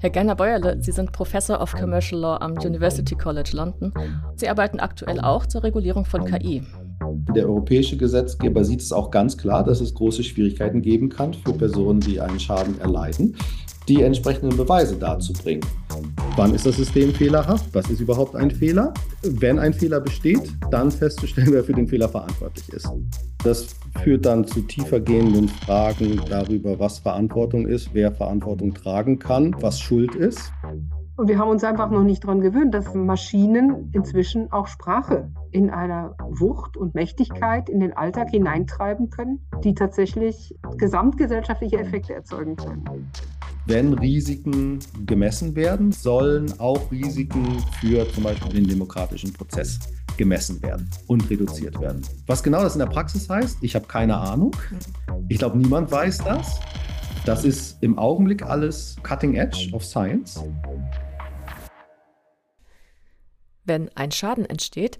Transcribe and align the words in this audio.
Herr 0.00 0.10
Gerner-Beuerle, 0.10 0.78
Sie 0.80 0.92
sind 0.92 1.12
Professor 1.12 1.60
of 1.60 1.72
Commercial 1.72 2.20
Law 2.20 2.38
am 2.40 2.52
University 2.52 3.14
College 3.14 3.50
London. 3.52 3.92
Sie 4.36 4.48
arbeiten 4.48 4.80
aktuell 4.80 5.20
auch 5.20 5.46
zur 5.46 5.64
Regulierung 5.64 6.04
von 6.04 6.24
KI. 6.24 6.62
Der 7.34 7.46
europäische 7.46 7.96
Gesetzgeber 7.96 8.64
sieht 8.64 8.80
es 8.80 8.92
auch 8.92 9.10
ganz 9.10 9.36
klar, 9.36 9.64
dass 9.64 9.80
es 9.80 9.94
große 9.94 10.22
Schwierigkeiten 10.22 10.82
geben 10.82 11.08
kann 11.08 11.34
für 11.34 11.52
Personen, 11.52 12.00
die 12.00 12.20
einen 12.20 12.40
Schaden 12.40 12.80
erleiden, 12.80 13.36
die 13.88 14.02
entsprechenden 14.02 14.56
Beweise 14.56 14.96
darzubringen. 14.96 15.64
Wann 16.36 16.54
ist 16.54 16.66
das 16.66 16.76
System 16.76 17.12
fehlerhaft? 17.12 17.66
Was 17.72 17.90
ist 17.90 18.00
überhaupt 18.00 18.36
ein 18.36 18.50
Fehler? 18.50 18.92
Wenn 19.22 19.58
ein 19.58 19.72
Fehler 19.72 20.00
besteht, 20.00 20.52
dann 20.70 20.90
festzustellen, 20.90 21.48
wer 21.50 21.64
für 21.64 21.72
den 21.72 21.88
Fehler 21.88 22.08
verantwortlich 22.08 22.68
ist. 22.68 22.88
Das 23.42 23.68
führt 24.02 24.26
dann 24.26 24.46
zu 24.46 24.60
tiefergehenden 24.60 25.48
Fragen 25.48 26.20
darüber, 26.28 26.78
was 26.78 26.98
Verantwortung 26.98 27.66
ist, 27.66 27.90
wer 27.92 28.12
Verantwortung 28.12 28.74
tragen 28.74 29.18
kann, 29.18 29.56
was 29.60 29.80
Schuld 29.80 30.14
ist. 30.14 30.52
Und 31.18 31.26
wir 31.26 31.36
haben 31.36 31.50
uns 31.50 31.64
einfach 31.64 31.90
noch 31.90 32.04
nicht 32.04 32.22
daran 32.22 32.40
gewöhnt, 32.40 32.72
dass 32.72 32.94
Maschinen 32.94 33.90
inzwischen 33.92 34.52
auch 34.52 34.68
Sprache 34.68 35.28
in 35.50 35.68
einer 35.68 36.14
Wucht 36.20 36.76
und 36.76 36.94
Mächtigkeit 36.94 37.68
in 37.68 37.80
den 37.80 37.92
Alltag 37.92 38.30
hineintreiben 38.30 39.10
können, 39.10 39.40
die 39.64 39.74
tatsächlich 39.74 40.54
gesamtgesellschaftliche 40.76 41.76
Effekte 41.76 42.14
erzeugen 42.14 42.54
können. 42.54 42.84
Wenn 43.66 43.94
Risiken 43.94 44.78
gemessen 45.06 45.56
werden, 45.56 45.90
sollen 45.90 46.54
auch 46.60 46.88
Risiken 46.92 47.64
für 47.80 48.08
zum 48.12 48.22
Beispiel 48.22 48.52
den 48.52 48.68
demokratischen 48.68 49.32
Prozess 49.32 49.80
gemessen 50.16 50.62
werden 50.62 50.88
und 51.08 51.28
reduziert 51.28 51.80
werden. 51.80 52.00
Was 52.28 52.44
genau 52.44 52.62
das 52.62 52.76
in 52.76 52.78
der 52.78 52.86
Praxis 52.86 53.28
heißt, 53.28 53.58
ich 53.62 53.74
habe 53.74 53.88
keine 53.88 54.16
Ahnung. 54.16 54.54
Ich 55.28 55.38
glaube, 55.38 55.58
niemand 55.58 55.90
weiß 55.90 56.18
das. 56.18 56.60
Das 57.26 57.44
ist 57.44 57.82
im 57.82 57.98
Augenblick 57.98 58.44
alles 58.44 58.94
Cutting 59.02 59.34
Edge 59.34 59.70
of 59.72 59.84
Science. 59.84 60.40
Wenn 63.68 63.90
ein 63.96 64.12
Schaden 64.12 64.46
entsteht, 64.46 64.98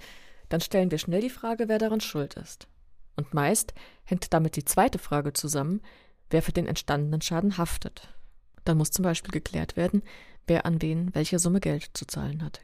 dann 0.50 0.60
stellen 0.60 0.90
wir 0.90 0.98
schnell 0.98 1.22
die 1.22 1.30
Frage, 1.30 1.68
wer 1.68 1.78
daran 1.78 2.02
schuld 2.02 2.34
ist. 2.34 2.68
Und 3.16 3.32
meist 3.32 3.72
hängt 4.04 4.32
damit 4.34 4.56
die 4.56 4.64
zweite 4.64 4.98
Frage 4.98 5.32
zusammen, 5.32 5.80
wer 6.28 6.42
für 6.42 6.52
den 6.52 6.66
entstandenen 6.66 7.22
Schaden 7.22 7.56
haftet. 7.56 8.14
Dann 8.64 8.76
muss 8.76 8.90
zum 8.90 9.04
Beispiel 9.04 9.30
geklärt 9.30 9.76
werden, 9.76 10.02
wer 10.46 10.66
an 10.66 10.82
wen 10.82 11.14
welche 11.14 11.38
Summe 11.38 11.60
Geld 11.60 11.90
zu 11.94 12.06
zahlen 12.06 12.44
hat. 12.44 12.60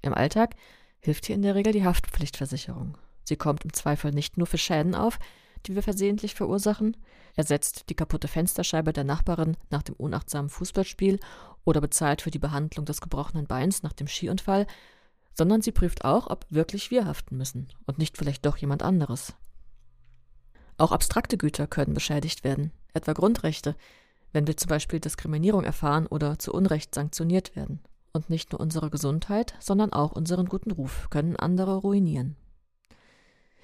Im 0.00 0.14
Alltag 0.14 0.54
hilft 1.00 1.26
hier 1.26 1.34
in 1.34 1.42
der 1.42 1.56
Regel 1.56 1.72
die 1.72 1.84
Haftpflichtversicherung. 1.84 2.96
Sie 3.24 3.36
kommt 3.36 3.64
im 3.64 3.72
Zweifel 3.72 4.12
nicht 4.12 4.38
nur 4.38 4.46
für 4.46 4.58
Schäden 4.58 4.94
auf, 4.94 5.18
die 5.66 5.74
wir 5.74 5.82
versehentlich 5.82 6.36
verursachen, 6.36 6.96
ersetzt 7.34 7.90
die 7.90 7.94
kaputte 7.94 8.28
Fensterscheibe 8.28 8.92
der 8.92 9.04
Nachbarin 9.04 9.56
nach 9.70 9.82
dem 9.82 9.96
unachtsamen 9.96 10.50
Fußballspiel 10.50 11.18
oder 11.64 11.80
bezahlt 11.80 12.22
für 12.22 12.30
die 12.30 12.38
Behandlung 12.38 12.86
des 12.86 13.00
gebrochenen 13.00 13.46
Beins 13.46 13.82
nach 13.82 13.92
dem 13.92 14.06
Skiunfall, 14.06 14.68
sondern 15.34 15.62
sie 15.62 15.72
prüft 15.72 16.04
auch, 16.04 16.28
ob 16.28 16.46
wirklich 16.50 16.90
wir 16.90 17.06
haften 17.06 17.36
müssen 17.36 17.68
und 17.86 17.98
nicht 17.98 18.18
vielleicht 18.18 18.44
doch 18.46 18.56
jemand 18.56 18.82
anderes. 18.82 19.34
Auch 20.78 20.92
abstrakte 20.92 21.36
Güter 21.38 21.66
können 21.66 21.94
beschädigt 21.94 22.44
werden, 22.44 22.72
etwa 22.92 23.12
Grundrechte, 23.12 23.76
wenn 24.32 24.46
wir 24.46 24.56
zum 24.56 24.68
Beispiel 24.68 25.00
Diskriminierung 25.00 25.64
erfahren 25.64 26.06
oder 26.06 26.38
zu 26.38 26.52
Unrecht 26.52 26.94
sanktioniert 26.94 27.54
werden. 27.54 27.80
Und 28.14 28.28
nicht 28.28 28.52
nur 28.52 28.60
unsere 28.60 28.90
Gesundheit, 28.90 29.54
sondern 29.58 29.92
auch 29.92 30.12
unseren 30.12 30.46
guten 30.46 30.70
Ruf 30.70 31.08
können 31.08 31.36
andere 31.36 31.76
ruinieren. 31.76 32.36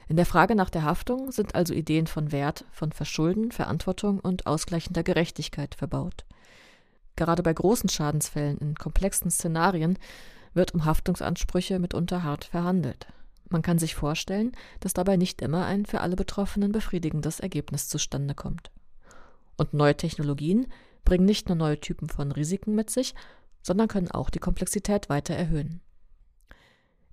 In 0.09 0.17
der 0.17 0.25
Frage 0.25 0.55
nach 0.55 0.71
der 0.71 0.85
Haftung 0.85 1.33
sind 1.33 1.55
also 1.55 1.75
Ideen 1.75 2.07
von 2.07 2.33
Wert, 2.33 2.65
von 2.71 2.93
Verschulden, 2.93 3.53
Verantwortung 3.53 4.21
und 4.21 4.47
ausgleichender 4.47 5.03
Gerechtigkeit 5.03 5.75
verbaut. 5.75 6.25
Gerade 7.15 7.43
bei 7.43 7.53
großen 7.53 7.91
Schadensfällen 7.91 8.57
in 8.59 8.75
komplexen 8.75 9.31
Szenarien 9.31 9.99
wird 10.59 10.75
um 10.75 10.85
Haftungsansprüche 10.85 11.79
mitunter 11.79 12.23
hart 12.23 12.45
verhandelt. 12.45 13.07
Man 13.49 13.63
kann 13.63 13.79
sich 13.79 13.95
vorstellen, 13.95 14.53
dass 14.81 14.93
dabei 14.93 15.17
nicht 15.17 15.41
immer 15.41 15.65
ein 15.65 15.87
für 15.87 16.03
alle 16.03 16.17
Betroffenen 16.17 16.73
befriedigendes 16.73 17.41
Ergebnis 17.41 17.89
zustande 17.89 18.35
kommt. 18.35 18.71
Und 19.57 19.73
neue 19.73 19.97
Technologien 19.97 20.67
bringen 21.05 21.25
nicht 21.25 21.49
nur 21.49 21.57
neue 21.57 21.81
Typen 21.81 22.11
von 22.11 22.33
Risiken 22.33 22.75
mit 22.75 22.91
sich, 22.91 23.15
sondern 23.63 23.89
können 23.89 24.11
auch 24.11 24.29
die 24.29 24.39
Komplexität 24.39 25.09
weiter 25.09 25.35
erhöhen. 25.35 25.81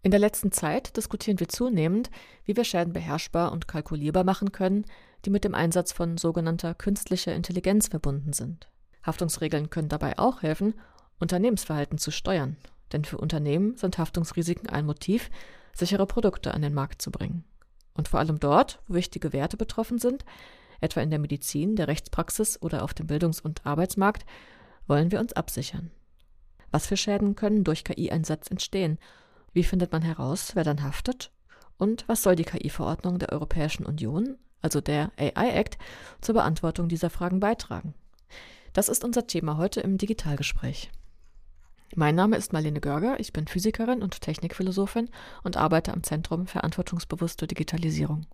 In 0.01 0.11
der 0.11 0.19
letzten 0.19 0.51
Zeit 0.51 0.97
diskutieren 0.97 1.39
wir 1.39 1.47
zunehmend, 1.47 2.11
wie 2.43 2.57
wir 2.57 2.63
Schäden 2.63 2.93
beherrschbar 2.93 3.51
und 3.51 3.67
kalkulierbar 3.67 4.23
machen 4.23 4.51
können, 4.51 4.85
die 5.23 5.29
mit 5.29 5.43
dem 5.43 5.55
Einsatz 5.55 5.93
von 5.93 6.17
sogenannter 6.17 6.73
künstlicher 6.73 7.33
Intelligenz 7.33 7.87
verbunden 7.87 8.33
sind. 8.33 8.67
Haftungsregeln 9.03 9.69
können 9.69 9.89
dabei 9.89 10.19
auch 10.19 10.41
helfen, 10.41 10.73
Unternehmensverhalten 11.19 11.97
zu 11.97 12.11
steuern 12.11 12.57
denn 12.95 13.03
für 13.05 13.17
Unternehmen 13.17 13.75
sind 13.75 13.97
Haftungsrisiken 13.97 14.69
ein 14.69 14.85
Motiv, 14.85 15.29
sichere 15.73 16.07
Produkte 16.07 16.53
an 16.53 16.61
den 16.61 16.73
Markt 16.73 17.01
zu 17.01 17.11
bringen. 17.11 17.43
Und 17.93 18.07
vor 18.07 18.21
allem 18.21 18.39
dort, 18.39 18.79
wo 18.87 18.95
wichtige 18.95 19.33
Werte 19.33 19.57
betroffen 19.57 19.99
sind, 19.99 20.23
etwa 20.79 21.01
in 21.01 21.09
der 21.09 21.19
Medizin, 21.19 21.75
der 21.75 21.89
Rechtspraxis 21.89 22.61
oder 22.61 22.83
auf 22.83 22.93
dem 22.93 23.07
Bildungs- 23.07 23.41
und 23.41 23.65
Arbeitsmarkt, 23.65 24.25
wollen 24.87 25.11
wir 25.11 25.19
uns 25.19 25.33
absichern. 25.33 25.91
Was 26.71 26.87
für 26.87 26.95
Schäden 26.95 27.35
können 27.35 27.65
durch 27.65 27.83
KI-Einsatz 27.83 28.49
entstehen? 28.49 28.97
Wie 29.51 29.63
findet 29.63 29.91
man 29.91 30.01
heraus, 30.01 30.55
wer 30.55 30.63
dann 30.63 30.83
haftet? 30.83 31.31
Und 31.77 32.07
was 32.07 32.23
soll 32.23 32.37
die 32.37 32.45
KI-Verordnung 32.45 33.19
der 33.19 33.33
Europäischen 33.33 33.85
Union, 33.85 34.37
also 34.61 34.79
der 34.79 35.11
AI 35.17 35.49
Act, 35.49 35.77
zur 36.21 36.35
Beantwortung 36.35 36.87
dieser 36.87 37.09
Fragen 37.09 37.41
beitragen? 37.41 37.93
Das 38.71 38.87
ist 38.87 39.03
unser 39.03 39.27
Thema 39.27 39.57
heute 39.57 39.81
im 39.81 39.97
Digitalgespräch. 39.97 40.91
Mein 41.93 42.15
Name 42.15 42.35
ist 42.35 42.51
Marlene 42.51 42.81
Görger, 42.81 43.19
ich 43.19 43.31
bin 43.31 43.47
Physikerin 43.47 44.01
und 44.01 44.19
Technikphilosophin 44.19 45.09
und 45.43 45.55
arbeite 45.55 45.93
am 45.93 46.03
Zentrum 46.03 46.47
Verantwortungsbewusste 46.47 47.47
Digitalisierung. 47.47 48.25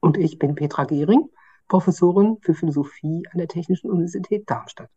Und 0.00 0.18
ich 0.18 0.38
bin 0.38 0.54
Petra 0.54 0.84
Gehring, 0.84 1.30
Professorin 1.68 2.38
für 2.42 2.54
Philosophie 2.54 3.24
an 3.32 3.38
der 3.38 3.48
Technischen 3.48 3.90
Universität 3.90 4.48
Darmstadt. 4.48 4.90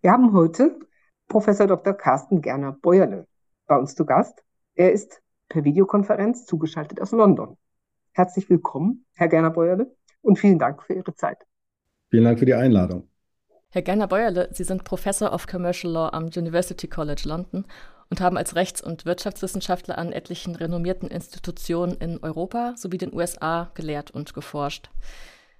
Wir 0.00 0.12
haben 0.12 0.32
heute 0.32 0.78
Professor 1.26 1.66
Dr. 1.66 1.92
Carsten 1.92 2.40
Gerner 2.40 2.72
Beuerle 2.72 3.26
bei 3.66 3.76
uns 3.76 3.94
zu 3.94 4.06
Gast. 4.06 4.42
Er 4.74 4.92
ist 4.92 5.20
per 5.48 5.64
Videokonferenz 5.64 6.46
zugeschaltet 6.46 7.00
aus 7.00 7.10
London. 7.10 7.58
Herzlich 8.12 8.48
willkommen, 8.48 9.04
Herr 9.14 9.28
Gerner 9.28 9.50
Beuerle, 9.50 9.94
und 10.22 10.38
vielen 10.38 10.58
Dank 10.58 10.82
für 10.82 10.94
Ihre 10.94 11.14
Zeit. 11.14 11.46
Vielen 12.10 12.24
Dank 12.24 12.38
für 12.38 12.46
die 12.46 12.54
Einladung. 12.54 13.08
Herr 13.70 13.82
Gerner-Beuerle, 13.82 14.48
Sie 14.50 14.64
sind 14.64 14.84
Professor 14.84 15.30
of 15.30 15.46
Commercial 15.46 15.92
Law 15.92 16.08
am 16.14 16.30
University 16.34 16.88
College 16.88 17.24
London 17.26 17.66
und 18.08 18.18
haben 18.22 18.38
als 18.38 18.54
Rechts- 18.54 18.80
und 18.80 19.04
Wirtschaftswissenschaftler 19.04 19.98
an 19.98 20.10
etlichen 20.10 20.56
renommierten 20.56 21.10
Institutionen 21.10 21.98
in 21.98 22.18
Europa 22.22 22.72
sowie 22.78 22.96
den 22.96 23.12
USA 23.12 23.70
gelehrt 23.74 24.10
und 24.10 24.32
geforscht. 24.32 24.88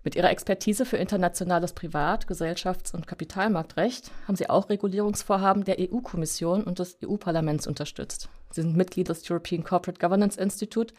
Mit 0.04 0.16
Ihrer 0.16 0.30
Expertise 0.30 0.86
für 0.86 0.96
internationales 0.96 1.74
Privat-, 1.74 2.26
Gesellschafts- 2.26 2.94
und 2.94 3.06
Kapitalmarktrecht 3.06 4.10
haben 4.26 4.36
Sie 4.36 4.48
auch 4.48 4.70
Regulierungsvorhaben 4.70 5.64
der 5.64 5.76
EU-Kommission 5.78 6.64
und 6.64 6.78
des 6.78 6.96
EU-Parlaments 7.04 7.66
unterstützt. 7.66 8.30
Sie 8.52 8.62
sind 8.62 8.74
Mitglied 8.74 9.10
des 9.10 9.30
European 9.30 9.64
Corporate 9.64 10.00
Governance 10.00 10.40
Institute 10.40 10.94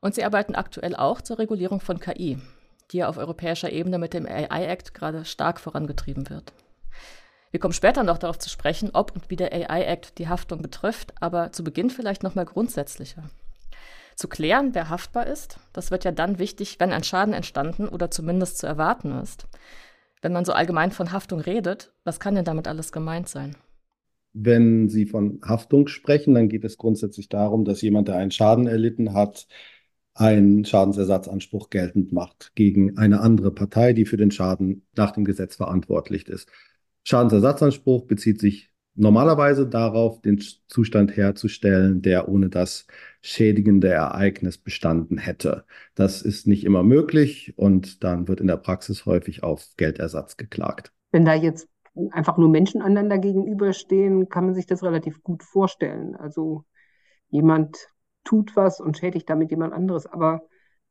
und 0.00 0.14
Sie 0.14 0.22
arbeiten 0.22 0.54
aktuell 0.54 0.96
auch 0.96 1.22
zur 1.22 1.38
Regulierung 1.38 1.80
von 1.80 1.98
KI 1.98 2.36
die 2.92 2.98
ja 2.98 3.08
auf 3.08 3.18
europäischer 3.18 3.72
Ebene 3.72 3.98
mit 3.98 4.14
dem 4.14 4.26
AI 4.26 4.66
Act 4.66 4.94
gerade 4.94 5.24
stark 5.24 5.60
vorangetrieben 5.60 6.30
wird. 6.30 6.52
Wir 7.50 7.60
kommen 7.60 7.74
später 7.74 8.02
noch 8.02 8.18
darauf 8.18 8.38
zu 8.38 8.48
sprechen, 8.50 8.90
ob 8.92 9.12
und 9.14 9.30
wie 9.30 9.36
der 9.36 9.52
AI 9.52 9.84
Act 9.84 10.18
die 10.18 10.28
Haftung 10.28 10.62
betrifft, 10.62 11.14
aber 11.20 11.52
zu 11.52 11.64
Beginn 11.64 11.90
vielleicht 11.90 12.22
noch 12.22 12.34
mal 12.34 12.44
grundsätzlicher. 12.44 13.30
Zu 14.16 14.28
klären, 14.28 14.74
wer 14.74 14.88
haftbar 14.88 15.26
ist, 15.26 15.58
das 15.72 15.90
wird 15.90 16.04
ja 16.04 16.12
dann 16.12 16.38
wichtig, 16.38 16.80
wenn 16.80 16.92
ein 16.92 17.04
Schaden 17.04 17.34
entstanden 17.34 17.88
oder 17.88 18.10
zumindest 18.10 18.58
zu 18.58 18.66
erwarten 18.66 19.12
ist. 19.12 19.46
Wenn 20.22 20.32
man 20.32 20.44
so 20.44 20.52
allgemein 20.52 20.90
von 20.90 21.12
Haftung 21.12 21.40
redet, 21.40 21.92
was 22.04 22.18
kann 22.18 22.34
denn 22.34 22.44
damit 22.44 22.66
alles 22.66 22.92
gemeint 22.92 23.28
sein? 23.28 23.56
Wenn 24.32 24.88
Sie 24.88 25.06
von 25.06 25.40
Haftung 25.44 25.88
sprechen, 25.88 26.34
dann 26.34 26.48
geht 26.48 26.64
es 26.64 26.76
grundsätzlich 26.76 27.28
darum, 27.28 27.64
dass 27.64 27.80
jemand, 27.80 28.08
der 28.08 28.16
einen 28.16 28.30
Schaden 28.30 28.66
erlitten 28.66 29.14
hat, 29.14 29.46
einen 30.16 30.64
Schadensersatzanspruch 30.64 31.70
geltend 31.70 32.12
macht 32.12 32.52
gegen 32.54 32.96
eine 32.96 33.20
andere 33.20 33.50
Partei, 33.50 33.92
die 33.92 34.06
für 34.06 34.16
den 34.16 34.30
Schaden 34.30 34.86
nach 34.96 35.10
dem 35.10 35.24
Gesetz 35.24 35.56
verantwortlich 35.56 36.26
ist. 36.28 36.50
Schadensersatzanspruch 37.04 38.06
bezieht 38.06 38.40
sich 38.40 38.70
normalerweise 38.94 39.68
darauf, 39.68 40.22
den 40.22 40.42
Zustand 40.68 41.16
herzustellen, 41.16 42.00
der 42.00 42.28
ohne 42.28 42.48
das 42.48 42.86
schädigende 43.20 43.88
Ereignis 43.88 44.56
bestanden 44.56 45.18
hätte. 45.18 45.64
Das 45.94 46.22
ist 46.22 46.46
nicht 46.46 46.64
immer 46.64 46.82
möglich 46.82 47.52
und 47.56 48.02
dann 48.02 48.26
wird 48.26 48.40
in 48.40 48.46
der 48.46 48.56
Praxis 48.56 49.04
häufig 49.04 49.42
auf 49.42 49.66
Geldersatz 49.76 50.38
geklagt. 50.38 50.92
Wenn 51.12 51.26
da 51.26 51.34
jetzt 51.34 51.68
einfach 52.10 52.38
nur 52.38 52.48
Menschen 52.48 52.80
einander 52.80 53.18
gegenüberstehen, 53.18 54.30
kann 54.30 54.46
man 54.46 54.54
sich 54.54 54.66
das 54.66 54.82
relativ 54.82 55.22
gut 55.22 55.42
vorstellen. 55.42 56.16
Also 56.16 56.64
jemand 57.28 57.76
tut 58.26 58.56
was 58.56 58.80
und 58.80 58.98
schädigt 58.98 59.30
damit 59.30 59.50
jemand 59.50 59.72
anderes. 59.72 60.06
Aber 60.06 60.42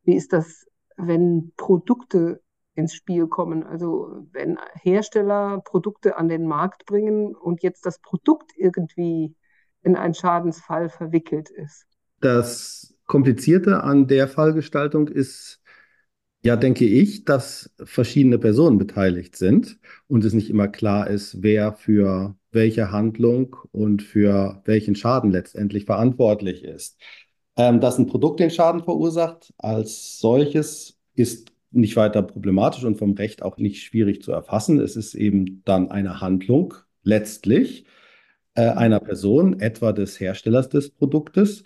wie 0.04 0.16
ist 0.16 0.34
das, 0.34 0.66
wenn 0.98 1.52
Produkte 1.58 2.42
ins 2.76 2.94
Spiel 2.94 3.28
kommen. 3.28 3.64
Also 3.64 4.28
wenn 4.32 4.58
Hersteller 4.82 5.62
Produkte 5.64 6.18
an 6.18 6.28
den 6.28 6.46
Markt 6.46 6.86
bringen 6.86 7.36
und 7.36 7.64
jetzt 7.64 7.86
das 7.86 8.00
Produkt 8.00 8.52
irgendwie 8.56 9.34
in 9.82 9.96
einen 9.96 10.14
Schadensfall 10.14 10.90
verwickelt 10.90 11.50
ist. 11.50 11.86
Das 12.20 12.94
Komplizierte 13.06 13.84
an 13.84 14.08
der 14.08 14.28
Fallgestaltung 14.28 15.08
ist, 15.08 15.62
ja, 16.44 16.56
denke 16.56 16.86
ich, 16.86 17.24
dass 17.24 17.74
verschiedene 17.84 18.38
Personen 18.38 18.78
beteiligt 18.78 19.36
sind 19.36 19.80
und 20.08 20.24
es 20.26 20.34
nicht 20.34 20.50
immer 20.50 20.68
klar 20.68 21.10
ist, 21.10 21.42
wer 21.42 21.74
für 21.74 22.36
welche 22.52 22.92
Handlung 22.92 23.56
und 23.72 24.04
für 24.04 24.62
welchen 24.66 24.96
Schaden 24.96 25.32
letztendlich 25.32 25.86
verantwortlich 25.86 26.64
ist. 26.64 27.00
Ähm, 27.58 27.80
dass 27.80 27.98
ein 27.98 28.08
Produkt 28.08 28.40
den 28.40 28.52
Schaden 28.52 28.84
verursacht 28.84 29.54
als 29.58 30.20
solches 30.20 30.98
ist 31.16 31.52
nicht 31.72 31.96
weiter 31.96 32.22
problematisch 32.22 32.84
und 32.84 32.98
vom 32.98 33.14
Recht 33.14 33.44
auch 33.44 33.58
nicht 33.58 33.84
schwierig 33.84 34.22
zu 34.22 34.32
erfassen. 34.32 34.80
Es 34.80 34.96
ist 34.96 35.14
eben 35.14 35.62
dann 35.66 35.92
eine 35.92 36.22
Handlung 36.22 36.74
letztlich 37.04 37.86
äh, 38.56 38.70
einer 38.70 39.00
Person, 39.00 39.60
etwa 39.60 39.92
des 39.92 40.20
Herstellers 40.20 40.70
des 40.70 40.90
Produktes, 40.90 41.64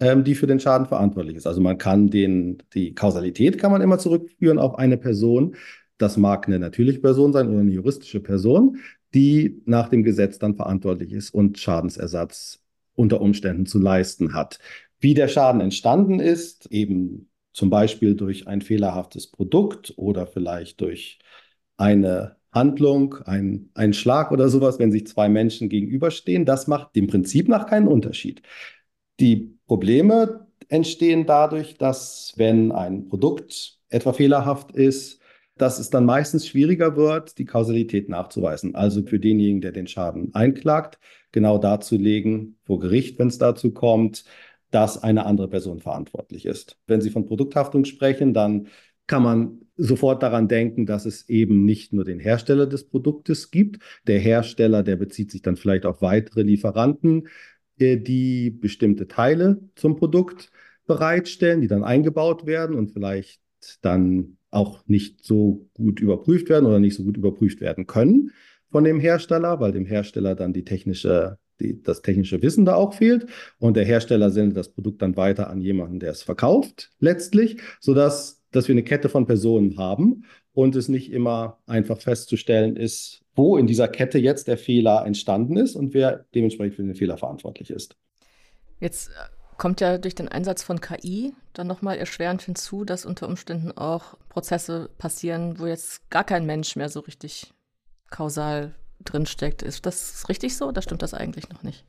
ähm, 0.00 0.24
die 0.24 0.34
für 0.34 0.46
den 0.46 0.60
Schaden 0.60 0.86
verantwortlich 0.86 1.36
ist. 1.36 1.46
Also 1.46 1.60
man 1.60 1.78
kann 1.78 2.10
den, 2.10 2.58
die 2.74 2.94
Kausalität 2.94 3.58
kann 3.58 3.72
man 3.72 3.82
immer 3.82 3.98
zurückführen 3.98 4.58
auf 4.58 4.78
eine 4.78 4.98
Person. 4.98 5.56
Das 5.98 6.16
mag 6.16 6.48
eine 6.48 6.58
natürliche 6.58 7.00
Person 7.00 7.32
sein 7.32 7.48
oder 7.48 7.60
eine 7.60 7.70
juristische 7.70 8.20
Person, 8.20 8.78
die 9.14 9.62
nach 9.66 9.88
dem 9.88 10.02
Gesetz 10.02 10.38
dann 10.38 10.56
verantwortlich 10.56 11.12
ist 11.12 11.32
und 11.32 11.58
Schadensersatz 11.58 12.60
unter 12.94 13.20
Umständen 13.20 13.66
zu 13.66 13.78
leisten 13.78 14.34
hat. 14.34 14.58
Wie 15.02 15.14
der 15.14 15.28
Schaden 15.28 15.60
entstanden 15.60 16.20
ist, 16.20 16.66
eben 16.70 17.28
zum 17.52 17.70
Beispiel 17.70 18.14
durch 18.14 18.46
ein 18.46 18.62
fehlerhaftes 18.62 19.30
Produkt 19.30 19.92
oder 19.96 20.26
vielleicht 20.26 20.80
durch 20.80 21.18
eine 21.76 22.36
Handlung, 22.52 23.16
ein, 23.24 23.70
ein 23.74 23.94
Schlag 23.94 24.30
oder 24.30 24.48
sowas, 24.48 24.78
wenn 24.78 24.92
sich 24.92 25.06
zwei 25.08 25.28
Menschen 25.28 25.68
gegenüberstehen, 25.68 26.44
das 26.44 26.68
macht 26.68 26.94
dem 26.94 27.08
Prinzip 27.08 27.48
nach 27.48 27.66
keinen 27.66 27.88
Unterschied. 27.88 28.42
Die 29.18 29.58
Probleme 29.66 30.46
entstehen 30.68 31.26
dadurch, 31.26 31.76
dass 31.76 32.34
wenn 32.36 32.70
ein 32.70 33.08
Produkt 33.08 33.78
etwa 33.88 34.12
fehlerhaft 34.12 34.72
ist, 34.72 35.20
dass 35.56 35.78
es 35.78 35.90
dann 35.90 36.04
meistens 36.04 36.46
schwieriger 36.46 36.96
wird, 36.96 37.38
die 37.38 37.44
Kausalität 37.44 38.08
nachzuweisen. 38.08 38.74
Also 38.74 39.02
für 39.02 39.18
denjenigen, 39.18 39.60
der 39.60 39.72
den 39.72 39.86
Schaden 39.86 40.34
einklagt, 40.34 40.98
genau 41.30 41.58
darzulegen 41.58 42.58
vor 42.64 42.78
Gericht, 42.78 43.18
wenn 43.18 43.28
es 43.28 43.38
dazu 43.38 43.72
kommt, 43.72 44.24
dass 44.72 45.02
eine 45.02 45.26
andere 45.26 45.48
Person 45.48 45.80
verantwortlich 45.80 46.46
ist. 46.46 46.76
Wenn 46.86 47.00
Sie 47.00 47.10
von 47.10 47.26
Produkthaftung 47.26 47.84
sprechen, 47.84 48.34
dann 48.34 48.66
kann 49.06 49.22
man 49.22 49.60
sofort 49.76 50.22
daran 50.22 50.48
denken, 50.48 50.86
dass 50.86 51.06
es 51.06 51.28
eben 51.28 51.64
nicht 51.64 51.92
nur 51.92 52.04
den 52.04 52.18
Hersteller 52.18 52.66
des 52.66 52.88
Produktes 52.88 53.50
gibt. 53.50 53.82
Der 54.06 54.18
Hersteller, 54.18 54.82
der 54.82 54.96
bezieht 54.96 55.30
sich 55.30 55.42
dann 55.42 55.56
vielleicht 55.56 55.86
auf 55.86 56.02
weitere 56.02 56.42
Lieferanten, 56.42 57.28
äh, 57.78 57.98
die 57.98 58.50
bestimmte 58.50 59.08
Teile 59.08 59.60
zum 59.74 59.96
Produkt 59.96 60.50
bereitstellen, 60.86 61.60
die 61.60 61.68
dann 61.68 61.84
eingebaut 61.84 62.46
werden 62.46 62.76
und 62.76 62.90
vielleicht 62.90 63.40
dann 63.82 64.38
auch 64.50 64.86
nicht 64.86 65.24
so 65.24 65.68
gut 65.74 66.00
überprüft 66.00 66.48
werden 66.48 66.66
oder 66.66 66.80
nicht 66.80 66.96
so 66.96 67.04
gut 67.04 67.16
überprüft 67.16 67.60
werden 67.60 67.86
können 67.86 68.30
von 68.70 68.84
dem 68.84 69.00
Hersteller, 69.00 69.60
weil 69.60 69.72
dem 69.72 69.86
Hersteller 69.86 70.34
dann 70.34 70.52
die 70.52 70.64
technische 70.64 71.38
die, 71.60 71.82
das 71.82 72.02
technische 72.02 72.42
Wissen 72.42 72.64
da 72.64 72.74
auch 72.74 72.94
fehlt. 72.94 73.26
Und 73.58 73.76
der 73.76 73.84
Hersteller 73.84 74.30
sendet 74.30 74.56
das 74.56 74.68
Produkt 74.68 75.02
dann 75.02 75.16
weiter 75.16 75.50
an 75.50 75.60
jemanden, 75.60 76.00
der 76.00 76.10
es 76.10 76.22
verkauft, 76.22 76.90
letztlich, 76.98 77.58
sodass 77.80 78.42
dass 78.52 78.68
wir 78.68 78.74
eine 78.74 78.84
Kette 78.84 79.08
von 79.08 79.26
Personen 79.26 79.76
haben 79.78 80.24
und 80.52 80.76
es 80.76 80.88
nicht 80.88 81.10
immer 81.10 81.58
einfach 81.66 81.98
festzustellen 81.98 82.76
ist, 82.76 83.22
wo 83.34 83.56
in 83.56 83.66
dieser 83.66 83.88
Kette 83.88 84.18
jetzt 84.18 84.46
der 84.46 84.58
Fehler 84.58 85.04
entstanden 85.06 85.56
ist 85.56 85.74
und 85.74 85.94
wer 85.94 86.26
dementsprechend 86.34 86.76
für 86.76 86.82
den 86.82 86.94
Fehler 86.94 87.16
verantwortlich 87.16 87.70
ist. 87.70 87.96
Jetzt 88.78 89.08
äh, 89.08 89.12
kommt 89.56 89.80
ja 89.80 89.98
durch 89.98 90.14
den 90.14 90.28
Einsatz 90.28 90.62
von 90.62 90.80
KI 90.80 91.32
dann 91.54 91.66
nochmal 91.66 91.96
erschwerend 91.96 92.42
hinzu, 92.42 92.84
dass 92.84 93.06
unter 93.06 93.26
Umständen 93.26 93.72
auch 93.72 94.18
Prozesse 94.28 94.90
passieren, 94.98 95.58
wo 95.58 95.66
jetzt 95.66 96.08
gar 96.10 96.24
kein 96.24 96.44
Mensch 96.44 96.76
mehr 96.76 96.88
so 96.88 97.00
richtig 97.00 97.52
kausal 98.10 98.74
drinsteckt. 99.04 99.62
Ist 99.62 99.86
das 99.86 100.28
richtig 100.28 100.56
so 100.56 100.68
oder 100.68 100.82
stimmt 100.82 101.02
das 101.02 101.14
eigentlich 101.14 101.48
noch 101.48 101.62
nicht? 101.62 101.84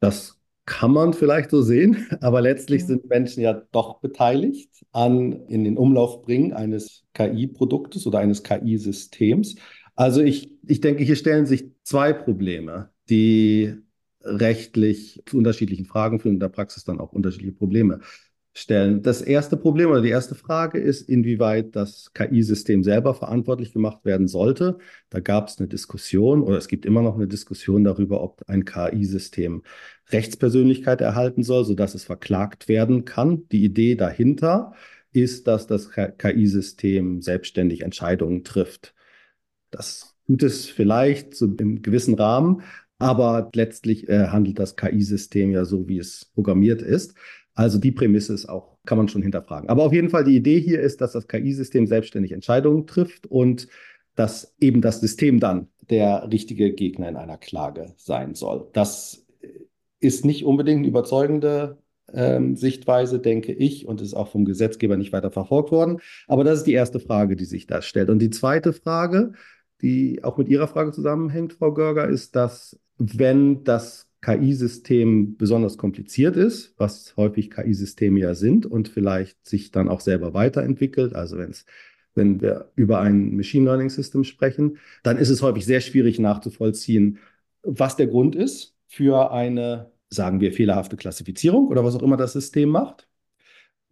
Das 0.00 0.38
kann 0.66 0.92
man 0.92 1.12
vielleicht 1.12 1.50
so 1.50 1.62
sehen, 1.62 2.06
aber 2.20 2.40
letztlich 2.40 2.82
mhm. 2.82 2.86
sind 2.86 3.08
Menschen 3.08 3.42
ja 3.42 3.62
doch 3.72 4.00
beteiligt 4.00 4.70
an 4.92 5.32
in 5.48 5.64
den 5.64 5.76
Umlauf 5.76 6.22
bringen 6.22 6.52
eines 6.52 7.04
KI-Produktes 7.14 8.06
oder 8.06 8.18
eines 8.18 8.42
KI-Systems. 8.42 9.56
Also 9.94 10.20
ich, 10.22 10.50
ich 10.66 10.80
denke, 10.80 11.04
hier 11.04 11.16
stellen 11.16 11.46
sich 11.46 11.70
zwei 11.84 12.12
Probleme, 12.12 12.90
die 13.08 13.74
rechtlich 14.22 15.22
zu 15.26 15.36
unterschiedlichen 15.36 15.84
Fragen 15.84 16.18
führen 16.18 16.32
und 16.32 16.36
in 16.36 16.40
der 16.40 16.48
Praxis 16.48 16.84
dann 16.84 16.98
auch 16.98 17.12
unterschiedliche 17.12 17.52
Probleme 17.52 18.00
stellen. 18.54 19.02
Das 19.02 19.20
erste 19.20 19.56
Problem 19.56 19.90
oder 19.90 20.00
die 20.00 20.10
erste 20.10 20.36
Frage 20.36 20.78
ist, 20.78 21.08
inwieweit 21.08 21.74
das 21.74 22.12
KI-System 22.14 22.84
selber 22.84 23.12
verantwortlich 23.12 23.72
gemacht 23.72 24.04
werden 24.04 24.28
sollte. 24.28 24.78
Da 25.10 25.18
gab 25.18 25.48
es 25.48 25.58
eine 25.58 25.66
Diskussion 25.66 26.40
oder 26.40 26.56
es 26.56 26.68
gibt 26.68 26.86
immer 26.86 27.02
noch 27.02 27.16
eine 27.16 27.26
Diskussion 27.26 27.82
darüber, 27.82 28.22
ob 28.22 28.42
ein 28.46 28.64
KI-System 28.64 29.62
Rechtspersönlichkeit 30.10 31.00
erhalten 31.00 31.42
soll, 31.42 31.64
sodass 31.64 31.94
es 31.94 32.04
verklagt 32.04 32.68
werden 32.68 33.04
kann. 33.04 33.48
Die 33.48 33.64
Idee 33.64 33.96
dahinter 33.96 34.72
ist, 35.12 35.48
dass 35.48 35.66
das 35.66 35.90
KI-System 35.90 37.22
selbstständig 37.22 37.80
Entscheidungen 37.80 38.44
trifft. 38.44 38.94
Das 39.70 40.14
tut 40.26 40.44
es 40.44 40.66
vielleicht 40.66 41.34
so 41.34 41.46
im 41.46 41.82
gewissen 41.82 42.14
Rahmen, 42.14 42.62
aber 42.98 43.50
letztlich 43.54 44.08
äh, 44.08 44.28
handelt 44.28 44.60
das 44.60 44.76
KI-System 44.76 45.50
ja 45.50 45.64
so, 45.64 45.88
wie 45.88 45.98
es 45.98 46.26
programmiert 46.34 46.82
ist. 46.82 47.14
Also 47.54 47.78
die 47.78 47.92
Prämisse 47.92 48.34
ist 48.34 48.48
auch, 48.48 48.76
kann 48.84 48.98
man 48.98 49.08
schon 49.08 49.22
hinterfragen. 49.22 49.68
Aber 49.68 49.84
auf 49.84 49.92
jeden 49.92 50.10
Fall 50.10 50.24
die 50.24 50.36
Idee 50.36 50.60
hier 50.60 50.80
ist, 50.80 51.00
dass 51.00 51.12
das 51.12 51.28
KI-System 51.28 51.86
selbstständig 51.86 52.32
Entscheidungen 52.32 52.86
trifft 52.86 53.26
und 53.26 53.68
dass 54.16 54.54
eben 54.60 54.80
das 54.80 55.00
System 55.00 55.40
dann 55.40 55.68
der 55.90 56.30
richtige 56.30 56.72
Gegner 56.72 57.08
in 57.08 57.16
einer 57.16 57.36
Klage 57.36 57.92
sein 57.96 58.34
soll. 58.34 58.68
Das 58.72 59.26
ist 60.00 60.24
nicht 60.24 60.44
unbedingt 60.44 60.80
eine 60.80 60.88
überzeugende 60.88 61.78
ähm, 62.12 62.56
Sichtweise, 62.56 63.18
denke 63.18 63.52
ich, 63.52 63.86
und 63.86 64.00
ist 64.00 64.14
auch 64.14 64.28
vom 64.28 64.44
Gesetzgeber 64.44 64.96
nicht 64.96 65.12
weiter 65.12 65.30
verfolgt 65.30 65.72
worden. 65.72 66.00
Aber 66.26 66.44
das 66.44 66.58
ist 66.58 66.66
die 66.66 66.72
erste 66.72 67.00
Frage, 67.00 67.36
die 67.36 67.44
sich 67.44 67.66
da 67.66 67.82
stellt. 67.82 68.10
Und 68.10 68.18
die 68.20 68.30
zweite 68.30 68.72
Frage, 68.72 69.32
die 69.80 70.22
auch 70.22 70.36
mit 70.36 70.48
Ihrer 70.48 70.68
Frage 70.68 70.92
zusammenhängt, 70.92 71.54
Frau 71.54 71.72
Görger, 71.72 72.08
ist, 72.08 72.36
dass 72.36 72.78
wenn 72.98 73.64
das 73.64 74.08
KI-System 74.24 75.36
besonders 75.36 75.76
kompliziert 75.76 76.36
ist, 76.36 76.74
was 76.78 77.14
häufig 77.16 77.50
KI-Systeme 77.50 78.20
ja 78.20 78.34
sind 78.34 78.64
und 78.64 78.88
vielleicht 78.88 79.46
sich 79.46 79.70
dann 79.70 79.88
auch 79.88 80.00
selber 80.00 80.32
weiterentwickelt. 80.32 81.14
Also 81.14 81.36
wenn 81.36 81.50
es 81.50 81.66
wenn 82.14 82.40
wir 82.40 82.70
über 82.76 83.00
ein 83.00 83.36
Machine 83.36 83.64
Learning 83.64 83.90
System 83.90 84.22
sprechen, 84.22 84.78
dann 85.02 85.18
ist 85.18 85.30
es 85.30 85.42
häufig 85.42 85.66
sehr 85.66 85.80
schwierig 85.80 86.20
nachzuvollziehen, 86.20 87.18
was 87.62 87.96
der 87.96 88.06
Grund 88.06 88.36
ist 88.36 88.76
für 88.86 89.32
eine, 89.32 89.90
sagen 90.10 90.40
wir, 90.40 90.52
fehlerhafte 90.52 90.96
Klassifizierung 90.96 91.66
oder 91.66 91.84
was 91.84 91.96
auch 91.96 92.02
immer 92.02 92.16
das 92.16 92.32
System 92.32 92.68
macht. 92.68 93.08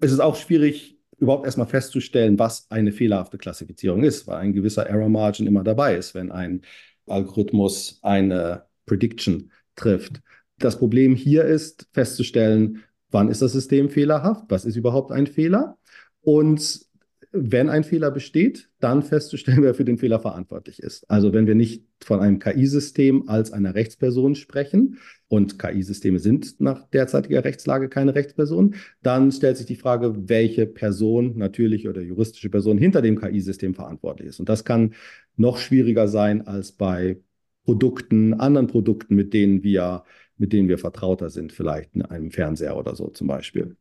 Es 0.00 0.12
ist 0.12 0.20
auch 0.20 0.36
schwierig, 0.36 1.00
überhaupt 1.18 1.46
erstmal 1.46 1.66
festzustellen, 1.66 2.38
was 2.38 2.70
eine 2.70 2.92
fehlerhafte 2.92 3.38
Klassifizierung 3.38 4.04
ist, 4.04 4.28
weil 4.28 4.36
ein 4.36 4.52
gewisser 4.52 4.86
Error 4.86 5.08
Margin 5.08 5.48
immer 5.48 5.64
dabei 5.64 5.96
ist, 5.96 6.14
wenn 6.14 6.30
ein 6.30 6.62
Algorithmus 7.06 7.98
eine 8.02 8.66
Prediction 8.86 9.50
trifft. 9.82 10.20
Das 10.58 10.78
Problem 10.78 11.14
hier 11.14 11.44
ist 11.44 11.88
festzustellen, 11.92 12.82
wann 13.10 13.28
ist 13.28 13.42
das 13.42 13.52
System 13.52 13.90
fehlerhaft, 13.90 14.44
was 14.48 14.64
ist 14.64 14.76
überhaupt 14.76 15.12
ein 15.12 15.26
Fehler 15.26 15.76
und 16.20 16.86
wenn 17.34 17.70
ein 17.70 17.82
Fehler 17.82 18.10
besteht, 18.10 18.68
dann 18.78 19.02
festzustellen, 19.02 19.62
wer 19.62 19.74
für 19.74 19.84
den 19.84 19.98
Fehler 19.98 20.20
verantwortlich 20.20 20.82
ist. 20.82 21.10
Also 21.10 21.32
wenn 21.32 21.46
wir 21.46 21.54
nicht 21.54 21.84
von 22.02 22.20
einem 22.20 22.38
KI-System 22.38 23.28
als 23.28 23.52
einer 23.52 23.74
Rechtsperson 23.74 24.34
sprechen 24.34 24.98
und 25.28 25.58
KI-Systeme 25.58 26.18
sind 26.18 26.60
nach 26.60 26.86
derzeitiger 26.90 27.42
Rechtslage 27.42 27.88
keine 27.88 28.14
Rechtsperson, 28.14 28.74
dann 29.02 29.32
stellt 29.32 29.56
sich 29.56 29.66
die 29.66 29.76
Frage, 29.76 30.28
welche 30.28 30.66
Person, 30.66 31.38
natürliche 31.38 31.88
oder 31.88 32.02
juristische 32.02 32.50
Person 32.50 32.76
hinter 32.76 33.00
dem 33.00 33.18
KI-System 33.18 33.74
verantwortlich 33.74 34.28
ist. 34.28 34.40
Und 34.40 34.50
das 34.50 34.64
kann 34.64 34.94
noch 35.36 35.56
schwieriger 35.56 36.08
sein 36.08 36.46
als 36.46 36.72
bei 36.72 37.16
Produkten, 37.64 38.34
anderen 38.34 38.66
Produkten, 38.66 39.14
mit 39.14 39.34
denen 39.34 39.62
wir, 39.62 40.04
mit 40.36 40.52
denen 40.52 40.68
wir 40.68 40.78
vertrauter 40.78 41.30
sind, 41.30 41.52
vielleicht 41.52 41.94
in 41.94 42.02
einem 42.02 42.30
Fernseher 42.30 42.76
oder 42.76 42.94
so 42.94 43.08
zum 43.08 43.28
Beispiel. 43.28 43.76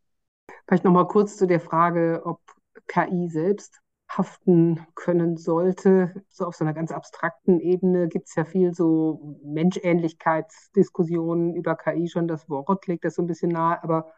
Vielleicht 0.68 0.84
nochmal 0.84 1.08
kurz 1.08 1.38
zu 1.38 1.48
der 1.48 1.60
Frage, 1.60 2.22
ob 2.24 2.40
KI 2.88 3.30
selbst 3.30 3.80
haften 4.08 4.80
können 4.96 5.38
sollte. 5.38 6.24
So 6.30 6.46
auf 6.46 6.56
so 6.56 6.66
einer 6.66 6.74
ganz 6.74 6.92
abstrakten 6.92 7.60
Ebene 7.60 8.10
gibt 8.10 8.28
es 8.28 8.36
ja 8.36 8.46
viel 8.46 8.74
so 8.74 9.38
Menschähnlichkeitsdiskussionen 9.44 11.56
über 11.56 11.76
KI 11.76 12.10
schon. 12.10 12.28
Das 12.28 12.50
Wort 12.50 12.88
legt 12.88 13.06
das 13.06 13.16
so 13.16 13.22
ein 13.22 13.28
bisschen 13.28 13.52
nahe, 13.52 13.82
aber 13.84 14.12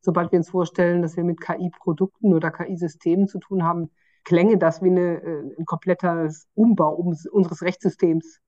sobald 0.00 0.32
wir 0.32 0.38
uns 0.38 0.50
vorstellen, 0.50 1.02
dass 1.02 1.16
wir 1.16 1.24
mit 1.24 1.40
KI-Produkten 1.40 2.34
oder 2.34 2.50
KI-Systemen 2.50 3.28
zu 3.28 3.38
tun 3.38 3.62
haben, 3.62 3.90
klänge 4.24 4.58
das 4.58 4.82
wie 4.82 4.90
eine, 4.90 5.22
äh, 5.22 5.54
ein 5.58 5.64
kompletter 5.64 6.28
Umbau 6.54 6.94
unseres 6.94 7.62
Rechtssystems, 7.62 8.40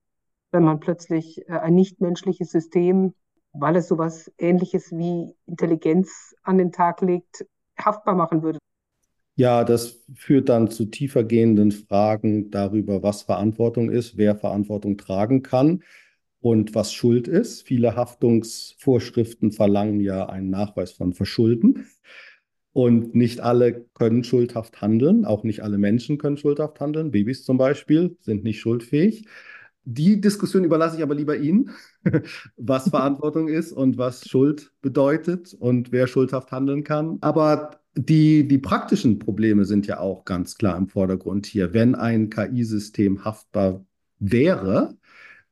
wenn 0.51 0.63
man 0.63 0.79
plötzlich 0.79 1.47
äh, 1.47 1.53
ein 1.53 1.75
nichtmenschliches 1.75 2.51
System, 2.51 3.13
weil 3.53 3.75
es 3.75 3.87
sowas 3.87 4.31
Ähnliches 4.37 4.91
wie 4.91 5.33
Intelligenz 5.45 6.35
an 6.43 6.57
den 6.57 6.71
Tag 6.71 7.01
legt, 7.01 7.45
haftbar 7.77 8.15
machen 8.15 8.43
würde. 8.43 8.59
Ja, 9.35 9.63
das 9.63 10.05
führt 10.13 10.49
dann 10.49 10.69
zu 10.69 10.85
tiefergehenden 10.85 11.71
Fragen 11.71 12.51
darüber, 12.51 13.01
was 13.01 13.23
Verantwortung 13.23 13.89
ist, 13.89 14.17
wer 14.17 14.35
Verantwortung 14.35 14.97
tragen 14.97 15.41
kann 15.41 15.83
und 16.41 16.75
was 16.75 16.93
Schuld 16.93 17.27
ist. 17.27 17.63
Viele 17.63 17.95
Haftungsvorschriften 17.95 19.51
verlangen 19.51 20.01
ja 20.01 20.27
einen 20.27 20.49
Nachweis 20.49 20.91
von 20.91 21.13
Verschulden. 21.13 21.87
Und 22.73 23.15
nicht 23.15 23.41
alle 23.41 23.85
können 23.93 24.23
schuldhaft 24.23 24.81
handeln, 24.81 25.25
auch 25.25 25.43
nicht 25.43 25.61
alle 25.61 25.77
Menschen 25.77 26.17
können 26.17 26.37
schuldhaft 26.37 26.79
handeln. 26.79 27.11
Babys 27.11 27.43
zum 27.43 27.57
Beispiel 27.57 28.17
sind 28.21 28.43
nicht 28.45 28.61
schuldfähig. 28.61 29.25
Die 29.83 30.21
Diskussion 30.21 30.63
überlasse 30.63 30.97
ich 30.97 31.03
aber 31.03 31.15
lieber 31.15 31.37
Ihnen, 31.37 31.71
was 32.57 32.89
Verantwortung 32.89 33.47
ist 33.47 33.71
und 33.71 33.97
was 33.97 34.27
Schuld 34.27 34.71
bedeutet 34.81 35.53
und 35.53 35.91
wer 35.91 36.07
schuldhaft 36.07 36.51
handeln 36.51 36.83
kann. 36.83 37.17
Aber 37.21 37.81
die, 37.95 38.47
die 38.47 38.59
praktischen 38.59 39.19
Probleme 39.19 39.65
sind 39.65 39.87
ja 39.87 39.99
auch 39.99 40.23
ganz 40.23 40.55
klar 40.55 40.77
im 40.77 40.87
Vordergrund 40.87 41.45
hier. 41.45 41.73
Wenn 41.73 41.95
ein 41.95 42.29
KI-System 42.29 43.25
haftbar 43.25 43.83
wäre, 44.19 44.95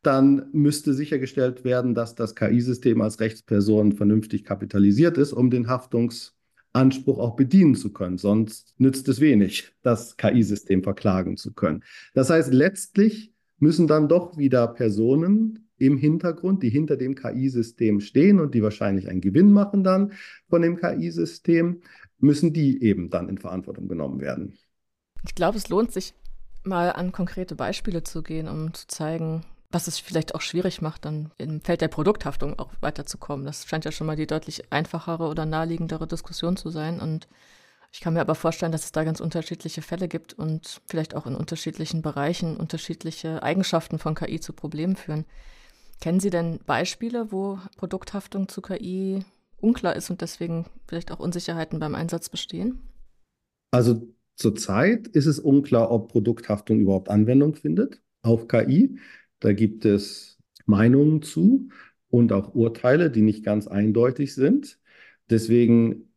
dann 0.02 0.48
müsste 0.54 0.94
sichergestellt 0.94 1.66
werden, 1.66 1.94
dass 1.94 2.16
das 2.16 2.36
KI-System 2.36 3.02
als 3.02 3.20
Rechtsperson 3.20 3.94
vernünftig 3.94 4.46
kapitalisiert 4.46 5.18
ist, 5.18 5.34
um 5.34 5.50
den 5.50 5.68
Haftungsanspruch 5.68 7.20
auch 7.20 7.36
bedienen 7.36 7.76
zu 7.76 7.92
können. 7.92 8.18
Sonst 8.18 8.76
nützt 8.78 9.10
es 9.10 9.20
wenig, 9.20 9.74
das 9.82 10.16
KI-System 10.16 10.84
verklagen 10.84 11.36
zu 11.36 11.54
können. 11.54 11.84
Das 12.14 12.30
heißt, 12.30 12.54
letztlich 12.54 13.34
müssen 13.60 13.88
dann 13.88 14.08
doch 14.08 14.38
wieder 14.38 14.68
Personen 14.68 15.70
im 15.78 15.98
Hintergrund, 15.98 16.62
die 16.64 16.70
hinter 16.70 16.98
dem 16.98 17.16
KI-System 17.16 18.02
stehen 18.02 18.40
und 18.40 18.54
die 18.54 18.64
wahrscheinlich 18.64 19.08
einen 19.08 19.22
Gewinn 19.22 19.52
machen 19.52 19.84
dann 19.84 20.12
von 20.50 20.62
dem 20.62 20.78
KI-System, 20.78 21.82
müssen 22.20 22.54
die 22.54 22.84
eben 22.84 23.10
dann 23.10 23.30
in 23.30 23.38
Verantwortung 23.38 23.88
genommen 23.88 24.20
werden. 24.20 24.58
Ich 25.24 25.36
glaube, 25.36 25.58
es 25.58 25.70
lohnt 25.70 25.92
sich 25.92 26.14
mal 26.64 26.92
an 26.92 27.12
konkrete 27.12 27.56
Beispiele 27.56 28.04
zu 28.04 28.22
gehen, 28.22 28.48
um 28.48 28.74
zu 28.74 28.88
zeigen, 28.88 29.46
was 29.72 29.88
es 29.88 30.00
vielleicht 30.00 30.36
auch 30.36 30.42
schwierig 30.42 30.82
macht, 30.82 31.06
dann 31.06 31.32
im 31.38 31.62
Feld 31.62 31.82
der 31.82 31.88
Produkthaftung 31.88 32.58
auch 32.58 32.72
weiterzukommen. 32.82 33.46
Das 33.46 33.66
scheint 33.68 33.86
ja 33.86 33.92
schon 33.92 34.08
mal 34.08 34.16
die 34.16 34.28
deutlich 34.28 34.72
einfachere 34.72 35.28
oder 35.28 35.46
naheliegendere 35.46 36.08
Diskussion 36.08 36.58
zu 36.58 36.70
sein. 36.70 37.00
Und 37.00 37.28
ich 37.92 38.02
kann 38.02 38.14
mir 38.14 38.22
aber 38.22 38.36
vorstellen, 38.36 38.72
dass 38.72 38.86
es 38.86 38.92
da 38.92 39.04
ganz 39.04 39.20
unterschiedliche 39.20 39.82
Fälle 39.82 40.08
gibt 40.08 40.34
und 40.34 40.82
vielleicht 40.88 41.16
auch 41.16 41.26
in 41.26 41.36
unterschiedlichen 41.36 42.02
Bereichen 42.02 42.56
unterschiedliche 42.56 43.42
Eigenschaften 43.42 43.98
von 43.98 44.16
KI 44.16 44.40
zu 44.40 44.54
Problemen 44.54 44.96
führen. 44.96 45.26
Kennen 46.00 46.20
Sie 46.20 46.30
denn 46.30 46.60
Beispiele, 46.66 47.32
wo 47.32 47.60
Produkthaftung 47.78 48.48
zu 48.48 48.62
KI 48.62 49.26
unklar 49.58 49.96
ist 49.96 50.10
und 50.10 50.22
deswegen 50.22 50.66
vielleicht 50.88 51.12
auch 51.12 51.20
Unsicherheiten 51.20 51.80
beim 51.80 51.96
Einsatz 51.96 52.30
bestehen? 52.30 52.80
Also 53.72 54.08
zurzeit 54.36 55.08
ist 55.08 55.26
es 55.26 55.40
unklar, 55.40 55.92
ob 55.92 56.12
Produkthaftung 56.12 56.80
überhaupt 56.80 57.10
Anwendung 57.10 57.56
findet 57.56 58.02
auf 58.22 58.48
KI. 58.48 59.00
Da 59.40 59.52
gibt 59.54 59.86
es 59.86 60.38
Meinungen 60.66 61.22
zu 61.22 61.70
und 62.10 62.32
auch 62.34 62.54
Urteile, 62.54 63.10
die 63.10 63.22
nicht 63.22 63.44
ganz 63.44 63.68
eindeutig 63.68 64.36
sind. 64.36 64.80
Deswegen 65.30 66.09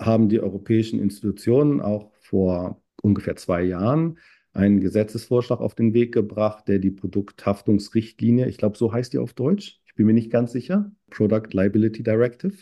haben 0.00 0.28
die 0.28 0.40
europäischen 0.40 0.98
Institutionen 0.98 1.80
auch 1.80 2.10
vor 2.20 2.82
ungefähr 3.02 3.36
zwei 3.36 3.62
Jahren 3.62 4.18
einen 4.52 4.80
Gesetzesvorschlag 4.80 5.60
auf 5.60 5.74
den 5.74 5.94
Weg 5.94 6.12
gebracht, 6.12 6.66
der 6.66 6.78
die 6.78 6.90
Produkthaftungsrichtlinie, 6.90 8.48
ich 8.48 8.56
glaube, 8.56 8.76
so 8.76 8.92
heißt 8.92 9.12
die 9.12 9.18
auf 9.18 9.32
Deutsch, 9.32 9.80
ich 9.86 9.94
bin 9.94 10.06
mir 10.06 10.12
nicht 10.12 10.30
ganz 10.30 10.52
sicher, 10.52 10.90
Product 11.10 11.48
Liability 11.52 12.02
Directive, 12.02 12.54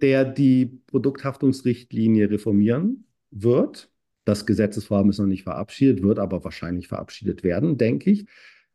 der 0.00 0.24
die 0.24 0.80
Produkthaftungsrichtlinie 0.86 2.30
reformieren 2.30 3.06
wird. 3.30 3.90
Das 4.24 4.46
Gesetzesvorhaben 4.46 5.10
ist 5.10 5.18
noch 5.18 5.26
nicht 5.26 5.44
verabschiedet, 5.44 6.02
wird 6.02 6.18
aber 6.18 6.42
wahrscheinlich 6.42 6.88
verabschiedet 6.88 7.44
werden, 7.44 7.78
denke 7.78 8.10
ich. 8.10 8.26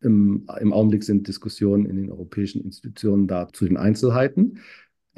Im, 0.01 0.47
Im, 0.61 0.71
Augenblick 0.71 1.03
sind 1.03 1.27
Diskussionen 1.27 1.85
in 1.85 1.97
den 1.97 2.09
europäischen 2.09 2.61
Institutionen 2.61 3.27
da 3.27 3.49
zu 3.51 3.65
den 3.65 3.75
Einzelheiten 3.75 4.59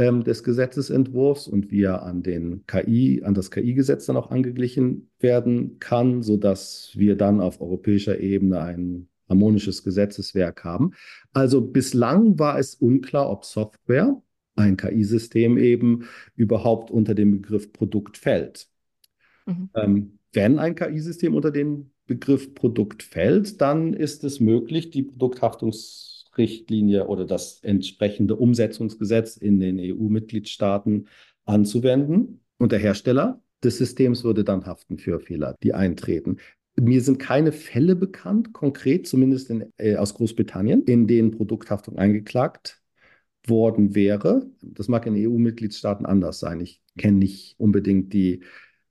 ähm, 0.01 0.23
des 0.23 0.43
Gesetzesentwurfs 0.43 1.47
und 1.47 1.69
wie 1.69 1.83
er 1.83 2.01
an 2.03 2.23
den 2.23 2.65
KI, 2.65 3.21
an 3.23 3.35
das 3.35 3.51
KI-Gesetz 3.51 4.07
dann 4.07 4.17
auch 4.17 4.31
angeglichen 4.31 5.11
werden 5.19 5.77
kann, 5.79 6.23
sodass 6.23 6.91
wir 6.95 7.15
dann 7.15 7.39
auf 7.39 7.61
europäischer 7.61 8.19
Ebene 8.19 8.61
ein 8.61 9.07
harmonisches 9.29 9.83
Gesetzeswerk 9.83 10.63
haben. 10.63 10.93
Also 11.33 11.61
bislang 11.61 12.39
war 12.39 12.57
es 12.57 12.75
unklar, 12.75 13.29
ob 13.29 13.45
Software 13.45 14.21
ein 14.55 14.75
KI-System 14.75 15.57
eben 15.57 16.05
überhaupt 16.35 16.89
unter 16.89 17.13
den 17.13 17.31
Begriff 17.31 17.71
Produkt 17.71 18.17
fällt. 18.17 18.67
Mhm. 19.45 19.69
Ähm, 19.75 20.19
wenn 20.33 20.57
ein 20.57 20.75
KI-System 20.75 21.35
unter 21.35 21.51
den 21.51 21.91
Begriff 22.07 22.55
Produkt 22.55 23.03
fällt, 23.03 23.61
dann 23.61 23.93
ist 23.93 24.23
es 24.23 24.39
möglich, 24.39 24.89
die 24.89 25.03
Produkthaftungsrichtlinie 26.31 27.07
oder 27.07 27.25
das 27.25 27.59
entsprechende 27.63 28.35
Umsetzungsgesetz 28.35 29.37
in 29.37 29.59
den 29.59 29.79
EU-Mitgliedstaaten 29.79 31.07
anzuwenden. 31.45 32.41
Und 32.57 32.71
der 32.71 32.79
Hersteller 32.79 33.41
des 33.63 33.77
Systems 33.77 34.23
würde 34.23 34.43
dann 34.43 34.65
haften 34.65 34.97
für 34.97 35.19
Fehler, 35.19 35.55
die 35.63 35.73
eintreten. 35.73 36.37
Mir 36.79 37.01
sind 37.01 37.19
keine 37.19 37.51
Fälle 37.51 37.95
bekannt, 37.95 38.53
konkret 38.53 39.07
zumindest 39.07 39.49
in, 39.49 39.65
äh, 39.77 39.97
aus 39.97 40.13
Großbritannien, 40.13 40.83
in 40.83 41.05
denen 41.05 41.31
Produkthaftung 41.31 41.97
eingeklagt 41.97 42.81
worden 43.45 43.93
wäre. 43.93 44.49
Das 44.61 44.87
mag 44.87 45.05
in 45.05 45.15
EU-Mitgliedstaaten 45.15 46.05
anders 46.05 46.39
sein. 46.39 46.61
Ich 46.61 46.81
kenne 46.97 47.17
nicht 47.17 47.55
unbedingt 47.59 48.13
die 48.13 48.43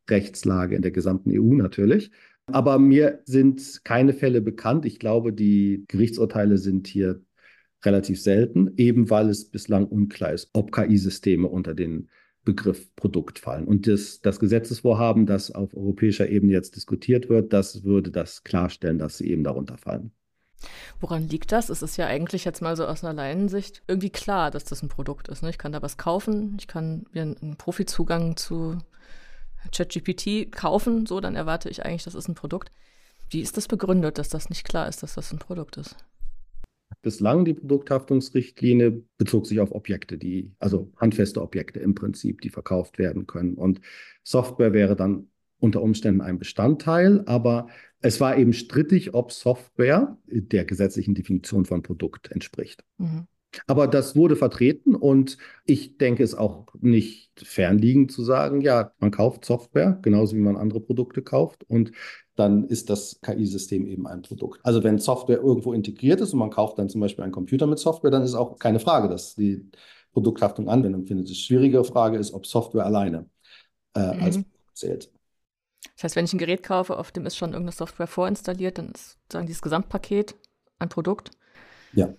Rechtslage 0.09 0.76
in 0.76 0.82
der 0.82 0.90
gesamten 0.90 1.30
EU 1.32 1.54
natürlich. 1.54 2.11
Aber 2.47 2.78
mir 2.78 3.20
sind 3.25 3.82
keine 3.85 4.12
Fälle 4.12 4.40
bekannt. 4.40 4.85
Ich 4.85 4.99
glaube, 4.99 5.32
die 5.32 5.85
Gerichtsurteile 5.87 6.59
sind 6.59 6.88
hier 6.88 7.23
relativ 7.84 8.20
selten, 8.20 8.72
eben 8.76 9.10
weil 9.10 9.28
es 9.28 9.50
bislang 9.50 9.87
unklar 9.87 10.32
ist, 10.32 10.50
ob 10.52 10.72
KI-Systeme 10.72 11.49
unter 11.49 11.75
den 11.75 12.08
Begriff 12.44 12.94
Produkt 12.96 13.38
fallen. 13.38 13.66
Und 13.66 13.87
das, 13.87 14.20
das 14.20 14.40
Gesetzesvorhaben, 14.40 15.26
das 15.26 15.50
auf 15.50 15.75
europäischer 15.75 16.28
Ebene 16.28 16.52
jetzt 16.52 16.76
diskutiert 16.76 17.28
wird, 17.28 17.52
das 17.52 17.84
würde 17.84 18.10
das 18.10 18.44
klarstellen, 18.44 18.99
dass 18.99 19.18
sie 19.18 19.30
eben 19.30 19.44
darunter 19.44 19.76
fallen. 19.76 20.12
Woran 21.00 21.28
liegt 21.28 21.52
das? 21.52 21.70
Es 21.70 21.82
ist 21.82 21.96
ja 21.96 22.06
eigentlich 22.06 22.44
jetzt 22.44 22.60
mal 22.60 22.76
so 22.76 22.87
aus 22.87 23.02
einer 23.02 23.14
Laiensicht 23.14 23.82
irgendwie 23.87 24.10
klar, 24.10 24.50
dass 24.50 24.64
das 24.64 24.82
ein 24.82 24.88
Produkt 24.88 25.28
ist. 25.28 25.42
Ne? 25.42 25.50
Ich 25.50 25.58
kann 25.58 25.72
da 25.72 25.82
was 25.82 25.96
kaufen, 25.96 26.56
ich 26.58 26.66
kann 26.66 27.06
mir 27.12 27.22
einen 27.22 27.56
Profizugang 27.56 28.37
zu 28.37 28.78
ChatGPT 29.72 30.52
kaufen, 30.52 31.06
so, 31.06 31.20
dann 31.20 31.37
erwarte 31.37 31.68
ich 31.68 31.84
eigentlich, 31.84 32.04
das 32.04 32.14
ist 32.14 32.28
ein 32.28 32.34
Produkt. 32.34 32.70
Wie 33.30 33.40
ist 33.40 33.56
das 33.56 33.68
begründet, 33.68 34.18
dass 34.18 34.28
das 34.28 34.49
nicht 34.49 34.64
klar 34.64 34.88
ist, 34.88 35.02
dass 35.02 35.14
das 35.14 35.32
ein 35.32 35.38
Produkt 35.38 35.76
ist? 35.76 35.96
Bislang 37.02 37.44
die 37.44 37.54
Produkthaftungsrichtlinie 37.54 39.02
bezog 39.16 39.47
sich 39.47 39.61
auf 39.61 39.73
Objekte, 39.73 40.18
die, 40.18 40.52
also 40.59 40.92
handfeste 40.97 41.40
Objekte 41.40 41.80
im 41.80 41.94
Prinzip, 41.94 42.40
die 42.40 42.50
verkauft 42.50 42.99
werden 42.99 43.26
können. 43.26 43.54
Und 43.54 43.80
Software 44.23 44.73
wäre 44.73 44.97
dann 44.97 45.28
unter 45.59 45.82
Umständen 45.82 46.20
ein 46.20 46.38
Bestandteil, 46.38 47.23
aber 47.26 47.68
es 48.00 48.20
war 48.20 48.37
eben 48.37 48.52
strittig, 48.52 49.14
ob 49.14 49.32
Software 49.32 50.18
der 50.26 50.64
gesetzlichen 50.64 51.14
Definition 51.14 51.66
von 51.66 51.82
Produkt 51.82 52.30
entspricht. 52.30 52.82
Mhm. 52.99 53.26
Aber 53.66 53.88
das 53.88 54.14
wurde 54.14 54.37
vertreten 54.37 54.94
und 54.94 55.37
ich 55.64 55.99
denke 55.99 56.23
es 56.23 56.35
auch 56.35 56.66
nicht 56.80 57.32
fernliegend 57.37 58.12
zu 58.12 58.23
sagen, 58.23 58.61
ja, 58.61 58.92
man 58.99 59.11
kauft 59.11 59.44
Software, 59.44 59.99
genauso 60.02 60.37
wie 60.37 60.40
man 60.40 60.56
andere 60.56 60.80
Produkte 60.80 61.23
kauft 61.23 61.64
und 61.64 61.90
dann 62.40 62.66
ist 62.66 62.90
das 62.90 63.20
KI-System 63.20 63.87
eben 63.87 64.06
ein 64.06 64.23
Produkt. 64.23 64.61
Also 64.64 64.82
wenn 64.82 64.99
Software 64.99 65.38
irgendwo 65.38 65.73
integriert 65.73 66.20
ist 66.20 66.32
und 66.32 66.38
man 66.38 66.50
kauft 66.50 66.78
dann 66.78 66.88
zum 66.88 67.00
Beispiel 67.00 67.23
einen 67.23 67.32
Computer 67.32 67.66
mit 67.66 67.78
Software, 67.78 68.11
dann 68.11 68.23
ist 68.23 68.35
auch 68.35 68.59
keine 68.59 68.80
Frage, 68.80 69.09
dass 69.09 69.37
die 69.37 69.70
Produkthaftung 70.12 70.68
Anwendung 70.68 71.06
findet. 71.06 71.28
Die 71.28 71.35
schwierige 71.35 71.85
Frage 71.85 72.18
ist, 72.18 72.32
ob 72.32 72.47
Software 72.47 72.85
alleine 72.85 73.26
äh, 73.94 74.14
mhm. 74.14 74.23
als 74.23 74.37
Produkt 74.37 74.76
zählt. 74.76 75.12
Das 75.94 76.04
heißt, 76.04 76.16
wenn 76.16 76.25
ich 76.25 76.32
ein 76.32 76.38
Gerät 76.38 76.62
kaufe, 76.62 76.99
auf 76.99 77.12
dem 77.12 77.26
ist 77.26 77.37
schon 77.37 77.50
irgendeine 77.50 77.73
Software 77.73 78.06
vorinstalliert, 78.06 78.78
dann 78.78 78.92
ist 78.92 79.18
sozusagen 79.23 79.47
dieses 79.47 79.62
Gesamtpaket 79.62 80.35
ein 80.78 80.88
Produkt. 80.88 81.30
Ja. 81.92 82.14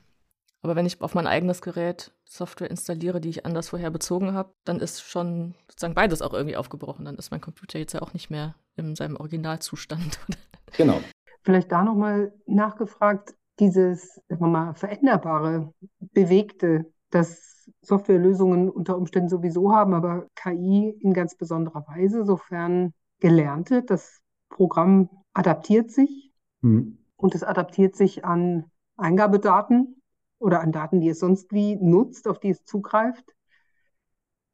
Aber 0.63 0.75
wenn 0.75 0.85
ich 0.85 1.01
auf 1.01 1.15
mein 1.15 1.27
eigenes 1.27 1.61
Gerät 1.61 2.13
Software 2.25 2.69
installiere, 2.69 3.19
die 3.19 3.29
ich 3.29 3.45
anders 3.45 3.69
vorher 3.69 3.89
bezogen 3.89 4.33
habe, 4.33 4.53
dann 4.63 4.79
ist 4.79 5.01
schon 5.01 5.55
sozusagen 5.67 5.95
beides 5.95 6.21
auch 6.21 6.33
irgendwie 6.33 6.55
aufgebrochen. 6.55 7.05
Dann 7.05 7.15
ist 7.15 7.31
mein 7.31 7.41
Computer 7.41 7.79
jetzt 7.79 7.93
ja 7.93 8.01
auch 8.01 8.13
nicht 8.13 8.29
mehr 8.29 8.55
in 8.75 8.95
seinem 8.95 9.17
Originalzustand. 9.17 10.19
Genau. 10.77 11.01
Vielleicht 11.43 11.69
da 11.69 11.83
nochmal 11.83 12.31
nachgefragt, 12.45 13.35
dieses, 13.59 14.21
sagen 14.29 14.41
wir 14.41 14.47
mal, 14.47 14.73
veränderbare, 14.73 15.73
bewegte, 15.99 16.85
das 17.09 17.69
Softwarelösungen 17.81 18.69
unter 18.69 18.97
Umständen 18.97 19.27
sowieso 19.27 19.73
haben, 19.73 19.93
aber 19.93 20.27
KI 20.35 20.97
in 21.01 21.13
ganz 21.13 21.35
besonderer 21.35 21.85
Weise, 21.87 22.23
sofern 22.23 22.93
Gelernte 23.19 23.83
das 23.83 24.21
Programm 24.49 25.09
adaptiert 25.33 25.91
sich 25.91 26.31
mhm. 26.61 26.97
und 27.17 27.35
es 27.35 27.43
adaptiert 27.43 27.95
sich 27.95 28.23
an 28.23 28.71
Eingabedaten 28.95 30.00
oder 30.41 30.61
an 30.61 30.71
Daten, 30.71 30.99
die 31.01 31.09
es 31.09 31.19
sonst 31.19 31.51
wie 31.53 31.75
nutzt, 31.75 32.27
auf 32.27 32.39
die 32.39 32.49
es 32.49 32.65
zugreift. 32.65 33.35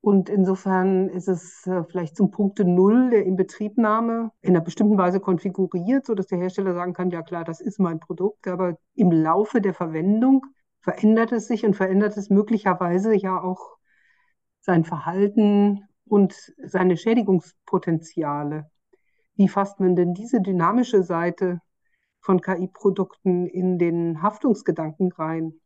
Und 0.02 0.30
insofern 0.30 1.10
ist 1.10 1.28
es 1.28 1.66
äh, 1.68 1.84
vielleicht 1.84 2.16
zum 2.16 2.32
Punkte 2.32 2.64
Null 2.64 3.10
der 3.10 3.26
Inbetriebnahme 3.26 4.32
in 4.42 4.52
einer 4.52 4.64
bestimmten 4.64 4.98
Weise 4.98 5.20
konfiguriert, 5.20 6.06
sodass 6.06 6.28
der 6.28 6.38
Hersteller 6.38 6.74
sagen 6.74 6.94
kann, 6.94 7.10
ja 7.10 7.22
klar, 7.22 7.44
das 7.44 7.60
ist 7.60 7.80
mein 7.80 8.00
Produkt, 8.00 8.48
aber 8.48 8.78
im 8.96 9.12
Laufe 9.12 9.60
der 9.60 9.74
Verwendung 9.74 10.46
verändert 10.80 11.32
es 11.32 11.48
sich 11.48 11.66
und 11.66 11.76
verändert 11.76 12.16
es 12.16 12.30
möglicherweise 12.30 13.16
ja 13.16 13.42
auch 13.42 13.78
sein 14.62 14.86
Verhalten 14.86 15.84
und 16.06 16.54
seine 16.64 16.96
Schädigungspotenziale. 16.96 18.70
Wie 19.36 19.50
fasst 19.50 19.80
man 19.80 19.96
denn 19.96 20.14
diese 20.14 20.42
dynamische 20.42 21.04
Seite 21.04 21.62
von 22.22 22.42
KI-Produkten 22.42 23.46
in 23.48 23.78
den 23.78 24.22
Haftungsgedanken 24.22 25.12
rein? 25.12 25.60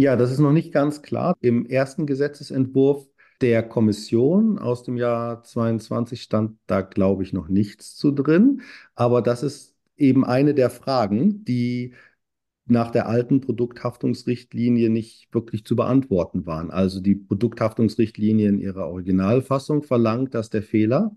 Ja, 0.00 0.14
das 0.14 0.30
ist 0.30 0.38
noch 0.38 0.52
nicht 0.52 0.72
ganz 0.72 1.02
klar. 1.02 1.36
Im 1.40 1.66
ersten 1.66 2.06
Gesetzesentwurf 2.06 3.08
der 3.40 3.64
Kommission 3.64 4.56
aus 4.60 4.84
dem 4.84 4.96
Jahr 4.96 5.42
22 5.42 6.22
stand 6.22 6.56
da, 6.68 6.82
glaube 6.82 7.24
ich, 7.24 7.32
noch 7.32 7.48
nichts 7.48 7.96
zu 7.96 8.12
drin. 8.12 8.62
Aber 8.94 9.22
das 9.22 9.42
ist 9.42 9.74
eben 9.96 10.24
eine 10.24 10.54
der 10.54 10.70
Fragen, 10.70 11.44
die 11.44 11.94
nach 12.66 12.92
der 12.92 13.08
alten 13.08 13.40
Produkthaftungsrichtlinie 13.40 14.88
nicht 14.88 15.34
wirklich 15.34 15.64
zu 15.64 15.74
beantworten 15.74 16.46
waren. 16.46 16.70
Also 16.70 17.00
die 17.00 17.16
Produkthaftungsrichtlinie 17.16 18.48
in 18.50 18.60
ihrer 18.60 18.86
Originalfassung 18.86 19.82
verlangt, 19.82 20.32
dass 20.32 20.48
der 20.48 20.62
Fehler, 20.62 21.16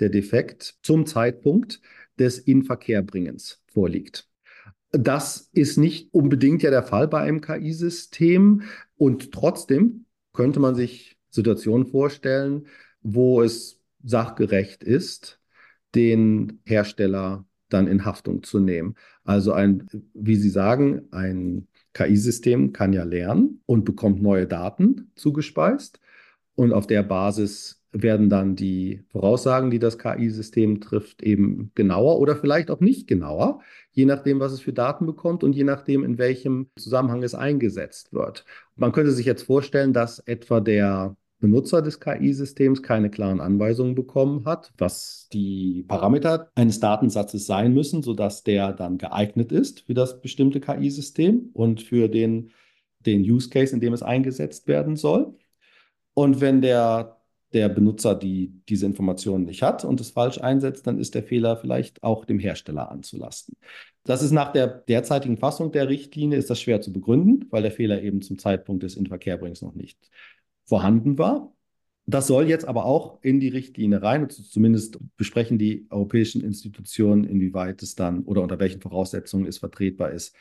der 0.00 0.08
Defekt 0.08 0.78
zum 0.82 1.04
Zeitpunkt 1.04 1.82
des 2.18 2.38
Inverkehrbringens 2.38 3.62
vorliegt. 3.66 4.30
Das 4.96 5.50
ist 5.52 5.76
nicht 5.76 6.14
unbedingt 6.14 6.62
ja 6.62 6.70
der 6.70 6.84
Fall 6.84 7.08
bei 7.08 7.20
einem 7.20 7.40
KI-System 7.40 8.62
und 8.96 9.32
trotzdem 9.32 10.06
könnte 10.32 10.60
man 10.60 10.76
sich 10.76 11.16
Situationen 11.30 11.86
vorstellen, 11.86 12.66
wo 13.02 13.42
es 13.42 13.80
sachgerecht 14.04 14.84
ist, 14.84 15.40
den 15.96 16.60
Hersteller 16.64 17.44
dann 17.68 17.88
in 17.88 18.04
Haftung 18.04 18.44
zu 18.44 18.60
nehmen. 18.60 18.94
Also 19.24 19.52
ein, 19.52 19.88
wie 20.12 20.36
Sie 20.36 20.50
sagen, 20.50 21.08
ein 21.10 21.66
KI-System 21.92 22.72
kann 22.72 22.92
ja 22.92 23.02
lernen 23.02 23.62
und 23.66 23.84
bekommt 23.84 24.22
neue 24.22 24.46
Daten 24.46 25.10
zugespeist. 25.16 25.98
Und 26.54 26.72
auf 26.72 26.86
der 26.86 27.02
Basis 27.02 27.82
werden 27.90 28.28
dann 28.28 28.54
die 28.54 29.02
Voraussagen, 29.08 29.70
die 29.70 29.78
das 29.78 29.98
KI-System 29.98 30.80
trifft, 30.80 31.22
eben 31.22 31.72
genauer 31.74 32.18
oder 32.18 32.36
vielleicht 32.36 32.70
auch 32.70 32.80
nicht 32.80 33.06
genauer, 33.06 33.60
je 33.94 34.04
nachdem, 34.04 34.40
was 34.40 34.52
es 34.52 34.60
für 34.60 34.72
Daten 34.72 35.06
bekommt 35.06 35.42
und 35.44 35.54
je 35.54 35.64
nachdem, 35.64 36.04
in 36.04 36.18
welchem 36.18 36.68
Zusammenhang 36.76 37.22
es 37.22 37.34
eingesetzt 37.34 38.12
wird. 38.12 38.44
Man 38.76 38.92
könnte 38.92 39.12
sich 39.12 39.24
jetzt 39.24 39.44
vorstellen, 39.44 39.92
dass 39.92 40.18
etwa 40.20 40.60
der 40.60 41.16
Benutzer 41.40 41.82
des 41.82 42.00
KI-Systems 42.00 42.82
keine 42.82 43.10
klaren 43.10 43.40
Anweisungen 43.40 43.94
bekommen 43.94 44.44
hat, 44.46 44.72
was 44.78 45.28
die 45.32 45.84
Parameter 45.86 46.50
eines 46.54 46.80
Datensatzes 46.80 47.46
sein 47.46 47.74
müssen, 47.74 48.02
sodass 48.02 48.44
der 48.44 48.72
dann 48.72 48.98
geeignet 48.98 49.52
ist 49.52 49.80
für 49.80 49.94
das 49.94 50.20
bestimmte 50.20 50.60
KI-System 50.60 51.50
und 51.52 51.82
für 51.82 52.08
den, 52.08 52.50
den 53.00 53.20
Use 53.22 53.50
Case, 53.50 53.74
in 53.74 53.80
dem 53.80 53.92
es 53.92 54.02
eingesetzt 54.02 54.66
werden 54.68 54.96
soll. 54.96 55.34
Und 56.14 56.40
wenn 56.40 56.62
der, 56.62 57.20
der 57.54 57.68
Benutzer 57.68 58.14
die, 58.14 58.52
diese 58.68 58.84
Informationen 58.86 59.44
nicht 59.44 59.62
hat 59.62 59.84
und 59.84 60.00
es 60.00 60.10
falsch 60.10 60.38
einsetzt, 60.38 60.86
dann 60.86 60.98
ist 60.98 61.14
der 61.14 61.22
Fehler 61.22 61.56
vielleicht 61.56 62.02
auch 62.02 62.24
dem 62.24 62.38
Hersteller 62.38 62.90
anzulasten. 62.90 63.56
Das 64.02 64.22
ist 64.22 64.32
nach 64.32 64.52
der 64.52 64.66
derzeitigen 64.66 65.38
Fassung 65.38 65.72
der 65.72 65.88
Richtlinie 65.88 66.36
ist 66.36 66.50
das 66.50 66.60
schwer 66.60 66.80
zu 66.80 66.92
begründen, 66.92 67.46
weil 67.50 67.62
der 67.62 67.70
Fehler 67.70 68.02
eben 68.02 68.20
zum 68.20 68.38
Zeitpunkt 68.38 68.82
des 68.82 68.96
Inverkehrbringens 68.96 69.62
noch 69.62 69.74
nicht 69.74 69.98
vorhanden 70.66 71.16
war. 71.16 71.54
Das 72.06 72.26
soll 72.26 72.48
jetzt 72.48 72.66
aber 72.66 72.84
auch 72.84 73.18
in 73.22 73.40
die 73.40 73.48
Richtlinie 73.48 74.02
rein. 74.02 74.28
Zumindest 74.28 74.98
besprechen 75.16 75.56
die 75.56 75.86
europäischen 75.88 76.42
Institutionen, 76.42 77.24
inwieweit 77.24 77.82
es 77.82 77.94
dann 77.94 78.24
oder 78.24 78.42
unter 78.42 78.58
welchen 78.58 78.82
Voraussetzungen 78.82 79.46
es 79.46 79.58
vertretbar 79.58 80.10
ist, 80.10 80.36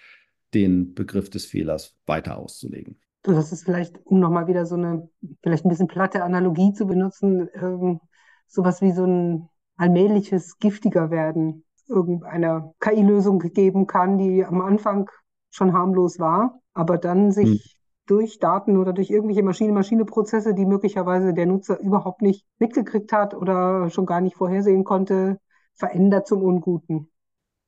den 0.54 0.93
Begriff 0.93 1.30
des 1.30 1.45
Fehlers 1.45 1.95
weiter 2.06 2.38
auszulegen. 2.38 2.97
Das 3.23 3.51
ist 3.51 3.63
vielleicht, 3.63 4.05
um 4.05 4.19
nochmal 4.19 4.47
wieder 4.47 4.65
so 4.65 4.75
eine, 4.75 5.09
vielleicht 5.41 5.65
ein 5.65 5.69
bisschen 5.69 5.88
platte 5.88 6.23
Analogie 6.23 6.73
zu 6.73 6.86
benutzen, 6.86 7.49
ähm, 7.55 7.99
sowas 8.47 8.81
wie 8.81 8.91
so 8.91 9.05
ein 9.05 9.49
allmähliches 9.77 10.59
giftiger 10.59 11.09
werden 11.09 11.65
irgendeiner 11.88 12.73
KI-Lösung 12.79 13.39
geben 13.39 13.88
kann, 13.88 14.17
die 14.17 14.45
am 14.45 14.62
Anfang 14.62 15.09
schon 15.49 15.73
harmlos 15.73 16.19
war, 16.19 16.59
aber 16.73 16.97
dann 16.97 17.31
sich 17.31 17.49
hm 17.49 17.59
durch 18.05 18.39
Daten 18.39 18.77
oder 18.77 18.93
durch 18.93 19.09
irgendwelche 19.09 19.43
Maschine-Maschine-Prozesse, 19.43 20.53
die 20.53 20.65
möglicherweise 20.65 21.33
der 21.33 21.45
Nutzer 21.45 21.79
überhaupt 21.79 22.21
nicht 22.21 22.45
mitgekriegt 22.59 23.13
hat 23.13 23.33
oder 23.33 23.89
schon 23.89 24.05
gar 24.05 24.21
nicht 24.21 24.36
vorhersehen 24.36 24.83
konnte, 24.83 25.39
verändert 25.73 26.27
zum 26.27 26.43
Unguten. 26.43 27.09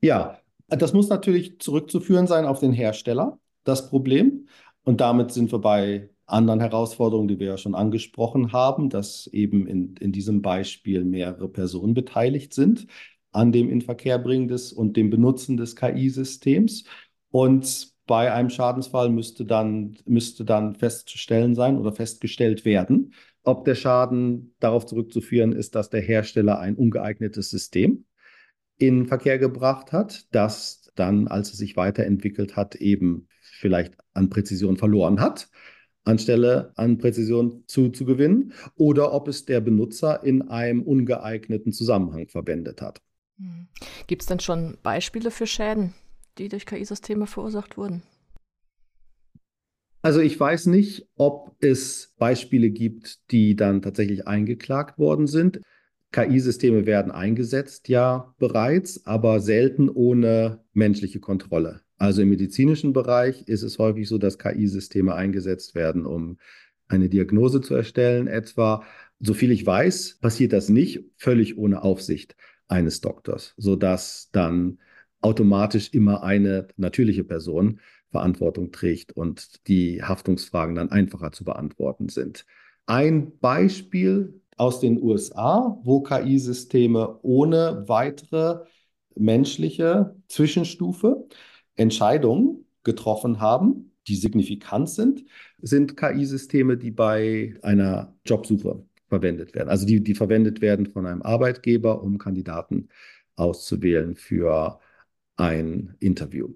Ja, 0.01 0.37
das 0.67 0.93
muss 0.93 1.09
natürlich 1.09 1.59
zurückzuführen 1.59 2.27
sein 2.27 2.45
auf 2.45 2.59
den 2.59 2.73
Hersteller, 2.73 3.39
das 3.63 3.89
Problem. 3.89 4.47
Und 4.85 5.01
damit 5.01 5.31
sind 5.31 5.51
wir 5.51 5.59
bei 5.59 6.09
anderen 6.27 6.59
Herausforderungen, 6.59 7.27
die 7.27 7.39
wir 7.39 7.47
ja 7.47 7.57
schon 7.57 7.75
angesprochen 7.75 8.51
haben, 8.53 8.89
dass 8.89 9.27
eben 9.27 9.67
in, 9.67 9.95
in 9.97 10.11
diesem 10.11 10.41
Beispiel 10.41 11.03
mehrere 11.03 11.49
Personen 11.49 11.93
beteiligt 11.93 12.53
sind 12.53 12.87
an 13.31 13.51
dem 13.51 13.69
Inverkehrbringen 13.69 14.47
des 14.47 14.71
und 14.71 14.95
dem 14.95 15.09
Benutzen 15.09 15.57
des 15.57 15.75
KI-Systems. 15.75 16.85
Und 17.31 17.93
bei 18.07 18.31
einem 18.31 18.49
Schadensfall 18.49 19.09
müsste 19.09 19.43
dann, 19.45 19.97
müsste 20.05 20.45
dann 20.45 20.75
festzustellen 20.75 21.55
sein 21.55 21.77
oder 21.77 21.91
festgestellt 21.91 22.63
werden, 22.63 23.13
ob 23.43 23.65
der 23.65 23.75
Schaden 23.75 24.55
darauf 24.59 24.85
zurückzuführen 24.85 25.51
ist, 25.51 25.75
dass 25.75 25.89
der 25.89 26.01
Hersteller 26.01 26.59
ein 26.59 26.75
ungeeignetes 26.75 27.49
System 27.49 28.05
in 28.77 29.07
Verkehr 29.07 29.39
gebracht 29.39 29.91
hat, 29.91 30.27
das 30.31 30.91
dann, 30.95 31.27
als 31.27 31.51
es 31.51 31.57
sich 31.57 31.75
weiterentwickelt 31.75 32.55
hat, 32.55 32.75
eben 32.75 33.27
vielleicht 33.65 33.95
an 34.13 34.29
Präzision 34.29 34.77
verloren 34.77 35.19
hat, 35.19 35.49
anstelle 36.03 36.71
an 36.75 36.99
Präzision 36.99 37.63
zu, 37.65 37.89
zu 37.89 38.05
gewinnen, 38.05 38.53
oder 38.75 39.11
ob 39.11 39.27
es 39.27 39.45
der 39.45 39.59
Benutzer 39.59 40.23
in 40.23 40.43
einem 40.49 40.83
ungeeigneten 40.83 41.71
Zusammenhang 41.73 42.27
verwendet 42.27 42.81
hat. 42.81 43.01
Hm. 43.37 43.67
Gibt 44.07 44.21
es 44.21 44.27
denn 44.27 44.39
schon 44.39 44.77
Beispiele 44.83 45.31
für 45.31 45.47
Schäden? 45.47 45.93
die 46.37 46.49
durch 46.49 46.65
KI-Systeme 46.65 47.27
verursacht 47.27 47.77
wurden? 47.77 48.03
Also 50.01 50.19
ich 50.19 50.39
weiß 50.39 50.67
nicht, 50.67 51.07
ob 51.15 51.55
es 51.59 52.13
Beispiele 52.19 52.69
gibt, 52.69 53.31
die 53.31 53.55
dann 53.55 53.81
tatsächlich 53.81 54.27
eingeklagt 54.27 54.99
worden 54.99 55.25
sind. 55.25 55.61
KI-Systeme 56.11 56.85
werden 56.85 57.11
eingesetzt, 57.11 57.89
ja 57.89 58.33
bereits, 58.37 59.05
aber 59.05 59.39
selten 59.39 59.89
ohne 59.89 60.63
menschliche 60.73 61.19
Kontrolle. 61.19 61.81
Also 61.97 62.21
im 62.21 62.29
medizinischen 62.29 62.93
Bereich 62.93 63.43
ist 63.47 63.63
es 63.63 63.79
häufig 63.79 64.07
so, 64.07 64.17
dass 64.17 64.37
KI-Systeme 64.37 65.13
eingesetzt 65.13 65.75
werden, 65.75 66.05
um 66.05 66.37
eine 66.87 67.09
Diagnose 67.09 67.61
zu 67.61 67.73
erstellen 67.73 68.27
etwa. 68.27 68.83
Soviel 69.19 69.51
ich 69.51 69.65
weiß, 69.65 70.19
passiert 70.21 70.53
das 70.53 70.69
nicht 70.69 71.05
völlig 71.15 71.57
ohne 71.57 71.83
Aufsicht 71.83 72.35
eines 72.67 73.01
Doktors, 73.01 73.53
sodass 73.57 74.29
dann 74.31 74.79
automatisch 75.21 75.93
immer 75.93 76.23
eine 76.23 76.67
natürliche 76.77 77.23
Person 77.23 77.79
Verantwortung 78.11 78.71
trägt 78.71 79.13
und 79.13 79.67
die 79.67 80.03
Haftungsfragen 80.03 80.75
dann 80.75 80.91
einfacher 80.91 81.31
zu 81.31 81.43
beantworten 81.43 82.09
sind. 82.09 82.45
Ein 82.85 83.37
Beispiel 83.39 84.41
aus 84.57 84.79
den 84.79 85.01
USA, 85.01 85.79
wo 85.83 86.01
KI-Systeme 86.01 87.19
ohne 87.23 87.83
weitere 87.87 88.65
menschliche 89.15 90.15
Zwischenstufe 90.27 91.27
Entscheidungen 91.75 92.65
getroffen 92.83 93.39
haben, 93.39 93.91
die 94.07 94.15
signifikant 94.15 94.89
sind, 94.89 95.25
sind 95.61 95.97
KI-Systeme, 95.97 96.77
die 96.77 96.91
bei 96.91 97.55
einer 97.61 98.15
Jobsuche 98.25 98.85
verwendet 99.07 99.55
werden. 99.55 99.69
Also 99.69 99.85
die, 99.85 100.01
die 100.01 100.15
verwendet 100.15 100.61
werden 100.61 100.87
von 100.87 101.05
einem 101.05 101.21
Arbeitgeber, 101.21 102.01
um 102.01 102.17
Kandidaten 102.17 102.89
auszuwählen 103.35 104.15
für 104.15 104.79
ein 105.35 105.95
Interview, 105.99 106.53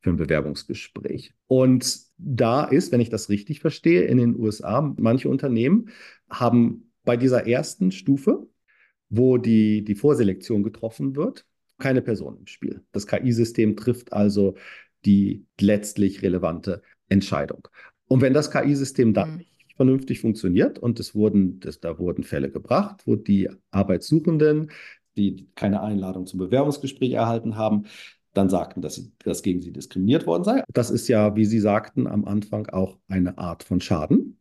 für 0.00 0.10
ein 0.10 0.16
Bewerbungsgespräch. 0.16 1.34
Und 1.46 1.98
da 2.16 2.64
ist, 2.64 2.92
wenn 2.92 3.00
ich 3.00 3.10
das 3.10 3.28
richtig 3.28 3.60
verstehe, 3.60 4.02
in 4.02 4.18
den 4.18 4.38
USA, 4.38 4.94
manche 4.96 5.28
Unternehmen 5.28 5.90
haben 6.30 6.92
bei 7.04 7.16
dieser 7.16 7.46
ersten 7.46 7.90
Stufe, 7.90 8.46
wo 9.10 9.36
die, 9.36 9.84
die 9.84 9.94
Vorselektion 9.94 10.62
getroffen 10.62 11.16
wird, 11.16 11.46
keine 11.78 12.02
Person 12.02 12.38
im 12.38 12.46
Spiel. 12.46 12.82
Das 12.92 13.06
KI-System 13.06 13.76
trifft 13.76 14.12
also 14.12 14.56
die 15.04 15.44
letztlich 15.60 16.22
relevante 16.22 16.82
Entscheidung. 17.08 17.68
Und 18.06 18.20
wenn 18.20 18.32
das 18.32 18.50
KI-System 18.50 19.12
dann 19.12 19.32
mhm. 19.32 19.36
nicht 19.38 19.74
vernünftig 19.76 20.20
funktioniert 20.20 20.78
und 20.78 21.00
es 21.00 21.14
wurden, 21.14 21.60
das, 21.60 21.80
da 21.80 21.98
wurden 21.98 22.22
Fälle 22.22 22.50
gebracht, 22.50 23.02
wo 23.06 23.16
die 23.16 23.50
Arbeitssuchenden 23.70 24.70
die 25.16 25.48
keine 25.54 25.82
Einladung 25.82 26.26
zum 26.26 26.38
Bewerbungsgespräch 26.38 27.12
erhalten 27.12 27.56
haben, 27.56 27.86
dann 28.32 28.48
sagten, 28.48 28.82
dass, 28.82 29.10
dass 29.18 29.42
gegen 29.42 29.60
sie 29.60 29.72
diskriminiert 29.72 30.26
worden 30.26 30.44
sei. 30.44 30.64
Das 30.72 30.90
ist 30.90 31.08
ja, 31.08 31.36
wie 31.36 31.44
Sie 31.44 31.60
sagten, 31.60 32.06
am 32.06 32.24
Anfang 32.24 32.66
auch 32.66 32.98
eine 33.08 33.38
Art 33.38 33.62
von 33.62 33.80
Schaden. 33.80 34.38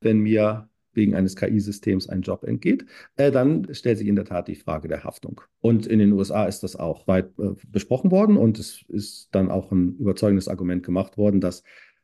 Wenn 0.00 0.20
mir 0.20 0.68
wegen 0.98 1.14
eines 1.14 1.34
KI-Systems 1.36 2.10
ein 2.10 2.20
Job 2.20 2.44
entgeht, 2.44 2.84
äh, 3.16 3.30
dann 3.30 3.72
stellt 3.72 3.96
sich 3.96 4.06
in 4.06 4.16
der 4.16 4.26
Tat 4.26 4.48
die 4.48 4.56
Frage 4.56 4.88
der 4.88 5.04
Haftung. 5.04 5.40
Und 5.60 5.86
in 5.86 5.98
den 5.98 6.12
USA 6.12 6.44
ist 6.44 6.62
das 6.62 6.76
auch 6.76 7.08
weit 7.08 7.30
äh, 7.38 7.52
besprochen 7.66 8.10
worden 8.10 8.36
und 8.36 8.58
es 8.58 8.84
ist 8.88 9.28
dann 9.32 9.50
auch 9.50 9.72
ein 9.72 9.96
überzeugendes 9.96 10.48
Argument 10.48 10.82
gemacht 10.82 11.16
worden, 11.16 11.40
dass 11.40 11.62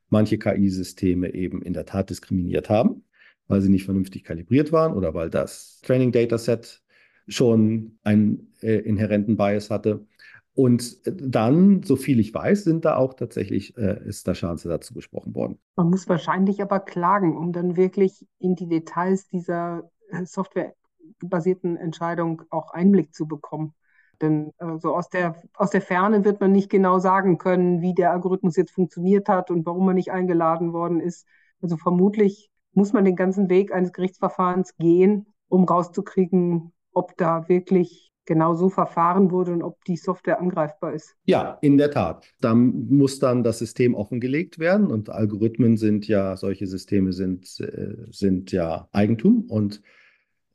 manche 0.09 0.39
KI-Systeme 0.39 1.35
eben 1.35 1.61
in 1.61 1.75
der 1.75 1.85
Tat 1.85 2.09
diskriminiert 2.09 2.71
haben, 2.71 3.05
weil 3.49 3.61
sie 3.61 3.69
nicht 3.69 3.85
vernünftig 3.85 4.25
kalibriert 4.25 4.73
waren 4.73 4.95
oder 4.95 5.13
weil 5.13 5.29
das 5.29 5.81
Training 5.83 6.13
Dataset 6.13 6.83
schon 7.29 7.99
einen 8.03 8.53
äh, 8.63 8.79
inhärenten 8.79 9.37
Bias 9.37 9.71
hatte. 9.71 10.07
Und 10.55 10.99
dann, 11.05 11.83
so 11.83 11.97
viel 11.97 12.21
ich 12.21 12.33
weiß, 12.33 12.63
sind 12.63 12.85
da 12.85 12.97
auch 12.97 13.15
tatsächlich, 13.15 13.77
äh, 13.77 14.01
ist 14.07 14.29
da 14.29 14.35
Schadensersatz 14.37 14.87
zugesprochen 14.87 15.35
worden. 15.35 15.59
Man 15.75 15.91
muss 15.91 16.09
wahrscheinlich 16.09 16.63
aber 16.63 16.79
klagen, 16.79 17.37
um 17.37 17.53
dann 17.53 17.77
wirklich 17.77 18.25
in 18.39 18.55
die 18.55 18.69
Details 18.69 19.27
dieser 19.27 19.91
äh, 20.11 20.25
softwarebasierten 20.25 21.77
Entscheidung 21.77 22.43
auch 22.51 22.71
Einblick 22.71 23.13
zu 23.15 23.27
bekommen. 23.27 23.75
Denn 24.23 24.53
äh, 24.59 24.65
aus 24.65 25.09
der, 25.09 25.35
aus 25.55 25.71
der 25.71 25.83
Ferne 25.83 26.25
wird 26.25 26.41
man 26.41 26.53
nicht 26.53 26.71
genau 26.71 27.01
sagen 27.01 27.37
können, 27.39 27.81
wie 27.81 27.95
der 27.95 28.13
Algorithmus 28.13 28.57
jetzt 28.57 28.71
funktioniert 28.71 29.29
hat 29.29 29.51
und 29.51 29.67
warum 29.67 29.89
er 29.89 29.95
nicht 29.95 30.13
eingeladen 30.13 30.73
worden 30.73 31.01
ist. 31.01 31.27
Also 31.61 31.77
vermutlich 31.77 32.49
muss 32.75 32.93
man 32.93 33.05
den 33.05 33.17
ganzen 33.17 33.49
Weg 33.49 33.73
eines 33.73 33.93
Gerichtsverfahrens 33.93 34.77
gehen, 34.77 35.27
um 35.49 35.65
rauszukriegen, 35.65 36.73
ob 36.93 37.17
da 37.17 37.49
wirklich 37.49 38.13
genau 38.27 38.55
so 38.55 38.69
verfahren 38.69 39.31
wurde 39.31 39.53
und 39.53 39.63
ob 39.63 39.85
die 39.85 39.97
Software 39.97 40.41
angreifbar 40.41 40.93
ist. 40.93 41.15
Ja, 41.25 41.59
in 41.61 41.77
der 41.79 41.91
Tat. 41.91 42.27
Da 42.41 42.55
muss 42.55 43.19
dann 43.19 43.43
das 43.43 43.59
System 43.59 43.95
offengelegt 43.95 44.59
werden 44.59 44.89
und 44.89 45.11
Algorithmen 45.11 45.77
sind 45.77 46.09
ja, 46.09 46.37
solche 46.37 46.67
Systeme 46.67 47.13
sind, 47.13 47.61
äh, 47.61 47.95
sind 48.11 48.53
ja 48.53 48.89
Eigentum 48.93 49.45
und 49.49 49.83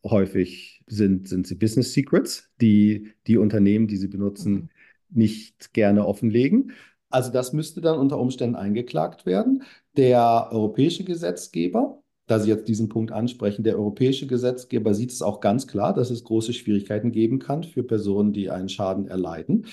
häufig 0.03 0.83
sind, 0.87 1.27
sind 1.27 1.47
sie 1.47 1.55
Business 1.55 1.93
Secrets, 1.93 2.49
die 2.61 3.11
die 3.27 3.37
Unternehmen, 3.37 3.87
die 3.87 3.97
sie 3.97 4.07
benutzen, 4.07 4.53
mhm. 4.53 4.69
nicht 5.09 5.73
gerne 5.73 6.05
offenlegen. 6.05 6.71
Also 7.09 7.31
das 7.31 7.53
müsste 7.53 7.81
dann 7.81 7.97
unter 7.97 8.19
Umständen 8.19 8.55
eingeklagt 8.55 9.25
werden. 9.25 9.63
Der 9.97 10.49
europäische 10.51 11.03
Gesetzgeber 11.03 12.03
da 12.29 12.39
Sie 12.39 12.49
jetzt 12.49 12.67
diesen 12.67 12.89
Punkt 12.89 13.11
ansprechen, 13.11 13.63
der 13.63 13.75
europäische 13.75 14.27
Gesetzgeber 14.27 14.93
sieht 14.93 15.11
es 15.11 15.23
auch 15.23 15.39
ganz 15.39 15.65
klar, 15.65 15.95
dass 15.95 16.11
es 16.11 16.23
große 16.23 16.53
Schwierigkeiten 16.53 17.11
geben 17.11 17.39
kann 17.39 17.63
für 17.63 17.81
Personen, 17.81 18.33
die 18.33 18.51
einen 18.51 18.69
Schaden 18.69 19.07
erleiden, 19.07 19.65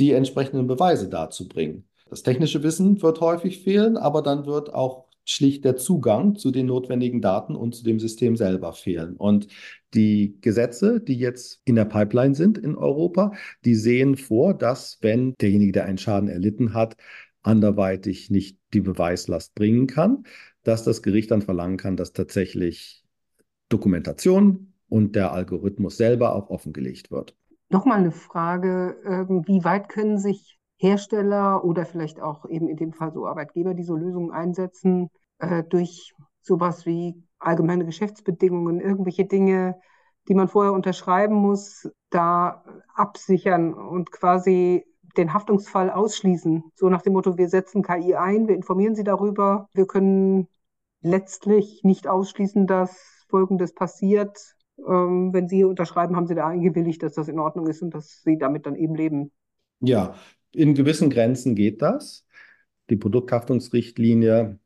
die 0.00 0.10
entsprechenden 0.10 0.66
Beweise 0.66 1.08
darzubringen. 1.08 1.84
Das 2.08 2.24
technische 2.24 2.64
Wissen 2.64 3.00
wird 3.00 3.20
häufig 3.20 3.62
fehlen, 3.62 3.96
aber 3.96 4.22
dann 4.22 4.44
wird 4.44 4.74
auch 4.74 5.04
schlicht 5.24 5.64
der 5.64 5.76
Zugang 5.76 6.34
zu 6.34 6.50
den 6.50 6.66
notwendigen 6.66 7.20
Daten 7.20 7.54
und 7.54 7.76
zu 7.76 7.84
dem 7.84 8.00
System 8.00 8.36
selber 8.36 8.72
fehlen. 8.72 9.14
Und 9.14 9.46
die 9.94 10.36
Gesetze, 10.40 11.00
die 11.00 11.16
jetzt 11.16 11.60
in 11.64 11.76
der 11.76 11.84
Pipeline 11.84 12.34
sind 12.34 12.58
in 12.58 12.74
Europa, 12.74 13.32
die 13.64 13.76
sehen 13.76 14.16
vor, 14.16 14.54
dass 14.54 14.98
wenn 15.00 15.34
derjenige, 15.40 15.70
der 15.70 15.84
einen 15.84 15.98
Schaden 15.98 16.28
erlitten 16.28 16.74
hat, 16.74 16.96
anderweitig 17.42 18.30
nicht 18.30 18.58
die 18.72 18.80
Beweislast 18.80 19.54
bringen 19.54 19.86
kann, 19.86 20.24
dass 20.62 20.84
das 20.84 21.02
Gericht 21.02 21.30
dann 21.30 21.42
verlangen 21.42 21.76
kann, 21.76 21.96
dass 21.96 22.12
tatsächlich 22.12 23.04
Dokumentation 23.68 24.74
und 24.88 25.16
der 25.16 25.32
Algorithmus 25.32 25.96
selber 25.96 26.34
auch 26.34 26.50
offengelegt 26.50 27.10
wird. 27.10 27.36
Nochmal 27.68 27.98
eine 27.98 28.10
Frage, 28.10 28.96
ähm, 29.04 29.44
wie 29.46 29.64
weit 29.64 29.88
können 29.88 30.18
sich 30.18 30.58
Hersteller 30.76 31.64
oder 31.64 31.84
vielleicht 31.84 32.20
auch 32.20 32.48
eben 32.48 32.68
in 32.68 32.76
dem 32.76 32.92
Fall 32.92 33.12
so 33.12 33.26
Arbeitgeber, 33.26 33.74
die 33.74 33.84
so 33.84 33.96
Lösungen 33.96 34.32
einsetzen, 34.32 35.08
äh, 35.38 35.62
durch 35.62 36.14
sowas 36.40 36.86
wie 36.86 37.22
allgemeine 37.38 37.84
Geschäftsbedingungen, 37.84 38.80
irgendwelche 38.80 39.24
Dinge, 39.24 39.76
die 40.28 40.34
man 40.34 40.48
vorher 40.48 40.72
unterschreiben 40.72 41.34
muss, 41.34 41.88
da 42.10 42.64
absichern 42.94 43.72
und 43.72 44.10
quasi 44.10 44.84
den 45.16 45.32
Haftungsfall 45.32 45.90
ausschließen. 45.90 46.64
So 46.74 46.88
nach 46.88 47.02
dem 47.02 47.12
Motto, 47.14 47.36
wir 47.38 47.48
setzen 47.48 47.82
KI 47.82 48.14
ein, 48.14 48.48
wir 48.48 48.54
informieren 48.54 48.94
Sie 48.94 49.04
darüber. 49.04 49.68
Wir 49.72 49.86
können 49.86 50.48
letztlich 51.02 51.82
nicht 51.82 52.06
ausschließen, 52.06 52.66
dass 52.66 53.24
Folgendes 53.28 53.74
passiert. 53.74 54.38
Ähm, 54.78 55.32
wenn 55.32 55.48
Sie 55.48 55.64
unterschreiben, 55.64 56.16
haben 56.16 56.26
Sie 56.26 56.34
da 56.34 56.46
eingewilligt, 56.46 57.02
dass 57.02 57.14
das 57.14 57.28
in 57.28 57.38
Ordnung 57.38 57.66
ist 57.66 57.82
und 57.82 57.94
dass 57.94 58.22
Sie 58.22 58.38
damit 58.38 58.66
dann 58.66 58.76
eben 58.76 58.94
leben. 58.94 59.30
Ja, 59.80 60.14
in 60.52 60.74
gewissen 60.74 61.10
Grenzen 61.10 61.54
geht 61.54 61.82
das. 61.82 62.26
Die 62.90 62.96
Produkthaftungsrichtlinie 62.96 64.58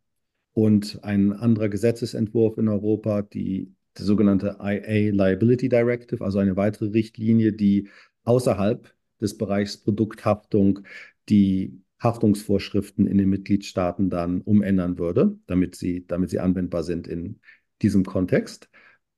und 0.53 1.01
ein 1.03 1.33
anderer 1.33 1.69
Gesetzesentwurf 1.69 2.59
in 2.59 2.69
Europa, 2.69 3.23
die, 3.23 3.75
die 3.99 4.03
sogenannte 4.03 4.57
IA 4.61 5.13
Liability 5.13 5.69
Directive, 5.69 6.25
also 6.25 6.39
eine 6.39 6.57
weitere 6.57 6.87
Richtlinie, 6.87 7.53
die 7.53 7.89
außerhalb 8.25 8.95
des 9.25 9.37
Bereichs 9.37 9.77
Produkthaftung 9.77 10.81
die 11.29 11.81
Haftungsvorschriften 12.01 13.07
in 13.07 13.19
den 13.19 13.31
Mitgliedstaaten 13.31 14.11
dann 14.11 14.43
umändern 14.43 14.99
würde, 14.99 15.39
damit 15.47 15.75
sie, 15.75 16.07
damit 16.07 16.31
sie 16.31 16.39
anwendbar 16.39 16.85
sind 16.85 17.09
in 17.09 17.41
diesem 17.83 18.05
Kontext. 18.05 18.69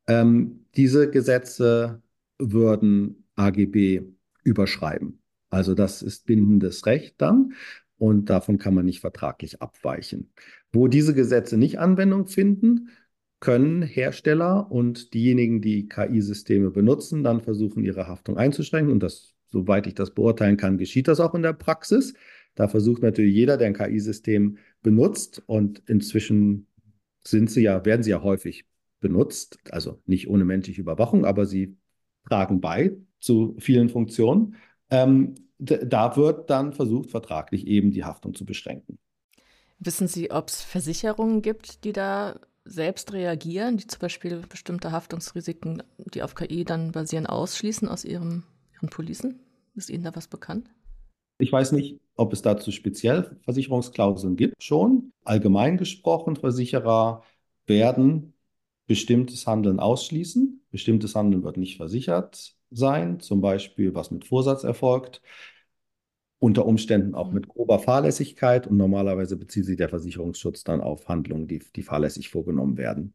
Ähm, 0.06 0.66
diese 0.76 1.10
Gesetze 1.10 2.02
würden 2.38 3.24
AGB 3.34 4.02
überschreiben. 4.44 5.20
Also 5.50 5.74
das 5.74 6.02
ist 6.02 6.26
bindendes 6.26 6.86
Recht 6.86 7.20
dann 7.20 7.54
und 7.98 8.30
davon 8.30 8.58
kann 8.58 8.74
man 8.74 8.84
nicht 8.84 9.00
vertraglich 9.00 9.60
abweichen. 9.62 10.32
Wo 10.72 10.88
diese 10.88 11.14
Gesetze 11.14 11.56
nicht 11.56 11.78
Anwendung 11.78 12.26
finden, 12.26 12.90
können 13.40 13.82
Hersteller 13.82 14.70
und 14.70 15.12
diejenigen, 15.14 15.60
die 15.60 15.88
KI-Systeme 15.88 16.70
benutzen, 16.70 17.22
dann 17.22 17.42
versuchen, 17.42 17.84
ihre 17.84 18.08
Haftung 18.08 18.38
einzuschränken 18.38 18.92
und 18.92 19.02
das 19.02 19.35
soweit 19.48 19.86
ich 19.86 19.94
das 19.94 20.12
beurteilen 20.12 20.56
kann, 20.56 20.78
geschieht 20.78 21.08
das 21.08 21.20
auch 21.20 21.34
in 21.34 21.42
der 21.42 21.52
Praxis. 21.52 22.14
Da 22.54 22.68
versucht 22.68 23.02
natürlich 23.02 23.34
jeder, 23.34 23.56
der 23.56 23.68
ein 23.68 23.74
KI-System 23.74 24.58
benutzt 24.82 25.42
und 25.46 25.82
inzwischen 25.86 26.66
sind 27.26 27.50
sie 27.50 27.62
ja, 27.62 27.84
werden 27.84 28.02
sie 28.02 28.10
ja 28.10 28.22
häufig 28.22 28.64
benutzt, 29.00 29.58
also 29.70 30.00
nicht 30.06 30.28
ohne 30.28 30.44
menschliche 30.44 30.80
Überwachung, 30.80 31.24
aber 31.24 31.46
sie 31.46 31.76
tragen 32.28 32.60
bei 32.60 32.96
zu 33.20 33.56
vielen 33.58 33.88
Funktionen. 33.88 34.54
Ähm, 34.90 35.34
da 35.58 36.16
wird 36.16 36.50
dann 36.50 36.72
versucht, 36.72 37.10
vertraglich 37.10 37.66
eben 37.66 37.90
die 37.90 38.04
Haftung 38.04 38.34
zu 38.34 38.44
beschränken. 38.44 38.98
Wissen 39.78 40.08
Sie, 40.08 40.30
ob 40.30 40.48
es 40.48 40.62
Versicherungen 40.62 41.42
gibt, 41.42 41.84
die 41.84 41.92
da 41.92 42.38
selbst 42.64 43.12
reagieren, 43.12 43.76
die 43.76 43.86
zum 43.86 44.00
Beispiel 44.00 44.42
bestimmte 44.48 44.90
Haftungsrisiken, 44.92 45.82
die 45.98 46.22
auf 46.22 46.34
KI 46.34 46.64
dann 46.64 46.92
basieren, 46.92 47.26
ausschließen 47.26 47.88
aus 47.88 48.04
ihrem, 48.04 48.44
ihren 48.86 48.90
Policen? 48.90 49.40
Ist 49.74 49.90
Ihnen 49.90 50.04
da 50.04 50.14
was 50.14 50.28
bekannt? 50.28 50.70
Ich 51.38 51.52
weiß 51.52 51.72
nicht, 51.72 52.00
ob 52.14 52.32
es 52.32 52.40
dazu 52.40 52.70
speziell 52.70 53.36
Versicherungsklauseln 53.42 54.36
gibt. 54.36 54.62
Schon 54.62 55.12
allgemein 55.24 55.76
gesprochen, 55.76 56.36
Versicherer 56.36 57.22
werden 57.66 58.32
bestimmtes 58.86 59.46
Handeln 59.46 59.80
ausschließen. 59.80 60.62
Bestimmtes 60.70 61.14
Handeln 61.14 61.42
wird 61.42 61.58
nicht 61.58 61.76
versichert 61.76 62.54
sein, 62.70 63.20
zum 63.20 63.40
Beispiel 63.40 63.94
was 63.94 64.10
mit 64.10 64.24
Vorsatz 64.24 64.64
erfolgt, 64.64 65.20
unter 66.38 66.64
Umständen 66.64 67.14
auch 67.14 67.32
mit 67.32 67.48
grober 67.48 67.78
Fahrlässigkeit 67.78 68.66
und 68.66 68.76
normalerweise 68.76 69.36
bezieht 69.36 69.66
sich 69.66 69.76
der 69.76 69.88
Versicherungsschutz 69.88 70.64
dann 70.64 70.80
auf 70.80 71.08
Handlungen, 71.08 71.48
die, 71.48 71.58
die 71.58 71.82
fahrlässig 71.82 72.30
vorgenommen 72.30 72.76
werden. 72.76 73.14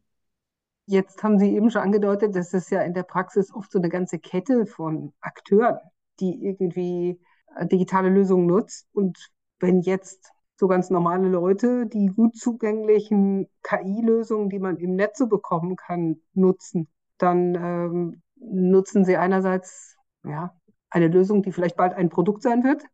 Jetzt 0.86 1.22
haben 1.22 1.38
Sie 1.38 1.54
eben 1.54 1.70
schon 1.70 1.82
angedeutet, 1.82 2.34
dass 2.34 2.54
es 2.54 2.70
ja 2.70 2.82
in 2.82 2.94
der 2.94 3.04
Praxis 3.04 3.54
oft 3.54 3.70
so 3.70 3.78
eine 3.78 3.88
ganze 3.88 4.18
Kette 4.18 4.66
von 4.66 5.12
Akteuren 5.20 5.78
die 6.20 6.44
irgendwie 6.44 7.20
äh, 7.56 7.66
digitale 7.66 8.08
Lösungen 8.08 8.46
nutzt. 8.46 8.88
Und 8.92 9.18
wenn 9.60 9.80
jetzt 9.80 10.32
so 10.56 10.68
ganz 10.68 10.90
normale 10.90 11.28
Leute 11.28 11.86
die 11.86 12.06
gut 12.06 12.36
zugänglichen 12.36 13.48
KI-Lösungen, 13.62 14.48
die 14.48 14.60
man 14.60 14.76
im 14.76 14.94
Netz 14.94 15.18
so 15.18 15.26
bekommen 15.26 15.76
kann, 15.76 16.20
nutzen, 16.34 16.88
dann 17.18 17.54
ähm, 17.54 18.22
nutzen 18.36 19.04
sie 19.04 19.16
einerseits 19.16 19.96
ja, 20.24 20.54
eine 20.90 21.08
Lösung, 21.08 21.42
die 21.42 21.52
vielleicht 21.52 21.76
bald 21.76 21.94
ein 21.94 22.08
Produkt 22.08 22.42
sein 22.42 22.64
wird. 22.64 22.84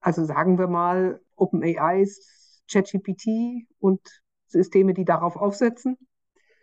Also 0.00 0.24
sagen 0.24 0.58
wir 0.58 0.68
mal 0.68 1.20
OpenAI, 1.36 2.06
ChatGPT 2.70 3.66
und 3.78 4.00
Systeme, 4.46 4.94
die 4.94 5.04
darauf 5.04 5.36
aufsetzen. 5.36 5.96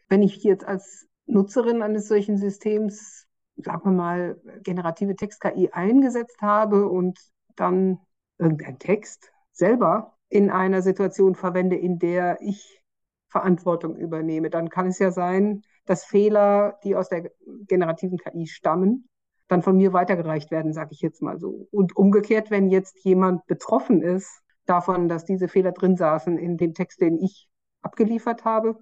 Wenn 0.10 0.22
ich 0.22 0.44
jetzt 0.44 0.66
als 0.66 1.08
Nutzerin 1.26 1.82
eines 1.82 2.08
solchen 2.08 2.38
Systems 2.38 3.28
sagen 3.58 3.86
wir 3.86 3.92
mal, 3.92 4.42
generative 4.63 5.16
Text-KI 5.16 5.70
eingesetzt 5.72 6.42
habe 6.42 6.88
und 6.88 7.20
dann 7.56 8.00
irgendeinen 8.38 8.80
Text 8.80 9.32
selber 9.52 10.18
in 10.30 10.50
einer 10.50 10.82
Situation 10.82 11.36
verwende, 11.36 11.76
in 11.76 12.00
der 12.00 12.39
ich 12.42 12.82
Verantwortung 13.30 13.96
übernehme, 13.96 14.50
dann 14.50 14.70
kann 14.70 14.88
es 14.88 15.00
ja 15.00 15.12
sein, 15.12 15.63
dass 15.86 16.06
Fehler, 16.06 16.80
die 16.84 16.96
aus 16.96 17.10
der 17.10 17.32
generativen 17.68 18.18
KI 18.18 18.48
stammen, 18.48 19.10
dann 19.48 19.62
von 19.62 19.76
mir 19.76 19.94
weitergereicht 19.94 20.50
werden, 20.52 20.74
sage 20.74 20.92
ich 20.94 21.02
jetzt 21.02 21.22
mal 21.22 21.39
so. 21.39 21.68
Und 21.72 21.96
umgekehrt, 21.96 22.50
wenn 22.50 22.70
jetzt 22.70 23.04
jemand 23.04 23.46
betroffen 23.46 24.02
ist 24.02 24.42
davon, 24.66 25.10
dass 25.10 25.26
diese 25.26 25.48
Fehler 25.48 25.72
drin 25.72 25.98
saßen 25.98 26.38
in 26.38 26.58
dem 26.58 26.74
Text, 26.74 27.02
den 27.02 27.20
ich 27.20 27.50
abgeliefert 27.82 28.46
habe, 28.46 28.80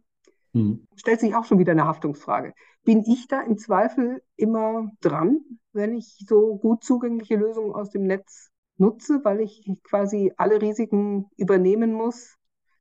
hm. 0.53 0.87
stellt 0.95 1.19
sich 1.19 1.35
auch 1.35 1.45
schon 1.45 1.59
wieder 1.59 1.71
eine 1.71 1.85
Haftungsfrage. 1.85 2.53
Bin 2.83 3.03
ich 3.03 3.27
da 3.27 3.41
im 3.41 3.57
Zweifel 3.57 4.21
immer 4.35 4.91
dran, 5.01 5.39
wenn 5.71 5.95
ich 5.95 6.25
so 6.27 6.57
gut 6.57 6.83
zugängliche 6.83 7.35
Lösungen 7.35 7.73
aus 7.73 7.89
dem 7.91 8.03
Netz 8.03 8.49
nutze, 8.77 9.21
weil 9.23 9.41
ich 9.41 9.69
quasi 9.83 10.33
alle 10.37 10.61
Risiken 10.61 11.27
übernehmen 11.37 11.93
muss, 11.93 12.35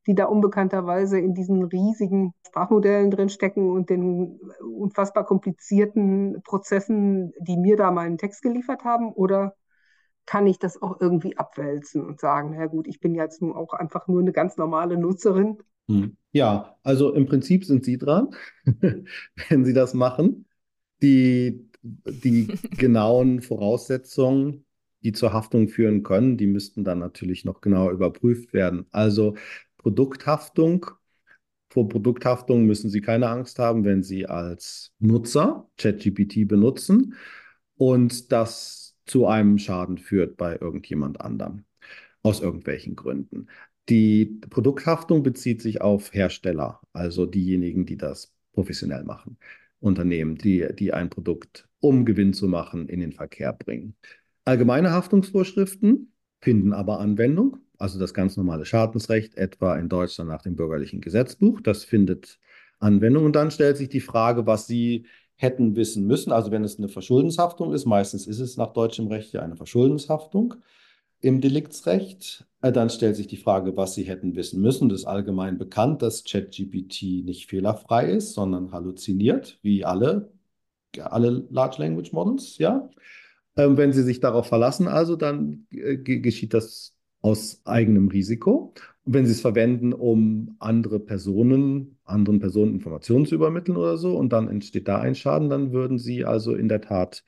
die 0.06 0.14
da 0.14 0.24
unbekannterweise 0.24 1.20
in 1.20 1.34
diesen 1.34 1.62
riesigen 1.64 2.32
Sprachmodellen 2.46 3.10
drinstecken 3.10 3.70
und 3.70 3.90
den 3.90 4.40
unfassbar 4.60 5.24
komplizierten 5.24 6.42
Prozessen, 6.42 7.32
die 7.38 7.56
mir 7.56 7.76
da 7.76 7.90
meinen 7.90 8.18
Text 8.18 8.42
geliefert 8.42 8.82
haben? 8.84 9.12
Oder 9.12 9.54
kann 10.26 10.46
ich 10.46 10.58
das 10.58 10.80
auch 10.80 11.00
irgendwie 11.00 11.36
abwälzen 11.36 12.04
und 12.04 12.20
sagen, 12.20 12.54
na 12.56 12.66
gut, 12.66 12.86
ich 12.86 13.00
bin 13.00 13.14
jetzt 13.14 13.42
nun 13.42 13.52
auch 13.52 13.72
einfach 13.72 14.08
nur 14.08 14.20
eine 14.20 14.32
ganz 14.32 14.56
normale 14.56 14.96
Nutzerin? 14.96 15.58
Hm. 15.90 16.16
Ja, 16.32 16.76
also 16.82 17.12
im 17.12 17.26
Prinzip 17.26 17.64
sind 17.64 17.84
Sie 17.84 17.98
dran, 17.98 18.28
wenn 19.48 19.64
Sie 19.64 19.72
das 19.72 19.94
machen. 19.94 20.46
Die, 21.02 21.68
die 21.82 22.46
genauen 22.76 23.40
Voraussetzungen 23.42 24.64
die 25.02 25.12
zur 25.12 25.32
Haftung 25.32 25.68
führen 25.68 26.02
können, 26.02 26.36
die 26.36 26.46
müssten 26.46 26.84
dann 26.84 26.98
natürlich 26.98 27.44
noch 27.44 27.60
genauer 27.62 27.90
überprüft 27.92 28.52
werden. 28.52 28.86
Also 28.90 29.34
Produkthaftung. 29.78 30.86
Vor 31.70 31.88
Produkthaftung 31.88 32.66
müssen 32.66 32.90
Sie 32.90 33.00
keine 33.00 33.28
Angst 33.28 33.58
haben, 33.58 33.84
wenn 33.84 34.02
Sie 34.02 34.26
als 34.26 34.92
Nutzer 34.98 35.70
ChatGPT 35.78 36.46
benutzen 36.48 37.14
und 37.76 38.32
das 38.32 38.96
zu 39.06 39.26
einem 39.26 39.56
Schaden 39.58 39.98
führt 39.98 40.36
bei 40.36 40.58
irgendjemand 40.60 41.20
anderem 41.20 41.64
aus 42.22 42.40
irgendwelchen 42.40 42.96
Gründen. 42.96 43.48
Die 43.90 44.38
Produkthaftung 44.48 45.24
bezieht 45.24 45.60
sich 45.60 45.80
auf 45.80 46.14
Hersteller, 46.14 46.80
also 46.92 47.26
diejenigen, 47.26 47.86
die 47.86 47.96
das 47.96 48.32
professionell 48.52 49.02
machen. 49.02 49.36
Unternehmen, 49.80 50.36
die, 50.36 50.68
die 50.78 50.92
ein 50.92 51.10
Produkt, 51.10 51.68
um 51.80 52.04
Gewinn 52.04 52.32
zu 52.32 52.46
machen, 52.46 52.88
in 52.88 53.00
den 53.00 53.12
Verkehr 53.12 53.52
bringen. 53.52 53.96
Allgemeine 54.44 54.92
Haftungsvorschriften 54.92 56.12
finden 56.40 56.72
aber 56.72 57.00
Anwendung, 57.00 57.58
also 57.78 57.98
das 57.98 58.14
ganz 58.14 58.36
normale 58.36 58.64
Schadensrecht, 58.64 59.36
etwa 59.36 59.76
in 59.76 59.88
Deutschland 59.88 60.30
nach 60.30 60.42
dem 60.42 60.54
bürgerlichen 60.54 61.00
Gesetzbuch. 61.00 61.60
Das 61.60 61.82
findet 61.82 62.38
Anwendung. 62.78 63.24
Und 63.24 63.34
dann 63.34 63.50
stellt 63.50 63.76
sich 63.76 63.88
die 63.88 64.00
Frage, 64.00 64.46
was 64.46 64.68
Sie 64.68 65.06
hätten 65.34 65.74
wissen 65.74 66.06
müssen. 66.06 66.30
Also 66.30 66.52
wenn 66.52 66.62
es 66.62 66.78
eine 66.78 66.88
Verschuldenshaftung 66.88 67.72
ist, 67.72 67.86
meistens 67.86 68.26
ist 68.26 68.40
es 68.40 68.56
nach 68.56 68.72
deutschem 68.72 69.08
Recht 69.08 69.32
ja 69.32 69.42
eine 69.42 69.56
Verschuldenshaftung 69.56 70.54
im 71.20 71.40
Deliktsrecht. 71.40 72.46
Äh, 72.62 72.72
dann 72.72 72.90
stellt 72.90 73.16
sich 73.16 73.26
die 73.26 73.36
Frage, 73.36 73.76
was 73.76 73.94
Sie 73.94 74.04
hätten 74.04 74.36
wissen 74.36 74.60
müssen. 74.60 74.88
Das 74.88 75.00
ist 75.00 75.06
allgemein 75.06 75.58
bekannt, 75.58 76.02
dass 76.02 76.24
ChatGPT 76.24 77.24
nicht 77.24 77.48
fehlerfrei 77.48 78.10
ist, 78.10 78.34
sondern 78.34 78.72
halluziniert, 78.72 79.58
wie 79.62 79.84
alle, 79.84 80.32
alle 80.98 81.46
Large 81.50 81.82
Language 81.82 82.12
Models, 82.12 82.58
ja. 82.58 82.88
Ähm, 83.56 83.76
wenn 83.76 83.92
Sie 83.92 84.02
sich 84.02 84.20
darauf 84.20 84.46
verlassen, 84.46 84.88
also 84.88 85.16
dann 85.16 85.66
äh, 85.70 85.96
geschieht 85.96 86.54
das 86.54 86.94
aus 87.22 87.60
eigenem 87.64 88.08
Risiko. 88.08 88.74
Und 89.04 89.14
wenn 89.14 89.26
Sie 89.26 89.32
es 89.32 89.40
verwenden, 89.40 89.92
um 89.92 90.56
andere 90.58 91.00
Personen, 91.00 91.98
anderen 92.04 92.40
Personen 92.40 92.74
Informationen 92.74 93.26
zu 93.26 93.34
übermitteln 93.34 93.76
oder 93.76 93.96
so, 93.96 94.16
und 94.16 94.32
dann 94.32 94.48
entsteht 94.48 94.88
da 94.88 94.98
ein 95.00 95.14
Schaden, 95.14 95.50
dann 95.50 95.72
würden 95.72 95.98
Sie 95.98 96.24
also 96.24 96.54
in 96.54 96.68
der 96.68 96.80
Tat 96.80 97.24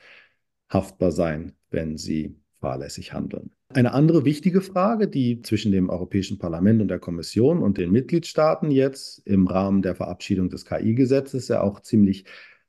haftbar 0.71 1.13
sein, 1.13 1.53
wenn 1.71 1.97
Sie 1.99 2.37
fahrlässig 2.61 3.13
handeln. 3.13 3.51
Eine 3.75 3.93
andere 3.95 4.25
wichtige 4.25 4.61
Frage, 4.61 5.09
die 5.09 5.41
zwischen 5.43 5.73
dem 5.73 5.89
Europäischen 5.89 6.39
Parlament 6.39 6.83
und 6.83 6.89
der 6.89 6.99
Kommission 6.99 7.63
und 7.63 7.79
den 7.79 7.91
Mitgliedstaaten 7.91 8.71
jetzt 8.71 9.27
im 9.27 9.47
Rahmen 9.47 9.83
der 9.83 9.95
Verabschiedung 9.95 10.51
des 10.51 10.67
KI-Gesetzes 10.67 11.49
ja 11.49 11.63
auch 11.63 11.81
ziemlich 11.81 12.25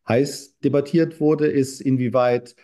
heiß 0.08 0.60
debattiert 0.60 1.20
wurde, 1.20 1.48
ist, 1.48 1.82
inwieweit 1.82 2.56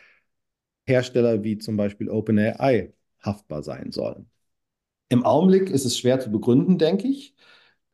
Hersteller 0.86 1.44
wie 1.44 1.58
zum 1.58 1.78
Beispiel 1.78 2.10
OpenAI 2.10 2.94
haftbar 3.22 3.64
sein 3.64 3.92
sollen. 3.92 4.30
Im 5.10 5.26
Augenblick 5.26 5.70
ist 5.70 5.86
es 5.86 5.98
schwer 5.98 6.20
zu 6.20 6.32
begründen, 6.32 6.78
denke 6.78 7.08
ich, 7.08 7.36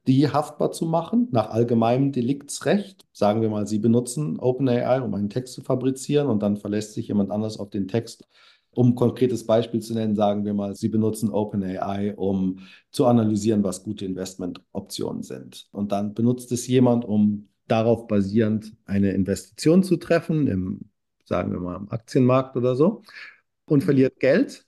die 0.08 0.30
haftbar 0.30 0.72
zu 0.72 0.86
machen 0.86 1.28
nach 1.32 1.50
allgemeinem 1.50 2.12
Deliktsrecht. 2.12 3.08
Sagen 3.12 3.42
wir 3.42 3.50
mal, 3.50 3.66
Sie 3.68 3.80
benutzen 3.80 4.40
OpenAI, 4.40 5.02
um 5.02 5.14
einen 5.16 5.30
Text 5.30 5.54
zu 5.54 5.62
fabrizieren 5.62 6.28
und 6.28 6.44
dann 6.44 6.58
verlässt 6.58 6.94
sich 6.94 7.08
jemand 7.08 7.32
anders 7.32 7.58
auf 7.58 7.70
den 7.70 7.88
Text. 7.88 8.28
Um 8.76 8.90
ein 8.90 8.96
konkretes 8.96 9.46
Beispiel 9.46 9.80
zu 9.80 9.94
nennen, 9.94 10.16
sagen 10.16 10.46
wir 10.46 10.54
mal, 10.54 10.76
Sie 10.76 10.90
benutzen 10.90 11.30
OpenAI, 11.30 12.16
um 12.16 12.60
zu 12.92 13.06
analysieren, 13.06 13.64
was 13.64 13.84
gute 13.84 14.06
Investmentoptionen 14.06 15.24
sind. 15.24 15.68
Und 15.72 15.92
dann 15.92 16.14
benutzt 16.14 16.52
es 16.52 16.68
jemand, 16.68 17.06
um 17.06 17.48
darauf 17.68 18.08
basierend 18.08 18.76
eine 18.86 19.12
Investition 19.12 19.84
zu 19.84 19.98
treffen 19.98 20.48
im 20.48 20.82
sagen 21.26 21.52
wir 21.52 21.60
mal, 21.60 21.76
am 21.76 21.90
Aktienmarkt 21.90 22.56
oder 22.56 22.76
so, 22.76 23.02
und 23.66 23.84
verliert 23.84 24.20
Geld, 24.20 24.66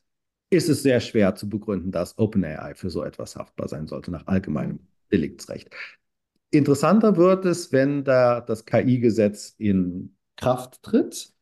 ist 0.49 0.69
es 0.69 0.81
sehr 0.83 0.99
schwer 0.99 1.35
zu 1.35 1.47
begründen, 1.49 1.91
dass 1.91 2.17
OpenAI 2.17 2.73
für 2.75 2.89
so 2.89 3.03
etwas 3.03 3.35
haftbar 3.35 3.67
sein 3.67 3.87
sollte, 3.87 4.11
nach 4.11 4.25
allgemeinem 4.27 4.79
Deliktsrecht. 5.11 5.69
Interessanter 6.49 7.17
wird 7.17 7.45
es, 7.45 7.71
wenn 7.71 8.03
da 8.03 8.41
das 8.41 8.65
KI-Gesetz 8.65 9.55
in 9.57 10.15
Kraft 10.37 10.81
tritt, 10.81 11.33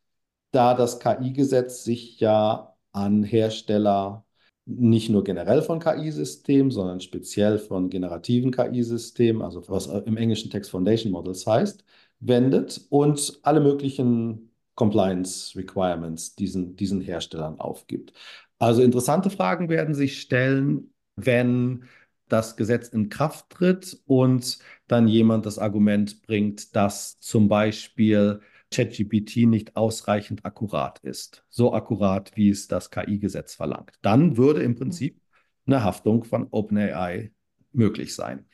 da 0.56 0.74
das 0.74 1.00
KI-Gesetz 1.00 1.84
sich 1.84 2.20
ja 2.20 2.76
an 2.92 3.24
Hersteller 3.24 4.26
nicht 4.66 5.10
nur 5.10 5.24
generell 5.24 5.62
von 5.62 5.80
KI-Systemen, 5.80 6.72
sondern 6.72 7.02
speziell 7.02 7.60
von 7.60 7.90
generativen 7.90 8.52
KI-Systemen, 8.52 9.42
also 9.42 9.68
was 9.70 9.88
im 9.88 10.18
englischen 10.18 10.50
Text 10.50 10.72
Foundation 10.72 11.12
Models 11.12 11.46
heißt, 11.46 11.84
wendet 12.20 12.82
und 12.90 13.40
alle 13.44 13.60
möglichen 13.60 14.52
Compliance 14.76 15.58
Requirements 15.58 16.36
diesen, 16.36 16.76
diesen 16.76 17.02
Herstellern 17.02 17.60
aufgibt. 17.60 18.14
Also 18.58 18.82
interessante 18.82 19.30
Fragen 19.30 19.70
werden 19.70 19.94
sich 19.94 20.20
stellen, 20.20 20.94
wenn 21.16 21.84
das 22.28 22.56
Gesetz 22.58 22.88
in 22.90 23.10
Kraft 23.10 23.50
tritt 23.52 24.00
und 24.06 24.58
dann 24.88 25.08
jemand 25.08 25.46
das 25.46 25.60
Argument 25.60 26.24
bringt, 26.24 26.76
dass 26.76 27.20
zum 27.20 27.48
Beispiel 27.48 28.42
ChatGPT 28.76 29.48
nicht 29.48 29.76
ausreichend 29.76 30.46
akkurat 30.46 31.00
ist. 31.00 31.46
So 31.50 31.74
akkurat, 31.74 32.32
wie 32.36 32.50
es 32.50 32.68
das 32.68 32.92
KI-Gesetz 32.92 33.56
verlangt. 33.56 33.94
Dann 34.02 34.38
würde 34.38 34.64
im 34.64 34.76
Prinzip 34.76 35.22
eine 35.66 35.84
Haftung 35.84 36.24
von 36.24 36.48
OpenAI 36.52 37.32
möglich 37.72 38.16
sein. 38.16 38.46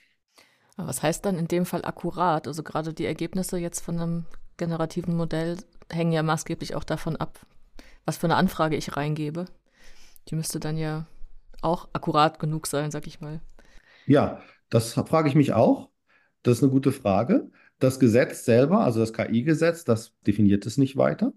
was 0.78 1.04
heißt 1.04 1.26
dann 1.26 1.38
in 1.38 1.48
dem 1.48 1.66
Fall 1.66 1.84
akkurat? 1.86 2.48
Also 2.48 2.64
gerade 2.64 2.94
die 2.94 3.06
Ergebnisse 3.06 3.58
jetzt 3.58 3.82
von 3.82 4.00
einem 4.00 4.26
generativen 4.58 5.16
Modell 5.16 5.58
hängen 5.92 6.12
ja 6.12 6.24
maßgeblich 6.24 6.76
auch 6.76 6.84
davon 6.84 7.16
ab, 7.16 7.40
was 8.06 8.18
für 8.18 8.28
eine 8.28 8.36
Anfrage 8.36 8.76
ich 8.76 8.96
reingebe. 8.96 9.46
Die 10.28 10.36
müsste 10.36 10.60
dann 10.60 10.78
ja 10.78 11.08
auch 11.62 11.90
akkurat 11.94 12.40
genug 12.40 12.68
sein, 12.68 12.92
sag 12.92 13.08
ich 13.08 13.22
mal. 13.22 13.42
Ja, 14.06 14.42
das 14.70 14.94
frage 14.94 15.30
ich 15.30 15.36
mich 15.36 15.54
auch. 15.54 15.90
Das 16.44 16.58
ist 16.58 16.64
eine 16.64 16.72
gute 16.72 16.92
Frage. 16.92 17.52
Das 17.82 18.00
Gesetz 18.00 18.46
selber, 18.46 18.82
also 18.82 19.00
das 19.00 19.12
KI-Gesetz, 19.12 19.84
das 19.84 20.14
definiert 20.26 20.68
es 20.68 20.78
nicht 20.78 20.98
weiter. 20.98 21.34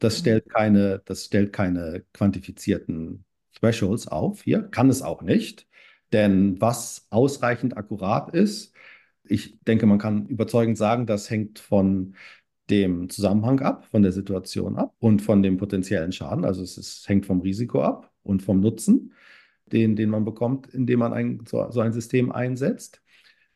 Das 0.00 0.16
mhm. 0.16 0.20
stellt 0.20 0.48
keine, 0.48 1.02
das 1.04 1.26
stellt 1.26 1.52
keine 1.52 2.04
quantifizierten 2.12 3.24
Thresholds 3.58 4.08
auf 4.08 4.42
hier, 4.42 4.62
kann 4.62 4.90
es 4.90 5.02
auch 5.02 5.22
nicht. 5.22 5.68
Denn 6.12 6.60
was 6.60 7.06
ausreichend 7.10 7.76
akkurat 7.76 8.34
ist, 8.34 8.74
ich 9.22 9.60
denke, 9.60 9.86
man 9.86 9.98
kann 9.98 10.26
überzeugend 10.26 10.76
sagen, 10.76 11.06
das 11.06 11.30
hängt 11.30 11.60
von 11.60 12.16
dem 12.70 13.08
Zusammenhang 13.08 13.60
ab, 13.60 13.86
von 13.86 14.02
der 14.02 14.12
Situation 14.12 14.76
ab 14.76 14.96
und 14.98 15.22
von 15.22 15.44
dem 15.44 15.58
potenziellen 15.58 16.10
Schaden. 16.10 16.44
Also 16.44 16.62
es 16.62 16.76
ist, 16.76 17.08
hängt 17.08 17.24
vom 17.24 17.40
Risiko 17.40 17.82
ab 17.82 18.12
und 18.24 18.42
vom 18.42 18.58
Nutzen, 18.58 19.12
den, 19.66 19.94
den 19.94 20.10
man 20.10 20.24
bekommt, 20.24 20.74
indem 20.74 20.98
man 20.98 21.12
ein, 21.12 21.44
so, 21.46 21.70
so 21.70 21.80
ein 21.80 21.92
System 21.92 22.32
einsetzt. 22.32 23.00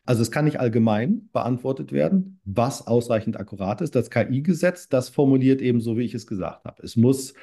Also 0.05 0.23
es 0.23 0.31
kann 0.31 0.45
nicht 0.45 0.59
allgemein 0.59 1.29
beantwortet 1.33 1.93
werden, 1.93 2.41
was 2.45 2.87
ausreichend 2.87 3.39
akkurat 3.39 3.81
ist. 3.81 3.95
Das 3.95 4.11
KI-Gesetz, 4.11 4.89
das 4.89 5.09
formuliert 5.09 5.61
eben 5.61 5.81
so, 5.81 5.97
wie 5.97 6.05
ich 6.05 6.15
es 6.15 6.27
gesagt 6.27 6.65
habe. 6.65 6.83
Es 6.83 6.97
muss, 6.97 7.35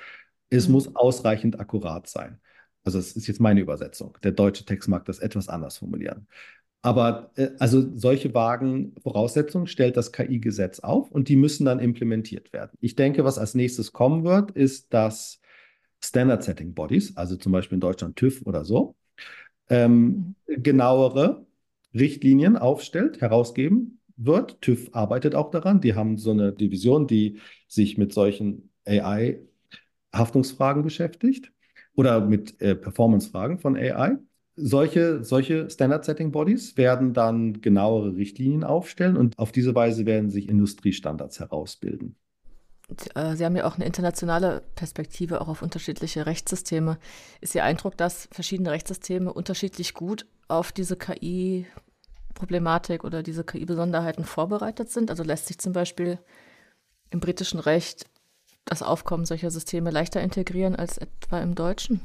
es 0.49 0.67
mhm. 0.67 0.73
muss 0.73 0.95
ausreichend 0.95 1.59
akkurat 1.59 2.07
sein. 2.07 2.39
Also 2.83 2.99
es 2.99 3.15
ist 3.15 3.27
jetzt 3.27 3.39
meine 3.39 3.61
Übersetzung. 3.61 4.17
Der 4.23 4.31
deutsche 4.31 4.65
Text 4.65 4.89
mag 4.89 5.05
das 5.05 5.19
etwas 5.19 5.47
anders 5.47 5.77
formulieren. 5.77 6.27
Aber 6.81 7.31
äh, 7.35 7.49
also 7.59 7.95
solche 7.95 8.33
vagen 8.33 8.95
Voraussetzungen 9.01 9.67
stellt 9.67 9.97
das 9.97 10.11
KI-Gesetz 10.11 10.79
auf 10.79 11.11
und 11.11 11.29
die 11.29 11.35
müssen 11.35 11.65
dann 11.65 11.79
implementiert 11.79 12.51
werden. 12.53 12.71
Ich 12.81 12.95
denke, 12.95 13.23
was 13.23 13.37
als 13.37 13.55
nächstes 13.55 13.91
kommen 13.93 14.23
wird, 14.23 14.51
ist, 14.51 14.93
dass 14.93 15.39
Standard 16.01 16.43
Setting 16.43 16.73
Bodies, 16.73 17.15
also 17.17 17.35
zum 17.35 17.51
Beispiel 17.51 17.75
in 17.75 17.81
Deutschland 17.81 18.15
TÜV 18.15 18.41
oder 18.45 18.63
so, 18.63 18.95
ähm, 19.69 20.35
mhm. 20.47 20.63
genauere 20.63 21.45
Richtlinien 21.93 22.57
aufstellt, 22.57 23.21
herausgeben 23.21 23.99
wird. 24.17 24.61
TÜV 24.61 24.89
arbeitet 24.93 25.35
auch 25.35 25.51
daran. 25.51 25.81
Die 25.81 25.95
haben 25.95 26.17
so 26.17 26.31
eine 26.31 26.53
Division, 26.53 27.07
die 27.07 27.39
sich 27.67 27.97
mit 27.97 28.13
solchen 28.13 28.69
AI 28.85 29.39
Haftungsfragen 30.13 30.83
beschäftigt 30.83 31.51
oder 31.95 32.21
mit 32.21 32.61
äh, 32.61 32.75
Performance-Fragen 32.75 33.59
von 33.59 33.75
AI. 33.75 34.17
Solche, 34.55 35.23
solche 35.23 35.69
Standard-Setting-Bodies 35.69 36.75
werden 36.75 37.13
dann 37.13 37.61
genauere 37.61 38.15
Richtlinien 38.15 38.63
aufstellen 38.63 39.15
und 39.15 39.39
auf 39.39 39.51
diese 39.51 39.73
Weise 39.73 40.05
werden 40.05 40.29
sich 40.29 40.49
Industriestandards 40.49 41.39
herausbilden. 41.39 42.15
Äh, 43.15 43.35
Sie 43.35 43.45
haben 43.45 43.55
ja 43.55 43.65
auch 43.65 43.75
eine 43.75 43.85
internationale 43.85 44.63
Perspektive 44.75 45.41
auch 45.41 45.47
auf 45.47 45.61
unterschiedliche 45.61 46.25
Rechtssysteme. 46.25 46.97
Ist 47.41 47.55
Ihr 47.55 47.63
Eindruck, 47.63 47.97
dass 47.97 48.27
verschiedene 48.31 48.71
Rechtssysteme 48.71 49.33
unterschiedlich 49.33 49.93
gut 49.93 50.25
auf 50.47 50.71
diese 50.71 50.95
KI-Problematik 50.95 53.03
oder 53.03 53.23
diese 53.23 53.43
KI-Besonderheiten 53.43 54.23
vorbereitet 54.23 54.89
sind? 54.89 55.09
Also 55.09 55.23
lässt 55.23 55.47
sich 55.47 55.59
zum 55.59 55.73
Beispiel 55.73 56.19
im 57.11 57.19
britischen 57.19 57.59
Recht 57.59 58.05
das 58.65 58.83
Aufkommen 58.83 59.25
solcher 59.25 59.51
Systeme 59.51 59.91
leichter 59.91 60.21
integrieren 60.21 60.75
als 60.75 60.97
etwa 60.97 61.41
im 61.41 61.55
deutschen? 61.55 62.01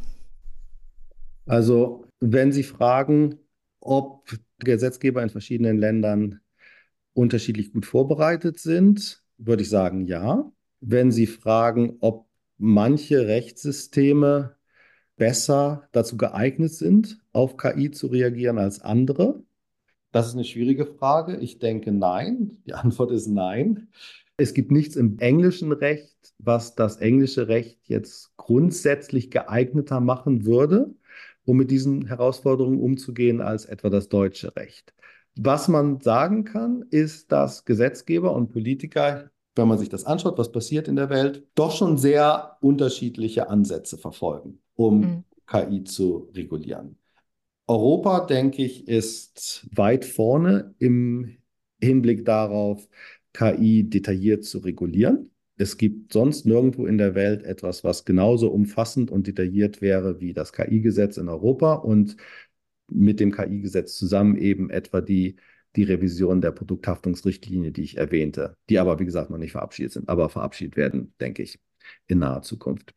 Also, 1.46 2.06
wenn 2.20 2.52
Sie 2.52 2.62
fragen, 2.62 3.38
ob 3.80 4.26
Gesetzgeber 4.60 5.22
in 5.22 5.28
verschiedenen 5.28 5.76
Ländern 5.76 6.40
unterschiedlich 7.12 7.72
gut 7.72 7.84
vorbereitet 7.84 8.58
sind, 8.58 9.22
würde 9.36 9.62
ich 9.62 9.68
sagen, 9.68 10.06
ja. 10.06 10.50
Wenn 10.86 11.12
Sie 11.12 11.26
fragen, 11.26 11.96
ob 12.00 12.26
manche 12.58 13.26
Rechtssysteme 13.26 14.56
besser 15.16 15.88
dazu 15.92 16.16
geeignet 16.16 16.72
sind, 16.72 17.20
auf 17.32 17.56
KI 17.56 17.90
zu 17.90 18.08
reagieren 18.08 18.58
als 18.58 18.80
andere, 18.80 19.42
das 20.12 20.28
ist 20.28 20.34
eine 20.34 20.44
schwierige 20.44 20.86
Frage. 20.86 21.36
Ich 21.38 21.58
denke 21.58 21.90
nein. 21.90 22.58
Die 22.66 22.74
Antwort 22.74 23.10
ist 23.10 23.26
nein. 23.26 23.88
Es 24.36 24.54
gibt 24.54 24.70
nichts 24.70 24.94
im 24.94 25.18
englischen 25.18 25.72
Recht, 25.72 26.34
was 26.38 26.76
das 26.76 26.98
englische 26.98 27.48
Recht 27.48 27.80
jetzt 27.84 28.36
grundsätzlich 28.36 29.30
geeigneter 29.30 30.00
machen 30.00 30.44
würde 30.44 30.94
um 31.44 31.56
mit 31.56 31.70
diesen 31.70 32.06
Herausforderungen 32.06 32.80
umzugehen, 32.80 33.40
als 33.40 33.66
etwa 33.66 33.90
das 33.90 34.08
deutsche 34.08 34.56
Recht. 34.56 34.94
Was 35.36 35.68
man 35.68 36.00
sagen 36.00 36.44
kann, 36.44 36.84
ist, 36.90 37.32
dass 37.32 37.64
Gesetzgeber 37.64 38.34
und 38.34 38.52
Politiker, 38.52 39.30
wenn 39.54 39.68
man 39.68 39.78
sich 39.78 39.88
das 39.88 40.04
anschaut, 40.04 40.38
was 40.38 40.52
passiert 40.52 40.88
in 40.88 40.96
der 40.96 41.10
Welt, 41.10 41.46
doch 41.54 41.76
schon 41.76 41.96
sehr 41.96 42.56
unterschiedliche 42.60 43.48
Ansätze 43.48 43.98
verfolgen, 43.98 44.58
um 44.74 45.00
mhm. 45.00 45.24
KI 45.46 45.84
zu 45.84 46.30
regulieren. 46.34 46.96
Europa, 47.66 48.26
denke 48.26 48.64
ich, 48.64 48.88
ist 48.88 49.66
weit 49.74 50.04
vorne 50.04 50.74
im 50.78 51.38
Hinblick 51.80 52.24
darauf, 52.24 52.88
KI 53.32 53.88
detailliert 53.88 54.44
zu 54.44 54.58
regulieren. 54.58 55.30
Es 55.56 55.76
gibt 55.76 56.12
sonst 56.12 56.46
nirgendwo 56.46 56.86
in 56.86 56.98
der 56.98 57.14
Welt 57.14 57.44
etwas, 57.44 57.84
was 57.84 58.04
genauso 58.04 58.50
umfassend 58.50 59.10
und 59.10 59.26
detailliert 59.26 59.80
wäre 59.80 60.20
wie 60.20 60.32
das 60.32 60.52
KI-Gesetz 60.52 61.16
in 61.16 61.28
Europa 61.28 61.74
und 61.74 62.16
mit 62.88 63.20
dem 63.20 63.32
KI-Gesetz 63.32 63.96
zusammen 63.96 64.36
eben 64.36 64.68
etwa 64.70 65.00
die, 65.00 65.36
die 65.76 65.82
Revision 65.82 66.40
der 66.40 66.52
Produkthaftungsrichtlinie, 66.52 67.72
die 67.72 67.82
ich 67.82 67.96
erwähnte, 67.96 68.56
die 68.68 68.78
aber, 68.78 68.98
wie 68.98 69.04
gesagt, 69.04 69.30
noch 69.30 69.38
nicht 69.38 69.52
verabschiedet 69.52 69.92
sind, 69.92 70.08
aber 70.08 70.28
verabschiedet 70.28 70.76
werden, 70.76 71.14
denke 71.20 71.42
ich, 71.42 71.58
in 72.06 72.20
naher 72.20 72.42
Zukunft. 72.42 72.94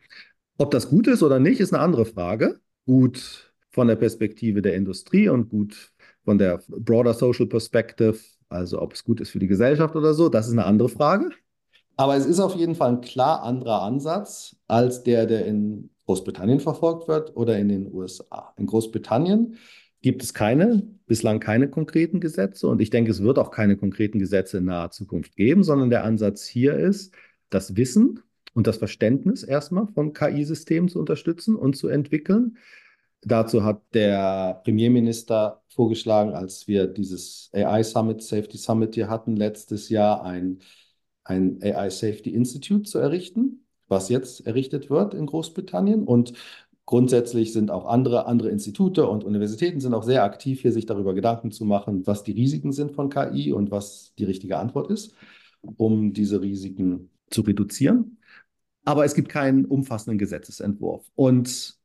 Ob 0.58 0.72
das 0.72 0.90
gut 0.90 1.08
ist 1.08 1.24
oder 1.24 1.40
nicht, 1.40 1.60
ist 1.60 1.74
eine 1.74 1.84
andere 1.84 2.06
Frage. 2.06 2.60
Gut 2.86 3.54
von 3.70 3.88
der 3.88 3.96
Perspektive 3.96 4.62
der 4.62 4.76
Industrie 4.76 5.30
und 5.30 5.50
gut 5.50 5.92
von 6.24 6.38
der 6.38 6.62
broader 6.68 7.14
Social 7.14 7.46
Perspective, 7.46 8.18
also 8.50 8.82
ob 8.82 8.94
es 8.94 9.04
gut 9.04 9.22
ist 9.22 9.30
für 9.30 9.40
die 9.40 9.48
Gesellschaft 9.48 9.96
oder 9.96 10.14
so, 10.14 10.30
das 10.30 10.48
ist 10.48 10.54
eine 10.54 10.66
andere 10.66 10.90
Frage. 10.90 11.30
Aber 11.96 12.16
es 12.16 12.26
ist 12.26 12.40
auf 12.40 12.56
jeden 12.56 12.76
Fall 12.76 12.90
ein 12.90 13.02
klar 13.02 13.44
anderer 13.44 13.82
Ansatz 13.82 14.56
als 14.68 15.04
der, 15.04 15.26
der 15.26 15.46
in 15.46 15.90
Großbritannien 16.06 16.60
verfolgt 16.60 17.08
wird 17.08 17.36
oder 17.36 17.58
in 17.58 17.70
den 17.70 17.94
USA. 17.94 18.54
In 18.58 18.68
Großbritannien 18.68 19.58
gibt 20.02 20.24
es 20.24 20.34
keine, 20.34 20.84
bislang 21.06 21.40
keine 21.40 21.70
konkreten 21.70 22.20
Gesetze 22.20 22.68
und 22.68 22.82
ich 22.82 22.90
denke, 22.90 23.12
es 23.12 23.24
wird 23.24 23.40
auch 23.40 23.52
keine 23.52 23.78
konkreten 23.78 24.20
Gesetze 24.20 24.60
in 24.60 24.66
naher 24.66 24.92
Zukunft 24.92 25.36
geben, 25.36 25.64
sondern 25.64 25.90
der 25.90 26.04
Ansatz 26.04 26.46
hier 26.46 26.74
ist, 26.74 27.14
das 27.50 27.76
Wissen 27.76 28.22
und 28.54 28.68
das 28.68 28.78
Verständnis 28.78 29.44
erstmal 29.44 29.88
von 29.88 30.14
KI-Systemen 30.14 30.90
zu 30.90 31.00
unterstützen 31.00 31.56
und 31.56 31.76
zu 31.76 31.88
entwickeln. 31.88 32.58
Dazu 33.22 33.64
hat 33.64 33.82
der 33.94 34.62
Premierminister 34.64 35.64
vorgeschlagen, 35.70 36.34
als 36.34 36.68
wir 36.68 36.88
dieses 36.88 37.50
AI 37.54 37.84
Summit, 37.84 38.22
Safety 38.22 38.58
Summit 38.58 38.96
hier 38.96 39.10
hatten, 39.10 39.36
letztes 39.36 39.90
Jahr 39.90 40.24
ein 40.24 40.60
ein 41.28 41.60
AI 41.62 41.90
Safety 41.90 42.34
Institute 42.34 42.84
zu 42.84 43.00
errichten, 43.00 43.66
was 43.88 44.10
jetzt 44.10 44.46
errichtet 44.48 44.90
wird 44.90 45.14
in 45.14 45.26
Großbritannien. 45.26 46.04
Und 46.06 46.34
grundsätzlich 46.88 47.54
sind 47.54 47.70
auch 47.70 47.86
andere, 47.86 48.26
andere 48.26 48.50
Institute 48.50 49.06
und 49.06 49.24
Universitäten 49.26 49.82
sind 49.82 49.94
auch 49.94 50.04
sehr 50.04 50.24
aktiv, 50.24 50.62
hier 50.62 50.72
sich 50.72 50.88
darüber 50.88 51.14
Gedanken 51.14 51.52
zu 51.52 51.66
machen, 51.66 52.08
was 52.08 52.24
die 52.24 52.32
Risiken 52.32 52.72
sind 52.72 52.94
von 52.94 53.10
KI 53.10 53.52
und 53.52 53.70
was 53.70 54.14
die 54.18 54.24
richtige 54.24 54.58
Antwort 54.58 54.90
ist, 54.90 55.14
um 55.62 56.14
diese 56.14 56.42
Risiken 56.42 57.12
zu 57.30 57.42
reduzieren. 57.42 58.18
Aber 58.86 59.04
es 59.04 59.16
gibt 59.16 59.28
keinen 59.28 59.66
umfassenden 59.66 60.18
Gesetzesentwurf. 60.18 61.06
Und 61.16 61.76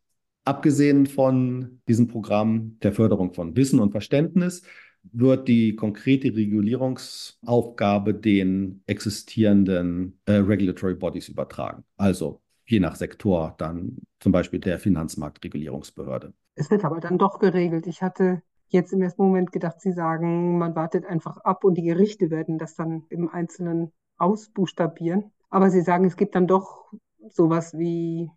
abgesehen 0.45 1.07
von 1.07 1.81
diesem 1.89 2.07
Programm 2.07 2.79
der 2.81 2.93
Förderung 2.93 3.35
von 3.35 3.57
Wissen 3.57 3.81
und 3.81 3.91
Verständnis 3.91 4.63
wird 5.03 5.49
die 5.49 5.75
konkrete 5.75 6.29
Regulierungsaufgabe 6.29 8.15
den 8.15 8.85
existierenden 8.87 10.21
äh, 10.27 10.35
Regulatory 10.35 10.95
Bodies 10.95 11.29
übertragen. 11.29 11.83
Also 11.97 12.41
je 12.65 12.81
nach 12.81 12.97
Sektor 12.97 13.55
dann 13.59 13.99
zum 14.21 14.33
Beispiel 14.33 14.61
der 14.61 14.79
Finanzmarktregulierungsbehörde. 14.79 16.33
Es 16.55 16.71
wird 16.71 16.85
aber 16.85 17.01
dann 17.01 17.19
doch 17.19 17.39
geregelt. 17.39 17.87
Ich 17.87 18.03
hatte 18.03 18.43
jetzt 18.69 18.93
im 18.93 19.03
ersten 19.03 19.23
Moment 19.23 19.53
gedacht, 19.53 19.81
Sie 19.81 19.93
sagen, 19.93 20.59
man 20.59 20.75
wartet 20.75 21.07
einfach 21.07 21.39
ab 21.39 21.65
und 21.65 21.75
die 21.75 21.83
Gerichte 21.83 22.31
werden 22.31 22.59
das 22.59 22.75
dann 22.75 23.05
im 23.09 23.29
Einzelnen 23.29 23.93
ausbuchstabieren. 24.17 25.33
Aber 25.51 25.71
Sie 25.71 25.83
sagen, 25.83 26.05
es 26.05 26.17
gibt 26.17 26.35
dann 26.35 26.47
doch 26.47 26.93
sowas 27.31 27.77
wie 27.77 28.31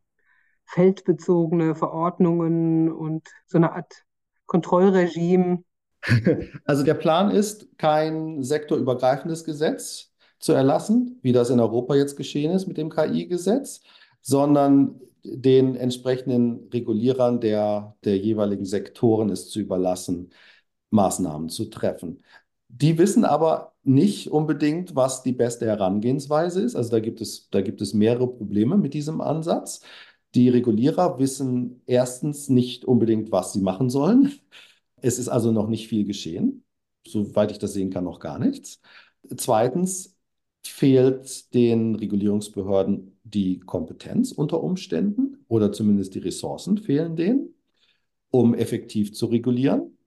feldbezogene 0.65 1.75
Verordnungen 1.75 2.91
und 2.91 3.27
so 3.45 3.57
eine 3.57 3.73
Art 3.73 4.03
Kontrollregime, 4.45 5.63
Also 6.65 6.83
der 6.83 6.93
Plan 6.93 7.31
ist, 7.31 7.67
kein 7.77 8.43
sektorübergreifendes 8.43 9.43
Gesetz 9.43 10.13
zu 10.39 10.53
erlassen, 10.53 11.19
wie 11.21 11.31
das 11.31 11.49
in 11.49 11.59
Europa 11.59 11.95
jetzt 11.95 12.15
geschehen 12.15 12.51
ist 12.51 12.67
mit 12.67 12.77
dem 12.77 12.89
KI-Gesetz, 12.89 13.81
sondern 14.25 14.99
den 15.23 15.75
entsprechenden 15.75 16.67
Regulierern 16.69 17.39
der, 17.39 17.95
der 18.03 18.17
jeweiligen 18.17 18.65
Sektoren 18.65 19.29
ist 19.29 19.51
zu 19.51 19.59
überlassen, 19.59 20.31
Maßnahmen 20.89 21.49
zu 21.49 21.65
treffen. 21.65 22.23
Die 22.67 22.97
wissen 22.97 23.23
aber 23.23 23.73
nicht 23.83 24.31
unbedingt, 24.31 24.95
was 24.95 25.21
die 25.21 25.31
beste 25.31 25.67
Herangehensweise 25.67 26.61
ist. 26.61 26.75
Also 26.75 26.89
da 26.89 26.99
gibt 26.99 27.21
es, 27.21 27.49
da 27.51 27.61
gibt 27.61 27.81
es 27.81 27.93
mehrere 27.93 28.27
Probleme 28.27 28.77
mit 28.77 28.95
diesem 28.95 29.21
Ansatz. 29.21 29.81
Die 30.33 30.49
Regulierer 30.49 31.19
wissen 31.19 31.81
erstens 31.85 32.49
nicht 32.49 32.83
unbedingt, 32.83 33.31
was 33.31 33.53
sie 33.53 33.61
machen 33.61 33.89
sollen. 33.91 34.33
Es 34.97 35.19
ist 35.19 35.29
also 35.29 35.51
noch 35.51 35.67
nicht 35.67 35.87
viel 35.87 36.05
geschehen. 36.05 36.65
Soweit 37.07 37.51
ich 37.51 37.59
das 37.59 37.73
sehen 37.73 37.91
kann, 37.91 38.05
noch 38.05 38.19
gar 38.19 38.39
nichts. 38.39 38.81
Zweitens 39.37 40.14
fehlt 40.67 41.53
den 41.53 41.95
Regulierungsbehörden 41.95 43.19
die 43.23 43.59
Kompetenz 43.59 44.31
unter 44.31 44.61
Umständen 44.63 45.43
oder 45.47 45.71
zumindest 45.71 46.15
die 46.15 46.19
Ressourcen 46.19 46.77
fehlen 46.77 47.15
denen, 47.15 47.53
um 48.29 48.53
effektiv 48.53 49.13
zu 49.13 49.27
regulieren. 49.27 49.97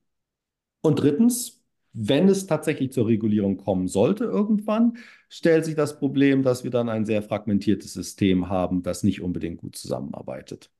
Und 0.80 1.00
drittens, 1.00 1.62
wenn 1.92 2.28
es 2.28 2.46
tatsächlich 2.46 2.92
zur 2.92 3.08
Regulierung 3.08 3.56
kommen 3.56 3.88
sollte 3.88 4.24
irgendwann, 4.24 4.98
stellt 5.28 5.64
sich 5.64 5.74
das 5.74 5.98
Problem, 5.98 6.42
dass 6.42 6.64
wir 6.64 6.70
dann 6.70 6.88
ein 6.88 7.04
sehr 7.04 7.22
fragmentiertes 7.22 7.92
System 7.92 8.48
haben, 8.48 8.82
das 8.82 9.02
nicht 9.02 9.20
unbedingt 9.20 9.58
gut 9.58 9.76
zusammenarbeitet. 9.76 10.70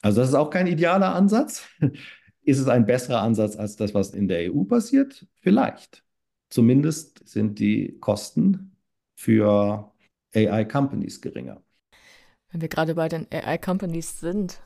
Also 0.00 0.20
das 0.20 0.30
ist 0.30 0.34
auch 0.34 0.50
kein 0.50 0.66
idealer 0.66 1.14
Ansatz. 1.14 1.68
Ist 2.44 2.58
es 2.58 2.66
ein 2.66 2.86
besserer 2.86 3.22
Ansatz 3.22 3.56
als 3.56 3.76
das, 3.76 3.94
was 3.94 4.10
in 4.10 4.26
der 4.26 4.52
EU 4.52 4.64
passiert? 4.64 5.28
Vielleicht. 5.36 6.02
Zumindest 6.50 7.22
sind 7.28 7.60
die 7.60 7.98
Kosten 8.00 8.71
für 9.22 9.92
AI-Companies 10.34 11.20
geringer. 11.20 11.62
Wenn 12.50 12.60
wir 12.60 12.68
gerade 12.68 12.96
bei 12.96 13.08
den 13.08 13.28
AI-Companies 13.30 14.18
sind, 14.18 14.60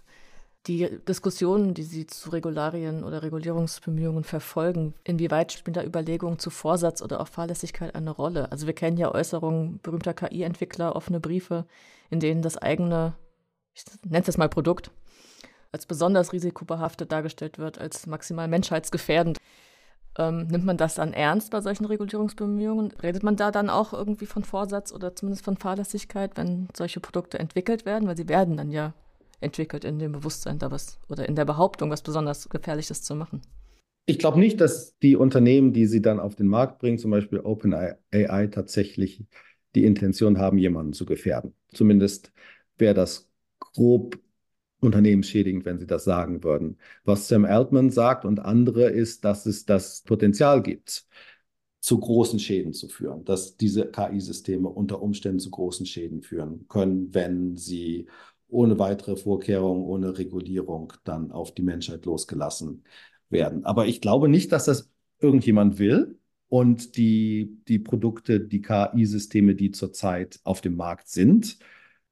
die 0.66 0.98
Diskussionen, 1.06 1.74
die 1.74 1.82
Sie 1.82 2.06
zu 2.06 2.30
Regularien 2.30 3.04
oder 3.04 3.22
Regulierungsbemühungen 3.22 4.24
verfolgen, 4.24 4.94
inwieweit 5.04 5.52
spielen 5.52 5.74
da 5.74 5.84
Überlegungen 5.84 6.38
zu 6.38 6.48
Vorsatz 6.48 7.02
oder 7.02 7.20
auch 7.20 7.28
Fahrlässigkeit 7.28 7.94
eine 7.94 8.10
Rolle? 8.10 8.50
Also 8.50 8.66
wir 8.66 8.72
kennen 8.72 8.96
ja 8.96 9.14
Äußerungen 9.14 9.78
berühmter 9.82 10.14
KI-Entwickler, 10.14 10.96
offene 10.96 11.20
Briefe, 11.20 11.66
in 12.08 12.18
denen 12.18 12.40
das 12.40 12.56
eigene, 12.56 13.14
ich 13.74 13.84
nenne 14.04 14.24
es 14.26 14.38
mal 14.38 14.48
Produkt, 14.48 14.90
als 15.70 15.84
besonders 15.84 16.32
risikobehaftet 16.32 17.12
dargestellt 17.12 17.58
wird, 17.58 17.78
als 17.78 18.06
maximal 18.06 18.48
menschheitsgefährdend. 18.48 19.36
Ähm, 20.18 20.46
nimmt 20.46 20.64
man 20.64 20.76
das 20.76 20.94
dann 20.94 21.12
ernst 21.12 21.50
bei 21.50 21.60
solchen 21.60 21.84
Regulierungsbemühungen? 21.84 22.92
Redet 23.02 23.22
man 23.22 23.36
da 23.36 23.50
dann 23.50 23.68
auch 23.68 23.92
irgendwie 23.92 24.26
von 24.26 24.44
Vorsatz 24.44 24.92
oder 24.92 25.14
zumindest 25.14 25.44
von 25.44 25.56
Fahrlässigkeit, 25.56 26.36
wenn 26.36 26.68
solche 26.74 27.00
Produkte 27.00 27.38
entwickelt 27.38 27.84
werden? 27.84 28.08
Weil 28.08 28.16
sie 28.16 28.28
werden 28.28 28.56
dann 28.56 28.70
ja 28.70 28.94
entwickelt 29.40 29.84
in 29.84 29.98
dem 29.98 30.12
Bewusstsein, 30.12 30.58
da 30.58 30.70
was 30.70 30.98
oder 31.08 31.28
in 31.28 31.36
der 31.36 31.44
Behauptung, 31.44 31.90
was 31.90 32.02
besonders 32.02 32.48
Gefährliches 32.48 33.02
zu 33.02 33.14
machen. 33.14 33.42
Ich 34.06 34.18
glaube 34.18 34.38
nicht, 34.38 34.60
dass 34.60 34.96
die 35.00 35.16
Unternehmen, 35.16 35.72
die 35.72 35.86
sie 35.86 36.00
dann 36.00 36.20
auf 36.20 36.36
den 36.36 36.46
Markt 36.46 36.78
bringen, 36.78 36.98
zum 36.98 37.10
Beispiel 37.10 37.40
OpenAI, 37.40 38.46
tatsächlich 38.46 39.24
die 39.74 39.84
Intention 39.84 40.38
haben, 40.38 40.58
jemanden 40.58 40.92
zu 40.92 41.04
gefährden. 41.04 41.54
Zumindest 41.72 42.32
wäre 42.78 42.94
das 42.94 43.28
grob 43.58 44.18
unternehmensschädigend, 44.80 45.64
wenn 45.64 45.78
sie 45.78 45.86
das 45.86 46.04
sagen 46.04 46.44
würden. 46.44 46.78
Was 47.04 47.28
Sam 47.28 47.44
Altman 47.44 47.90
sagt 47.90 48.24
und 48.24 48.40
andere 48.40 48.90
ist, 48.90 49.24
dass 49.24 49.46
es 49.46 49.64
das 49.64 50.02
Potenzial 50.02 50.62
gibt, 50.62 51.06
zu 51.80 52.00
großen 52.00 52.38
Schäden 52.38 52.72
zu 52.72 52.88
führen, 52.88 53.24
dass 53.24 53.56
diese 53.56 53.86
KI-Systeme 53.86 54.68
unter 54.68 55.00
Umständen 55.02 55.38
zu 55.38 55.50
großen 55.50 55.86
Schäden 55.86 56.22
führen 56.22 56.66
können, 56.68 57.14
wenn 57.14 57.56
sie 57.56 58.06
ohne 58.48 58.78
weitere 58.78 59.16
Vorkehrungen, 59.16 59.84
ohne 59.84 60.18
Regulierung 60.18 60.92
dann 61.04 61.30
auf 61.32 61.54
die 61.54 61.62
Menschheit 61.62 62.04
losgelassen 62.04 62.84
werden. 63.28 63.64
Aber 63.64 63.86
ich 63.86 64.00
glaube 64.00 64.28
nicht, 64.28 64.52
dass 64.52 64.64
das 64.66 64.90
irgendjemand 65.20 65.78
will. 65.78 66.18
Und 66.48 66.96
die, 66.96 67.58
die 67.66 67.80
Produkte, 67.80 68.40
die 68.40 68.62
KI-Systeme, 68.62 69.56
die 69.56 69.72
zurzeit 69.72 70.38
auf 70.44 70.60
dem 70.60 70.76
Markt 70.76 71.08
sind, 71.08 71.58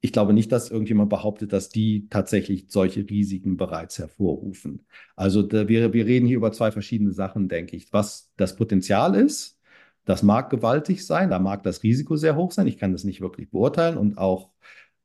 ich 0.04 0.12
glaube 0.12 0.34
nicht, 0.34 0.52
dass 0.52 0.70
irgendjemand 0.70 1.08
behauptet, 1.08 1.54
dass 1.54 1.70
die 1.70 2.08
tatsächlich 2.10 2.66
solche 2.68 3.08
Risiken 3.08 3.56
bereits 3.56 3.98
hervorrufen. 3.98 4.84
Also 5.16 5.50
wir, 5.50 5.94
wir 5.94 6.04
reden 6.04 6.26
hier 6.26 6.36
über 6.36 6.52
zwei 6.52 6.70
verschiedene 6.70 7.12
Sachen, 7.12 7.48
denke 7.48 7.74
ich. 7.74 7.90
Was 7.90 8.30
das 8.36 8.54
Potenzial 8.54 9.14
ist, 9.14 9.58
das 10.04 10.22
mag 10.22 10.50
gewaltig 10.50 11.06
sein, 11.06 11.30
da 11.30 11.38
mag 11.38 11.62
das 11.62 11.82
Risiko 11.82 12.16
sehr 12.16 12.36
hoch 12.36 12.52
sein. 12.52 12.66
Ich 12.66 12.76
kann 12.76 12.92
das 12.92 13.04
nicht 13.04 13.22
wirklich 13.22 13.50
beurteilen 13.50 13.96
und 13.96 14.18
auch, 14.18 14.50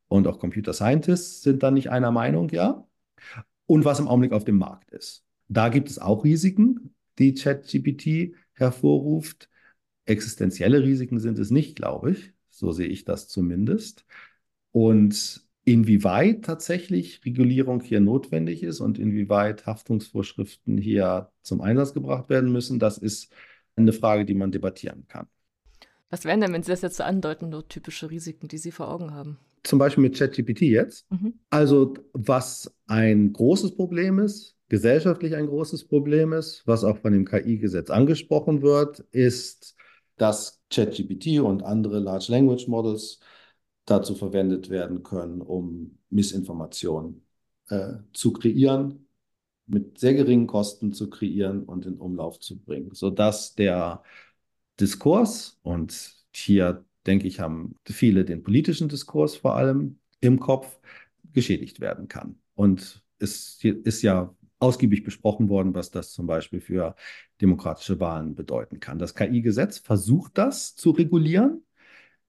und 0.10 0.28
auch 0.28 0.38
Computer 0.38 0.74
Scientists 0.74 1.43
sind 1.43 1.64
da 1.64 1.72
nicht 1.72 1.89
einer 1.89 2.12
Meinung, 2.12 2.50
ja. 2.50 2.86
Und 3.68 3.86
was 3.86 4.02
im 4.02 4.10
Augenblick 4.10 4.34
auf 4.34 4.43
dem 4.43 4.58
Markt 4.58 4.91
ist. 4.91 5.24
Da 5.47 5.70
gibt 5.70 5.89
es 5.89 5.97
auch 5.97 6.26
Risiken, 6.26 6.93
die 7.20 7.36
ChatGPT 7.36 8.36
hervorruft. 8.52 9.47
Existenzielle 10.06 10.84
Risiken 10.84 11.20
sind 11.20 11.39
es 11.39 11.52
nicht, 11.52 11.78
glaube 11.78 12.12
ich. 12.12 12.34
So 12.50 12.74
sehe 12.74 12.88
ich 12.88 13.06
das 13.06 13.30
zumindest. 13.30 14.04
Und 14.72 15.42
inwieweit 15.66 16.46
tatsächlich 16.46 17.24
Regulierung 17.26 17.82
hier 17.82 18.00
notwendig 18.00 18.64
ist 18.64 18.80
und 18.80 18.98
inwieweit 18.98 19.66
Haftungsvorschriften 19.66 20.78
hier 20.78 21.32
zum 21.42 21.62
Einsatz 21.62 21.94
gebracht 21.94 22.30
werden 22.30 22.52
müssen, 22.52 22.80
das 22.80 22.98
ist 22.98 23.32
eine 23.76 23.94
Frage, 23.94 24.26
die 24.26 24.34
man 24.34 24.52
debattieren 24.52 25.06
kann. 25.08 25.28
Was 26.10 26.26
wären 26.26 26.42
denn, 26.42 26.54
wenn 26.54 26.64
Sie 26.64 26.72
das 26.72 26.82
jetzt 26.82 26.98
so 26.98 27.04
andeuten, 27.04 27.50
nur 27.50 27.68
typische 27.68 28.10
Risiken, 28.10 28.48
die 28.48 28.58
Sie 28.58 28.72
vor 28.72 28.90
Augen 28.90 29.14
haben? 29.14 29.38
Zum 29.64 29.78
Beispiel 29.78 30.02
mit 30.02 30.18
ChatGPT 30.18 30.62
jetzt. 30.62 31.10
Mhm. 31.12 31.34
Also 31.50 31.94
was 32.14 32.74
ein 32.88 33.32
großes 33.34 33.76
Problem 33.76 34.18
ist, 34.20 34.58
gesellschaftlich 34.70 35.36
ein 35.36 35.48
großes 35.48 35.86
Problem 35.86 36.34
ist, 36.34 36.64
was 36.66 36.84
auch 36.84 36.98
von 36.98 37.14
dem 37.14 37.26
KI-Gesetz 37.26 37.90
angesprochen 37.90 38.62
wird, 38.62 39.00
ist, 39.12 39.76
dass 40.18 40.62
ChatGPT 40.72 41.40
und 41.40 41.64
andere 41.64 42.00
Large 42.00 42.28
Language 42.30 42.68
Models 42.68 43.20
dazu 43.86 44.16
verwendet 44.16 44.70
werden 44.70 45.04
können, 45.04 45.42
um 45.42 45.98
Missinformation 46.10 47.22
äh, 47.70 47.94
zu 48.14 48.34
kreieren, 48.34 49.08
mit 49.66 50.00
sehr 50.00 50.14
geringen 50.16 50.48
Kosten 50.48 50.94
zu 50.94 51.10
kreieren 51.10 51.64
und 51.64 51.86
in 51.86 51.98
Umlauf 51.98 52.40
zu 52.40 52.58
bringen, 52.60 52.94
sodass 52.94 53.56
der 53.56 54.04
Diskurs, 54.80 55.60
und 55.62 56.16
hier 56.34 56.86
denke 57.06 57.28
ich, 57.28 57.40
haben 57.40 57.76
viele 57.86 58.26
den 58.26 58.44
politischen 58.44 58.90
Diskurs 58.90 59.36
vor 59.36 59.56
allem 59.56 60.00
im 60.22 60.40
Kopf, 60.40 60.80
geschädigt 61.32 61.80
werden 61.80 62.08
kann. 62.08 62.40
Und 62.56 63.04
es 63.20 63.64
ist 63.64 64.02
ja 64.02 64.36
ausgiebig 64.60 65.04
besprochen 65.04 65.50
worden, 65.50 65.74
was 65.74 65.92
das 65.92 66.12
zum 66.12 66.28
Beispiel 66.28 66.60
für 66.60 66.96
demokratische 67.42 68.00
Wahlen 68.00 68.36
bedeuten 68.36 68.80
kann. 68.80 69.00
Das 69.00 69.16
KI-Gesetz 69.16 69.78
versucht 69.78 70.38
das 70.38 70.76
zu 70.76 70.92
regulieren, 70.92 71.64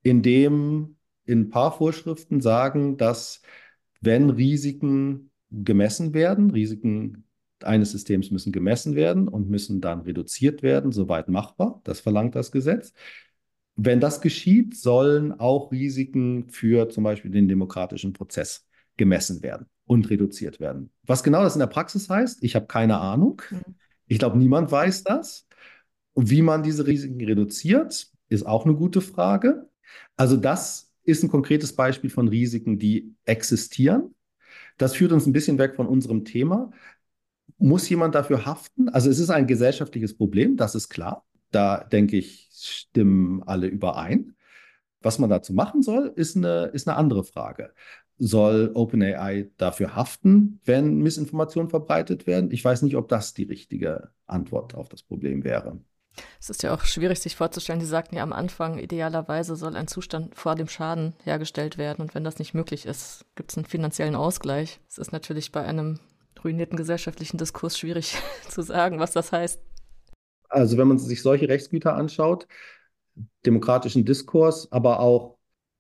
indem 0.03 0.97
in 1.25 1.41
ein 1.41 1.51
paar 1.51 1.73
Vorschriften 1.73 2.41
sagen, 2.41 2.97
dass 2.97 3.43
wenn 4.01 4.31
Risiken 4.31 5.31
gemessen 5.51 6.15
werden, 6.15 6.51
Risiken 6.51 7.25
eines 7.63 7.91
Systems 7.91 8.31
müssen 8.31 8.53
gemessen 8.53 8.95
werden 8.95 9.29
und 9.29 9.51
müssen 9.51 9.81
dann 9.81 10.01
reduziert 10.01 10.63
werden, 10.63 10.93
soweit 10.93 11.29
machbar. 11.29 11.81
Das 11.85 12.01
verlangt 12.01 12.35
das 12.35 12.53
Gesetz. 12.53 12.93
Wenn 13.77 14.01
das 14.01 14.21
geschieht, 14.21 14.77
sollen 14.77 15.39
auch 15.39 15.71
Risiken 15.73 16.49
für 16.49 16.89
zum 16.89 17.05
Beispiel 17.05 17.31
den 17.31 17.49
demokratischen 17.49 18.13
Prozess 18.13 18.67
gemessen 18.97 19.43
werden 19.43 19.67
und 19.87 20.11
reduziert 20.11 20.61
werden. 20.61 20.91
Was 21.05 21.23
genau 21.23 21.43
das 21.43 21.55
in 21.55 21.61
der 21.61 21.67
Praxis 21.67 22.09
heißt, 22.09 22.43
ich 22.43 22.55
habe 22.55 22.67
keine 22.67 22.99
Ahnung. 22.99 23.43
Mhm. 23.51 23.75
Ich 24.07 24.19
glaube, 24.19 24.39
niemand 24.39 24.71
weiß 24.71 25.05
das. 25.05 25.47
Und 26.13 26.31
wie 26.31 26.43
man 26.43 26.63
diese 26.63 26.87
Risiken 26.87 27.25
reduziert, 27.25 28.11
ist 28.29 28.47
auch 28.47 28.65
eine 28.65 28.75
gute 28.75 29.01
Frage. 29.01 29.69
Also 30.17 30.37
das 30.37 30.90
ist 31.05 31.23
ein 31.23 31.31
konkretes 31.31 31.75
Beispiel 31.75 32.11
von 32.11 32.29
Risiken, 32.29 32.79
die 32.79 33.15
existieren. 33.25 34.15
Das 34.79 34.95
führt 34.95 35.13
uns 35.13 35.27
ein 35.27 35.33
bisschen 35.33 35.59
weg 35.59 35.77
von 35.77 35.87
unserem 35.87 36.25
Thema. 36.25 36.71
Muss 37.59 37.89
jemand 37.89 38.15
dafür 38.15 38.47
haften? 38.47 38.89
Also 38.89 39.11
es 39.11 39.19
ist 39.19 39.31
ein 39.31 39.47
gesellschaftliches 39.47 40.17
Problem, 40.17 40.57
das 40.57 40.75
ist 40.75 40.89
klar. 40.89 41.27
Da 41.51 41.85
denke 41.85 42.17
ich, 42.17 42.49
stimmen 42.53 43.43
alle 43.43 43.67
überein. 43.67 44.37
Was 45.03 45.19
man 45.19 45.31
dazu 45.31 45.53
machen 45.53 45.83
soll, 45.83 46.13
ist 46.15 46.37
eine, 46.37 46.67
ist 46.67 46.87
eine 46.89 46.97
andere 46.97 47.25
Frage. 47.25 47.73
Soll 48.19 48.71
OpenAI 48.75 49.51
dafür 49.57 49.97
haften, 49.97 50.61
wenn 50.65 50.99
Missinformationen 50.99 51.71
verbreitet 51.71 52.27
werden? 52.27 52.51
Ich 52.51 52.65
weiß 52.65 52.83
nicht, 52.83 52.97
ob 52.97 53.09
das 53.09 53.33
die 53.33 53.45
richtige 53.45 54.11
Antwort 54.27 54.75
auf 54.75 54.91
das 54.91 55.03
Problem 55.03 55.43
wäre. 55.43 55.81
Es 56.41 56.51
ist 56.51 56.63
ja 56.63 56.75
auch 56.75 56.85
schwierig, 56.85 57.21
sich 57.21 57.37
vorzustellen. 57.37 57.81
Sie 57.81 57.87
sagten 57.87 58.17
ja 58.17 58.23
am 58.23 58.33
Anfang, 58.33 58.79
idealerweise 58.79 59.57
soll 59.57 59.77
ein 59.77 59.89
Zustand 59.89 60.35
vor 60.35 60.55
dem 60.55 60.69
Schaden 60.69 61.15
hergestellt 61.25 61.79
werden. 61.79 62.03
Und 62.03 62.15
wenn 62.15 62.25
das 62.25 62.39
nicht 62.39 62.55
möglich 62.55 62.87
ist, 62.87 63.25
gibt 63.35 63.51
es 63.51 63.57
einen 63.57 63.67
finanziellen 63.67 64.15
Ausgleich. 64.15 64.81
Es 64.89 64.99
ist 64.99 65.13
natürlich 65.13 65.53
bei 65.53 65.63
einem 65.63 66.01
ruinierten 66.45 66.77
gesellschaftlichen 66.77 67.39
Diskurs 67.39 67.79
schwierig 67.79 68.17
zu 68.49 68.63
sagen, 68.63 68.99
was 68.99 69.13
das 69.13 69.33
heißt. 69.33 69.61
Also 70.49 70.77
wenn 70.79 70.89
man 70.89 70.99
sich 70.99 71.23
solche 71.23 71.49
Rechtsgüter 71.49 71.95
anschaut, 71.95 72.47
demokratischen 73.47 74.05
Diskurs, 74.05 74.71
aber 74.73 75.01
auch 75.01 75.39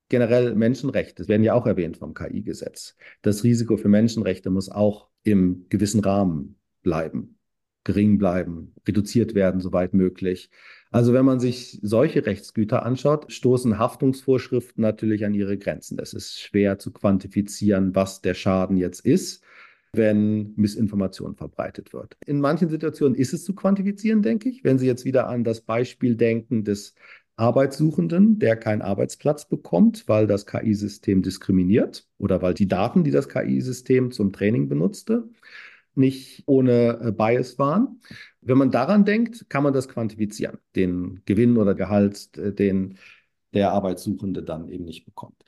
generell 0.08 0.54
Menschenrechte, 0.54 1.22
das 1.22 1.28
werden 1.28 1.42
ja 1.42 1.54
auch 1.54 1.66
erwähnt 1.66 1.96
vom 1.96 2.14
KI-Gesetz. 2.14 2.96
Das 3.22 3.44
Risiko 3.44 3.76
für 3.76 3.88
Menschenrechte 3.88 4.50
muss 4.50 4.68
auch 4.68 5.08
im 5.22 5.66
gewissen 5.68 6.00
Rahmen 6.00 6.56
bleiben 6.82 7.39
gering 7.84 8.18
bleiben, 8.18 8.74
reduziert 8.86 9.34
werden, 9.34 9.60
soweit 9.60 9.94
möglich. 9.94 10.50
Also 10.90 11.12
wenn 11.12 11.24
man 11.24 11.40
sich 11.40 11.78
solche 11.82 12.26
Rechtsgüter 12.26 12.84
anschaut, 12.84 13.32
stoßen 13.32 13.78
Haftungsvorschriften 13.78 14.82
natürlich 14.82 15.24
an 15.24 15.34
ihre 15.34 15.56
Grenzen. 15.56 15.98
Es 15.98 16.12
ist 16.12 16.40
schwer 16.40 16.78
zu 16.78 16.92
quantifizieren, 16.92 17.94
was 17.94 18.20
der 18.20 18.34
Schaden 18.34 18.76
jetzt 18.76 19.00
ist, 19.06 19.42
wenn 19.92 20.52
Missinformation 20.56 21.36
verbreitet 21.36 21.92
wird. 21.92 22.16
In 22.26 22.40
manchen 22.40 22.68
Situationen 22.68 23.14
ist 23.14 23.32
es 23.32 23.44
zu 23.44 23.54
quantifizieren, 23.54 24.22
denke 24.22 24.48
ich. 24.48 24.64
Wenn 24.64 24.78
Sie 24.78 24.86
jetzt 24.86 25.04
wieder 25.04 25.28
an 25.28 25.44
das 25.44 25.60
Beispiel 25.60 26.16
denken 26.16 26.64
des 26.64 26.94
Arbeitssuchenden, 27.36 28.38
der 28.38 28.56
keinen 28.56 28.82
Arbeitsplatz 28.82 29.48
bekommt, 29.48 30.06
weil 30.08 30.26
das 30.26 30.44
KI-System 30.44 31.22
diskriminiert 31.22 32.06
oder 32.18 32.42
weil 32.42 32.52
die 32.52 32.68
Daten, 32.68 33.02
die 33.02 33.10
das 33.10 33.28
KI-System 33.28 34.10
zum 34.10 34.32
Training 34.32 34.68
benutzte, 34.68 35.28
nicht 35.94 36.42
ohne 36.46 37.00
äh, 37.02 37.12
Bias 37.12 37.58
waren. 37.58 38.00
Wenn 38.40 38.58
man 38.58 38.70
daran 38.70 39.04
denkt, 39.04 39.48
kann 39.48 39.62
man 39.62 39.72
das 39.72 39.88
quantifizieren, 39.88 40.58
den 40.76 41.22
Gewinn 41.26 41.56
oder 41.56 41.74
Gehalt, 41.74 42.36
äh, 42.38 42.52
den 42.52 42.98
der 43.52 43.72
Arbeitssuchende 43.72 44.42
dann 44.42 44.68
eben 44.68 44.84
nicht 44.84 45.04
bekommt. 45.04 45.44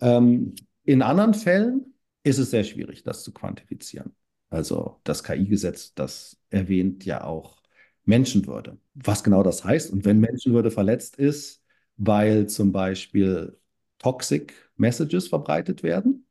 Ähm, 0.00 0.54
in 0.84 1.02
anderen 1.02 1.34
Fällen 1.34 1.94
ist 2.22 2.38
es 2.38 2.50
sehr 2.50 2.64
schwierig, 2.64 3.02
das 3.02 3.24
zu 3.24 3.32
quantifizieren. 3.32 4.14
Also 4.50 5.00
das 5.04 5.24
KI-Gesetz, 5.24 5.94
das 5.94 6.38
erwähnt 6.50 7.04
ja 7.04 7.24
auch 7.24 7.60
Menschenwürde. 8.04 8.78
Was 8.94 9.22
genau 9.24 9.42
das 9.42 9.64
heißt 9.64 9.92
und 9.92 10.04
wenn 10.04 10.20
Menschenwürde 10.20 10.70
verletzt 10.70 11.16
ist, 11.16 11.62
weil 11.96 12.48
zum 12.48 12.72
Beispiel 12.72 13.58
Toxic 13.98 14.54
Messages 14.76 15.28
verbreitet 15.28 15.82
werden, 15.82 16.26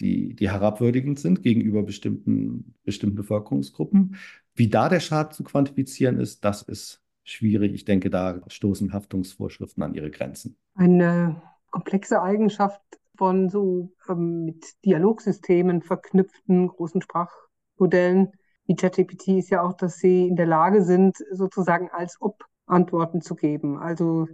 die, 0.00 0.34
die 0.34 0.50
herabwürdigend 0.50 1.18
sind 1.18 1.42
gegenüber 1.42 1.82
bestimmten, 1.82 2.74
bestimmten 2.84 3.16
Bevölkerungsgruppen. 3.16 4.16
Wie 4.54 4.68
da 4.68 4.88
der 4.88 5.00
Schaden 5.00 5.32
zu 5.32 5.44
quantifizieren 5.44 6.18
ist, 6.18 6.44
das 6.44 6.62
ist 6.62 7.02
schwierig. 7.22 7.74
Ich 7.74 7.84
denke, 7.84 8.10
da 8.10 8.40
stoßen 8.46 8.92
Haftungsvorschriften 8.92 9.82
an 9.82 9.94
ihre 9.94 10.10
Grenzen. 10.10 10.56
Eine 10.74 11.42
komplexe 11.70 12.22
Eigenschaft 12.22 12.80
von 13.16 13.48
so 13.48 13.92
ähm, 14.08 14.44
mit 14.44 14.64
Dialogsystemen 14.84 15.82
verknüpften 15.82 16.68
großen 16.68 17.00
Sprachmodellen 17.00 18.32
wie 18.66 18.76
ChatGPT 18.76 19.28
ist 19.28 19.50
ja 19.50 19.62
auch, 19.62 19.74
dass 19.74 19.98
sie 19.98 20.26
in 20.26 20.36
der 20.36 20.46
Lage 20.46 20.82
sind, 20.82 21.16
sozusagen 21.32 21.90
als 21.90 22.16
ob 22.20 22.44
Antworten 22.66 23.20
zu 23.20 23.34
geben. 23.34 23.78
Also 23.78 24.26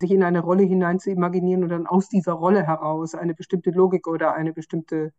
sich 0.00 0.10
in 0.10 0.22
eine 0.22 0.40
Rolle 0.40 0.62
hinein 0.62 0.98
zu 0.98 1.10
imaginieren 1.10 1.62
und 1.62 1.70
dann 1.70 1.86
aus 1.86 2.08
dieser 2.08 2.32
Rolle 2.32 2.66
heraus 2.66 3.14
eine 3.14 3.34
bestimmte 3.34 3.70
Logik 3.70 4.06
oder 4.06 4.34
eine 4.34 4.52
bestimmte 4.52 5.12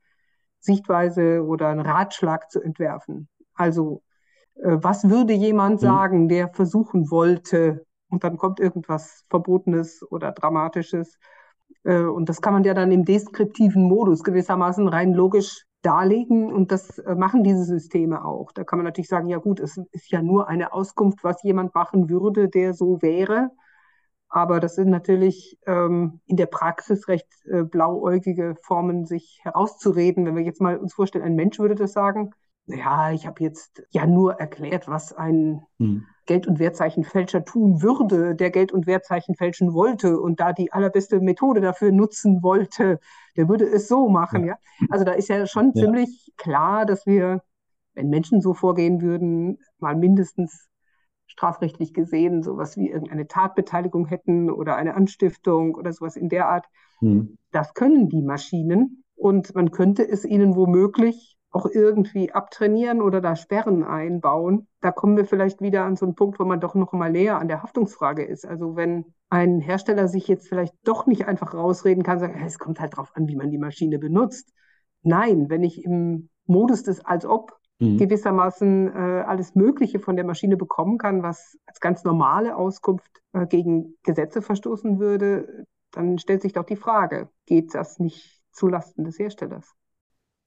Sichtweise 0.60 1.44
oder 1.46 1.70
einen 1.70 1.82
Ratschlag 1.82 2.50
zu 2.50 2.62
entwerfen. 2.62 3.28
Also 3.54 4.02
äh, 4.56 4.78
was 4.82 5.10
würde 5.10 5.34
jemand 5.34 5.82
mhm. 5.82 5.86
sagen, 5.86 6.30
der 6.30 6.50
versuchen 6.50 7.12
wollte, 7.12 7.86
und 8.10 8.24
dann 8.24 8.38
kommt 8.38 8.60
irgendwas 8.60 9.24
Verbotenes 9.30 10.04
oder 10.10 10.32
Dramatisches. 10.32 11.18
Äh, 11.84 12.02
und 12.02 12.30
das 12.30 12.42
kann 12.42 12.54
man 12.54 12.64
ja 12.64 12.74
dann 12.74 12.92
im 12.92 13.06
deskriptiven 13.06 13.84
Modus 13.84 14.24
gewissermaßen 14.24 14.88
rein 14.88 15.14
logisch 15.14 15.66
darlegen 15.82 16.52
und 16.52 16.72
das 16.72 17.00
äh, 17.00 17.16
machen 17.16 17.44
diese 17.44 17.64
Systeme 17.64 18.26
auch. 18.26 18.52
Da 18.52 18.64
kann 18.64 18.80
man 18.80 18.86
natürlich 18.86 19.08
sagen, 19.08 19.30
ja 19.30 19.38
gut, 19.38 19.60
es 19.60 19.78
ist 19.92 20.12
ja 20.12 20.22
nur 20.22 20.50
eine 20.50 20.74
Auskunft, 20.74 21.24
was 21.24 21.42
jemand 21.44 21.74
machen 21.74 22.10
würde, 22.10 22.50
der 22.50 22.74
so 22.74 23.02
wäre. 23.02 23.52
Aber 24.30 24.60
das 24.60 24.76
sind 24.76 24.90
natürlich 24.90 25.58
ähm, 25.66 26.22
in 26.26 26.38
der 26.38 26.46
Praxis 26.46 27.08
recht 27.08 27.28
äh, 27.46 27.64
blauäugige 27.64 28.56
Formen, 28.62 29.06
sich 29.06 29.40
herauszureden. 29.42 30.26
Wenn 30.26 30.36
wir 30.36 30.44
jetzt 30.44 30.62
mal 30.62 30.78
uns 30.78 30.94
vorstellen, 30.94 31.26
ein 31.26 31.36
Mensch 31.36 31.58
würde 31.58 31.76
das 31.76 31.94
sagen, 31.94 32.32
ja, 32.68 33.12
ich 33.12 33.26
habe 33.26 33.44
jetzt 33.44 33.84
ja 33.90 34.06
nur 34.06 34.34
erklärt, 34.34 34.88
was 34.88 35.14
ein 35.14 35.64
hm. 35.80 36.06
Geld- 36.28 36.46
und 36.46 36.60
Wertzeichenfälscher 36.60 37.44
tun 37.44 37.82
würde, 37.82 38.36
der 38.36 38.52
Geld- 38.52 38.72
und 38.72 38.86
Wertzeichen 38.86 39.36
fälschen 39.36 39.74
wollte 39.74 40.20
und 40.20 40.40
da 40.40 40.54
die 40.54 40.72
allerbeste 40.72 41.20
Methode 41.20 41.62
dafür 41.62 41.92
nutzen 41.92 42.44
wollte, 42.44 43.00
der 43.36 43.50
würde 43.50 43.66
es 43.66 43.88
so 43.88 44.10
machen, 44.10 44.46
ja. 44.46 44.54
ja? 44.80 44.88
Also 44.92 45.06
da 45.06 45.14
ist 45.14 45.30
ja 45.30 45.48
schon 45.48 45.72
ja. 45.74 45.86
ziemlich 45.86 46.32
klar, 46.38 46.86
dass 46.86 47.08
wir, 47.08 47.42
wenn 47.96 48.10
Menschen 48.10 48.42
so 48.42 48.54
vorgehen 48.54 49.02
würden, 49.02 49.58
mal 49.80 49.96
mindestens 49.96 50.70
strafrechtlich 51.40 51.94
gesehen 51.94 52.44
sowas 52.44 52.76
wie 52.76 52.90
irgendeine 52.90 53.28
Tatbeteiligung 53.28 54.06
hätten 54.08 54.52
oder 54.52 54.76
eine 54.76 54.96
Anstiftung 54.96 55.76
oder 55.76 55.94
sowas 55.94 56.18
in 56.18 56.28
der 56.28 56.50
Art. 56.50 56.66
Hm. 57.00 57.38
Das 57.52 57.74
können 57.74 58.10
die 58.10 58.22
Maschinen 58.22 59.04
und 59.16 59.56
man 59.56 59.72
könnte 59.72 60.08
es 60.08 60.26
ihnen 60.26 60.56
womöglich 60.56 61.38
auch 61.52 61.66
irgendwie 61.66 62.32
abtrainieren 62.32 63.02
oder 63.02 63.22
da 63.22 63.36
Sperren 63.36 63.84
einbauen. 63.84 64.68
Da 64.82 64.92
kommen 64.92 65.16
wir 65.18 65.26
vielleicht 65.26 65.62
wieder 65.62 65.86
an 65.86 65.96
so 65.96 66.06
einen 66.06 66.14
Punkt, 66.14 66.40
wo 66.40 66.46
man 66.46 66.60
doch 66.60 66.76
noch 66.76 66.92
mal 66.92 67.12
näher 67.12 67.40
an 67.40 67.48
der 67.48 67.64
Haftungsfrage 67.64 68.24
ist. 68.24 68.46
Also 68.46 68.76
wenn 68.76 69.06
ein 69.30 69.62
Hersteller 69.62 70.08
sich 70.08 70.28
jetzt 70.28 70.48
vielleicht 70.48 70.76
doch 70.84 71.08
nicht 71.08 71.26
einfach 71.26 71.54
rausreden 71.54 72.04
kann, 72.04 72.20
sagen, 72.20 72.40
es 72.46 72.60
kommt 72.60 72.80
halt 72.80 72.98
drauf 72.98 73.12
an, 73.16 73.28
wie 73.28 73.36
man 73.36 73.50
die 73.50 73.58
Maschine 73.58 73.98
benutzt. 73.98 74.52
Nein, 75.02 75.50
wenn 75.50 75.64
ich 75.64 75.84
im 75.86 76.30
Modus 76.46 76.84
des 76.84 77.04
als 77.04 77.26
ob 77.26 77.59
mhm. 77.80 77.98
gewissermaßen 77.98 78.88
äh, 78.88 79.24
alles 79.26 79.56
Mögliche 79.56 80.00
von 80.00 80.16
der 80.16 80.26
Maschine 80.26 80.58
bekommen 80.58 80.98
kann, 80.98 81.24
was 81.24 81.58
als 81.66 81.80
ganz 81.80 82.04
normale 82.04 82.56
Auskunft 82.56 83.22
äh, 83.34 83.48
gegen 83.48 83.96
Gesetze 84.04 84.42
verstoßen 84.42 85.00
würde, 85.00 85.66
dann 85.92 86.20
stellt 86.20 86.42
sich 86.42 86.54
doch 86.54 86.66
die 86.66 86.76
Frage, 86.76 87.30
geht 87.46 87.74
das 87.74 88.00
nicht 88.00 88.44
zulasten 88.52 89.06
des 89.06 89.18
Herstellers? 89.18 89.74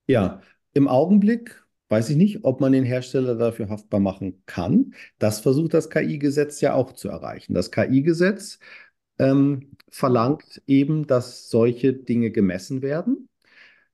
Ja, 0.07 0.41
im 0.73 0.89
Augenblick 0.89 1.65
weiß 1.89 2.11
ich 2.11 2.17
nicht, 2.17 2.45
ob 2.45 2.61
man 2.61 2.73
den 2.73 2.85
Hersteller 2.85 3.35
dafür 3.35 3.69
haftbar 3.69 4.01
machen 4.01 4.43
kann. 4.47 4.95
Das 5.19 5.41
versucht 5.41 5.75
das 5.75 5.91
KI-Gesetz 5.91 6.61
ja 6.61 6.75
auch 6.75 6.93
zu 6.93 7.09
erreichen. 7.09 7.53
Das 7.53 7.71
KI-Gesetz 7.71 8.59
ähm, 9.19 9.73
verlangt 9.91 10.63
eben, 10.67 11.07
dass 11.07 11.51
solche 11.51 11.93
Dinge 11.93 12.31
gemessen 12.31 12.81
werden, 12.81 13.29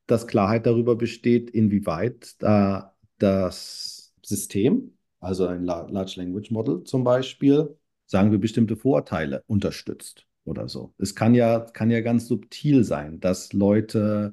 dass 0.07 0.29
Klarheit 0.29 0.67
darüber 0.67 0.95
besteht, 0.95 1.51
inwieweit 1.51 2.41
da 2.41 2.95
das 3.19 4.15
System, 4.23 4.93
also 5.21 5.47
ein 5.47 5.65
Large 5.65 6.15
Language 6.17 6.51
Model 6.51 6.85
zum 6.85 7.05
Beispiel, 7.05 7.77
sagen 8.07 8.31
wir 8.31 8.39
bestimmte 8.39 8.77
Vorurteile 8.77 9.43
unterstützt 9.47 10.27
oder 10.45 10.69
so. 10.69 10.95
Es 10.99 11.15
kann 11.15 11.35
ja, 11.35 11.61
kann 11.61 11.91
ja 11.91 12.01
ganz 12.01 12.27
subtil 12.27 12.85
sein, 12.85 13.21
dass 13.21 13.53
Leute 13.53 14.33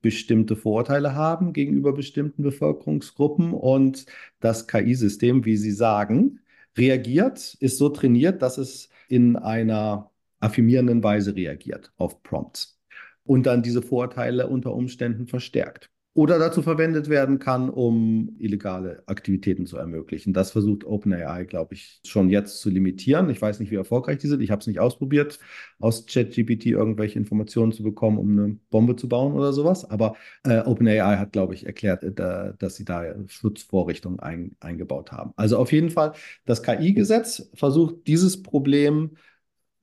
bestimmte 0.00 0.56
Vorurteile 0.56 1.14
haben 1.14 1.52
gegenüber 1.52 1.92
bestimmten 1.92 2.42
Bevölkerungsgruppen 2.42 3.52
und 3.52 4.06
das 4.40 4.66
KI-System, 4.66 5.44
wie 5.44 5.56
Sie 5.56 5.70
sagen, 5.70 6.40
reagiert, 6.76 7.54
ist 7.60 7.78
so 7.78 7.88
trainiert, 7.88 8.42
dass 8.42 8.58
es 8.58 8.88
in 9.08 9.36
einer 9.36 10.10
affirmierenden 10.40 11.02
Weise 11.04 11.36
reagiert 11.36 11.92
auf 11.98 12.22
Prompts 12.22 12.80
und 13.24 13.46
dann 13.46 13.62
diese 13.62 13.82
Vorurteile 13.82 14.48
unter 14.48 14.74
Umständen 14.74 15.26
verstärkt 15.28 15.91
oder 16.14 16.38
dazu 16.38 16.60
verwendet 16.60 17.08
werden 17.08 17.38
kann, 17.38 17.70
um 17.70 18.36
illegale 18.38 19.02
Aktivitäten 19.06 19.64
zu 19.64 19.78
ermöglichen. 19.78 20.34
Das 20.34 20.50
versucht 20.50 20.84
OpenAI, 20.84 21.44
glaube 21.44 21.72
ich, 21.74 22.00
schon 22.04 22.28
jetzt 22.28 22.60
zu 22.60 22.68
limitieren. 22.68 23.30
Ich 23.30 23.40
weiß 23.40 23.60
nicht, 23.60 23.70
wie 23.70 23.76
erfolgreich 23.76 24.18
die 24.18 24.26
sind. 24.26 24.42
Ich 24.42 24.50
habe 24.50 24.60
es 24.60 24.66
nicht 24.66 24.78
ausprobiert, 24.78 25.38
aus 25.78 26.04
ChatGPT 26.04 26.66
irgendwelche 26.66 27.18
Informationen 27.18 27.72
zu 27.72 27.82
bekommen, 27.82 28.18
um 28.18 28.38
eine 28.38 28.58
Bombe 28.70 28.96
zu 28.96 29.08
bauen 29.08 29.32
oder 29.32 29.54
sowas. 29.54 29.88
Aber 29.88 30.16
äh, 30.44 30.60
OpenAI 30.60 31.16
hat, 31.16 31.32
glaube 31.32 31.54
ich, 31.54 31.64
erklärt, 31.64 32.04
äh, 32.04 32.52
dass 32.58 32.76
sie 32.76 32.84
da 32.84 33.14
Schutzvorrichtungen 33.28 34.20
ein, 34.20 34.54
eingebaut 34.60 35.12
haben. 35.12 35.32
Also 35.36 35.56
auf 35.56 35.72
jeden 35.72 35.90
Fall, 35.90 36.12
das 36.44 36.62
KI-Gesetz 36.62 37.50
versucht 37.54 38.06
dieses 38.06 38.42
Problem, 38.42 39.16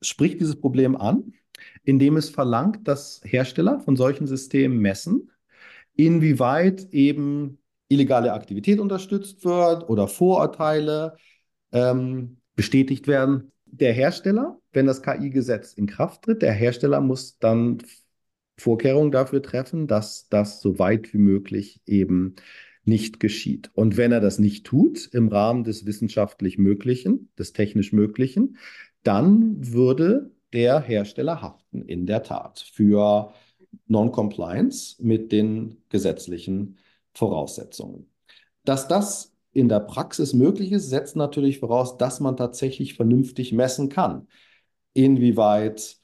spricht 0.00 0.40
dieses 0.40 0.60
Problem 0.60 0.94
an, 0.94 1.32
indem 1.82 2.16
es 2.16 2.30
verlangt, 2.30 2.86
dass 2.86 3.20
Hersteller 3.24 3.80
von 3.80 3.96
solchen 3.96 4.28
Systemen 4.28 4.78
messen, 4.78 5.30
inwieweit 6.06 6.92
eben 6.92 7.58
illegale 7.88 8.32
Aktivität 8.32 8.78
unterstützt 8.78 9.44
wird 9.44 9.88
oder 9.88 10.08
Vorurteile 10.08 11.16
ähm, 11.72 12.38
bestätigt 12.54 13.06
werden. 13.06 13.52
Der 13.66 13.92
Hersteller, 13.92 14.58
wenn 14.72 14.86
das 14.86 15.02
KI-Gesetz 15.02 15.72
in 15.72 15.86
Kraft 15.86 16.22
tritt, 16.22 16.42
der 16.42 16.52
Hersteller 16.52 17.00
muss 17.00 17.38
dann 17.38 17.78
Vorkehrungen 18.58 19.10
dafür 19.10 19.42
treffen, 19.42 19.86
dass 19.86 20.28
das 20.28 20.60
so 20.60 20.78
weit 20.78 21.12
wie 21.14 21.18
möglich 21.18 21.80
eben 21.86 22.36
nicht 22.84 23.20
geschieht. 23.20 23.70
Und 23.74 23.96
wenn 23.96 24.12
er 24.12 24.20
das 24.20 24.38
nicht 24.38 24.66
tut 24.66 25.06
im 25.12 25.28
Rahmen 25.28 25.64
des 25.64 25.86
wissenschaftlich 25.86 26.58
Möglichen, 26.58 27.30
des 27.38 27.52
technisch 27.52 27.92
Möglichen, 27.92 28.58
dann 29.02 29.72
würde 29.72 30.32
der 30.52 30.80
Hersteller 30.80 31.42
haften, 31.42 31.82
in 31.82 32.06
der 32.06 32.22
Tat, 32.22 32.60
für 32.72 33.32
Non-Compliance 33.86 34.96
mit 35.02 35.32
den 35.32 35.82
gesetzlichen 35.88 36.78
Voraussetzungen. 37.14 38.10
Dass 38.64 38.88
das 38.88 39.34
in 39.52 39.68
der 39.68 39.80
Praxis 39.80 40.32
möglich 40.32 40.72
ist, 40.72 40.88
setzt 40.88 41.16
natürlich 41.16 41.58
voraus, 41.58 41.98
dass 41.98 42.20
man 42.20 42.36
tatsächlich 42.36 42.94
vernünftig 42.94 43.52
messen 43.52 43.88
kann, 43.88 44.28
inwieweit 44.92 45.96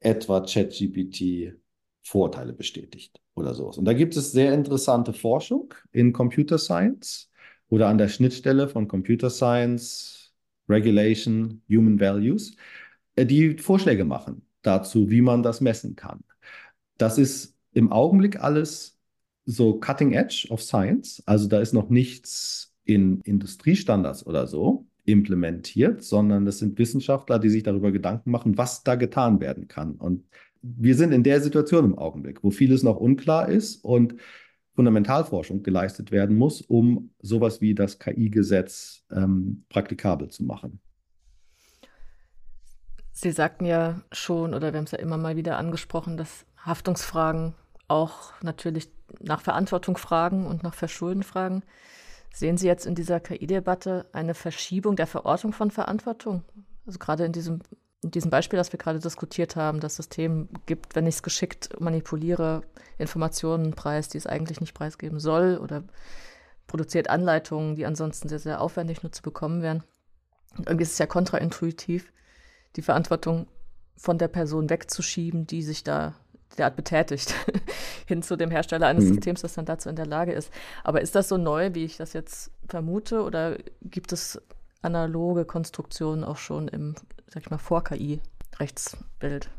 etwa 0.00 0.40
ChatGPT 0.40 1.54
Vorteile 2.02 2.52
bestätigt 2.52 3.20
oder 3.34 3.54
sowas. 3.54 3.78
Und 3.78 3.86
da 3.86 3.94
gibt 3.94 4.16
es 4.16 4.32
sehr 4.32 4.52
interessante 4.52 5.14
Forschung 5.14 5.72
in 5.92 6.12
Computer 6.12 6.58
Science 6.58 7.30
oder 7.68 7.88
an 7.88 7.96
der 7.96 8.08
Schnittstelle 8.08 8.68
von 8.68 8.86
Computer 8.88 9.30
Science, 9.30 10.34
Regulation, 10.68 11.62
Human 11.68 11.98
Values, 11.98 12.54
äh, 13.16 13.24
die 13.24 13.56
Vorschläge 13.56 14.04
machen 14.04 14.46
dazu, 14.62 15.10
wie 15.10 15.22
man 15.22 15.42
das 15.42 15.60
messen 15.60 15.96
kann. 15.96 16.22
Das 16.98 17.18
ist 17.18 17.56
im 17.72 17.92
Augenblick 17.92 18.40
alles 18.40 18.98
so 19.44 19.78
Cutting 19.78 20.12
Edge 20.12 20.46
of 20.50 20.62
Science. 20.62 21.22
Also 21.26 21.48
da 21.48 21.60
ist 21.60 21.72
noch 21.72 21.90
nichts 21.90 22.72
in 22.84 23.20
Industriestandards 23.22 24.26
oder 24.26 24.46
so 24.46 24.86
implementiert, 25.04 26.02
sondern 26.02 26.46
das 26.46 26.58
sind 26.58 26.78
Wissenschaftler, 26.78 27.38
die 27.38 27.50
sich 27.50 27.62
darüber 27.62 27.92
Gedanken 27.92 28.30
machen, 28.30 28.56
was 28.56 28.84
da 28.84 28.94
getan 28.94 29.40
werden 29.40 29.68
kann. 29.68 29.96
Und 29.96 30.24
wir 30.62 30.94
sind 30.94 31.12
in 31.12 31.22
der 31.22 31.40
Situation 31.42 31.84
im 31.84 31.98
Augenblick, 31.98 32.42
wo 32.42 32.50
vieles 32.50 32.82
noch 32.82 32.96
unklar 32.96 33.48
ist 33.48 33.84
und 33.84 34.14
Fundamentalforschung 34.74 35.62
geleistet 35.62 36.10
werden 36.10 36.36
muss, 36.36 36.62
um 36.62 37.10
sowas 37.20 37.60
wie 37.60 37.74
das 37.74 37.98
KI-Gesetz 37.98 39.04
ähm, 39.10 39.64
praktikabel 39.68 40.30
zu 40.30 40.44
machen. 40.44 40.80
Sie 43.12 43.30
sagten 43.30 43.66
ja 43.66 44.02
schon, 44.10 44.54
oder 44.54 44.72
wir 44.72 44.78
haben 44.78 44.86
es 44.86 44.90
ja 44.90 44.98
immer 44.98 45.18
mal 45.18 45.36
wieder 45.36 45.58
angesprochen, 45.58 46.16
dass 46.16 46.46
Haftungsfragen 46.64 47.54
auch 47.88 48.32
natürlich 48.42 48.90
nach 49.20 49.40
Verantwortung 49.40 49.96
fragen 49.96 50.46
und 50.46 50.62
nach 50.62 50.74
Verschulden 50.74 51.22
fragen. 51.22 51.62
Sehen 52.32 52.56
Sie 52.56 52.66
jetzt 52.66 52.86
in 52.86 52.94
dieser 52.94 53.20
KI-Debatte 53.20 54.06
eine 54.12 54.34
Verschiebung 54.34 54.96
der 54.96 55.06
Verortung 55.06 55.52
von 55.52 55.70
Verantwortung? 55.70 56.42
Also 56.86 56.98
gerade 56.98 57.24
in 57.24 57.32
diesem, 57.32 57.60
in 58.02 58.10
diesem 58.10 58.30
Beispiel, 58.30 58.56
das 58.56 58.72
wir 58.72 58.78
gerade 58.78 58.98
diskutiert 58.98 59.56
haben, 59.56 59.80
das 59.80 59.96
System 59.96 60.48
gibt, 60.66 60.96
wenn 60.96 61.06
ich 61.06 61.16
es 61.16 61.22
geschickt 61.22 61.80
manipuliere, 61.80 62.62
Informationen 62.98 63.74
preis, 63.74 64.08
die 64.08 64.18
es 64.18 64.26
eigentlich 64.26 64.60
nicht 64.60 64.74
preisgeben 64.74 65.20
soll 65.20 65.58
oder 65.58 65.84
produziert 66.66 67.08
Anleitungen, 67.08 67.76
die 67.76 67.86
ansonsten 67.86 68.28
sehr, 68.28 68.38
sehr 68.38 68.60
aufwendig 68.60 69.02
nur 69.02 69.12
zu 69.12 69.22
bekommen 69.22 69.62
wären. 69.62 69.84
Und 70.56 70.66
irgendwie 70.66 70.84
ist 70.84 70.92
es 70.92 70.98
ja 70.98 71.06
kontraintuitiv, 71.06 72.12
die 72.76 72.82
Verantwortung 72.82 73.46
von 73.96 74.18
der 74.18 74.28
Person 74.28 74.70
wegzuschieben, 74.70 75.46
die 75.46 75.62
sich 75.62 75.84
da 75.84 76.14
derart 76.58 76.76
betätigt. 76.76 77.34
hin 78.06 78.22
zu 78.22 78.36
dem 78.36 78.50
Hersteller 78.50 78.86
eines 78.86 79.04
mhm. 79.04 79.14
Systems, 79.14 79.42
das 79.42 79.54
dann 79.54 79.64
dazu 79.64 79.88
in 79.88 79.96
der 79.96 80.06
Lage 80.06 80.32
ist. 80.32 80.50
Aber 80.82 81.00
ist 81.00 81.14
das 81.14 81.28
so 81.28 81.36
neu, 81.36 81.74
wie 81.74 81.84
ich 81.84 81.96
das 81.96 82.12
jetzt 82.12 82.50
vermute, 82.68 83.22
oder 83.22 83.58
gibt 83.82 84.12
es 84.12 84.40
analoge 84.82 85.44
Konstruktionen 85.44 86.24
auch 86.24 86.36
schon 86.36 86.68
im, 86.68 86.94
sag 87.28 87.42
ich 87.42 87.50
mal, 87.50 87.58
Vor-KI-Rechtsbild? 87.58 89.50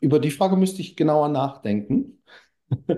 Über 0.00 0.18
die 0.18 0.30
Frage 0.30 0.56
müsste 0.56 0.80
ich 0.80 0.96
genauer 0.96 1.28
nachdenken. 1.28 2.22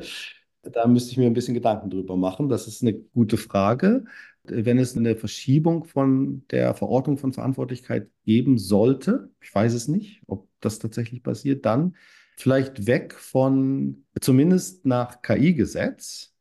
da 0.62 0.86
müsste 0.86 1.10
ich 1.10 1.16
mir 1.16 1.26
ein 1.26 1.34
bisschen 1.34 1.54
Gedanken 1.54 1.90
drüber 1.90 2.16
machen. 2.16 2.48
Das 2.48 2.68
ist 2.68 2.82
eine 2.82 2.94
gute 2.94 3.36
Frage. 3.36 4.04
Wenn 4.44 4.78
es 4.78 4.96
eine 4.96 5.16
Verschiebung 5.16 5.84
von 5.84 6.44
der 6.50 6.74
Verordnung 6.74 7.16
von 7.16 7.32
Verantwortlichkeit 7.32 8.08
geben 8.24 8.58
sollte, 8.58 9.30
ich 9.40 9.52
weiß 9.52 9.74
es 9.74 9.88
nicht, 9.88 10.22
ob 10.26 10.48
das 10.64 10.78
tatsächlich 10.78 11.22
passiert, 11.22 11.64
dann 11.66 11.96
vielleicht 12.36 12.86
weg 12.86 13.14
von, 13.14 14.04
zumindest 14.20 14.86
nach 14.86 15.22
KI-Gesetz, 15.22 16.34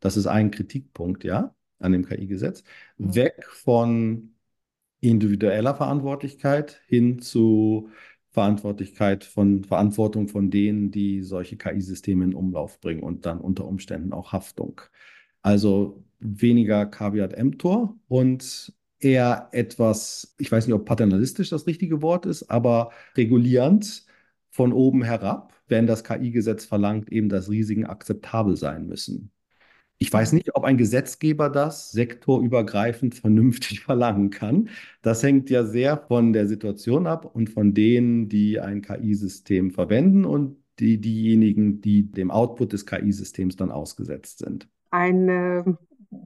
das 0.00 0.16
ist 0.16 0.26
ein 0.26 0.50
Kritikpunkt, 0.50 1.24
ja, 1.24 1.54
an 1.78 1.92
dem 1.92 2.06
KI-Gesetz, 2.06 2.64
mhm. 2.98 3.14
weg 3.14 3.46
von 3.46 4.34
individueller 5.00 5.74
Verantwortlichkeit 5.74 6.80
hin 6.86 7.20
zu 7.20 7.90
Verantwortlichkeit 8.30 9.24
von 9.24 9.64
Verantwortung 9.64 10.28
von 10.28 10.50
denen, 10.50 10.90
die 10.90 11.22
solche 11.22 11.56
KI-Systeme 11.56 12.24
in 12.24 12.34
Umlauf 12.34 12.80
bringen 12.80 13.02
und 13.02 13.24
dann 13.24 13.40
unter 13.40 13.66
Umständen 13.66 14.12
auch 14.12 14.32
Haftung. 14.32 14.82
Also 15.42 16.04
weniger 16.18 16.84
Caveat 16.86 17.32
emptor 17.32 17.96
und 18.08 18.74
eher 19.00 19.48
etwas, 19.52 20.34
ich 20.38 20.50
weiß 20.50 20.66
nicht, 20.66 20.74
ob 20.74 20.84
paternalistisch 20.84 21.50
das 21.50 21.66
richtige 21.66 22.02
Wort 22.02 22.26
ist, 22.26 22.50
aber 22.50 22.90
regulierend 23.16 24.04
von 24.50 24.72
oben 24.72 25.02
herab, 25.02 25.52
wenn 25.68 25.86
das 25.86 26.04
KI-Gesetz 26.04 26.64
verlangt, 26.64 27.12
eben, 27.12 27.28
dass 27.28 27.50
Risiken 27.50 27.86
akzeptabel 27.86 28.56
sein 28.56 28.86
müssen. 28.86 29.30
Ich 29.98 30.12
weiß 30.12 30.32
nicht, 30.32 30.54
ob 30.54 30.64
ein 30.64 30.76
Gesetzgeber 30.76 31.48
das 31.48 31.90
sektorübergreifend 31.92 33.14
vernünftig 33.14 33.80
verlangen 33.80 34.30
kann. 34.30 34.68
Das 35.02 35.22
hängt 35.22 35.50
ja 35.50 35.64
sehr 35.64 35.96
von 35.96 36.32
der 36.32 36.46
Situation 36.46 37.06
ab 37.06 37.24
und 37.24 37.48
von 37.48 37.74
denen, 37.74 38.28
die 38.28 38.60
ein 38.60 38.82
KI-System 38.82 39.70
verwenden 39.70 40.24
und 40.24 40.56
die, 40.78 41.00
diejenigen, 41.00 41.80
die 41.80 42.10
dem 42.10 42.30
Output 42.30 42.74
des 42.74 42.84
KI-Systems 42.84 43.56
dann 43.56 43.70
ausgesetzt 43.70 44.38
sind. 44.40 44.68
Eine 44.90 45.78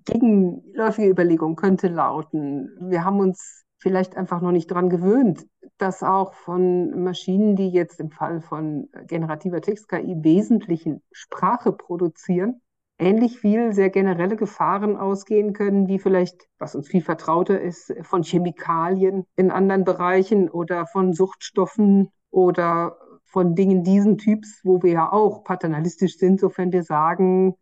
gegenläufige 0.04 1.08
Überlegung 1.08 1.56
könnte 1.56 1.88
lauten, 1.88 2.70
wir 2.80 3.04
haben 3.04 3.20
uns 3.20 3.64
vielleicht 3.78 4.16
einfach 4.16 4.40
noch 4.40 4.52
nicht 4.52 4.70
daran 4.70 4.90
gewöhnt, 4.90 5.46
dass 5.78 6.02
auch 6.02 6.34
von 6.34 7.02
Maschinen, 7.02 7.56
die 7.56 7.70
jetzt 7.70 8.00
im 8.00 8.10
Fall 8.10 8.40
von 8.42 8.88
generativer 9.06 9.60
Text-KI 9.60 10.16
wesentlichen 10.22 11.02
Sprache 11.10 11.72
produzieren, 11.72 12.60
ähnlich 12.98 13.38
viel 13.38 13.72
sehr 13.72 13.88
generelle 13.88 14.36
Gefahren 14.36 14.96
ausgehen 14.96 15.54
können, 15.54 15.88
wie 15.88 15.98
vielleicht, 15.98 16.48
was 16.58 16.74
uns 16.74 16.88
viel 16.88 17.02
vertrauter 17.02 17.60
ist, 17.60 17.94
von 18.02 18.22
Chemikalien 18.22 19.24
in 19.36 19.50
anderen 19.50 19.84
Bereichen 19.84 20.50
oder 20.50 20.86
von 20.86 21.14
Suchtstoffen 21.14 22.10
oder 22.30 22.98
von 23.24 23.54
Dingen 23.54 23.82
diesen 23.82 24.18
Typs, 24.18 24.60
wo 24.64 24.82
wir 24.82 24.92
ja 24.92 25.12
auch 25.12 25.44
paternalistisch 25.44 26.18
sind, 26.18 26.40
sofern 26.40 26.72
wir 26.72 26.82
sagen, 26.82 27.56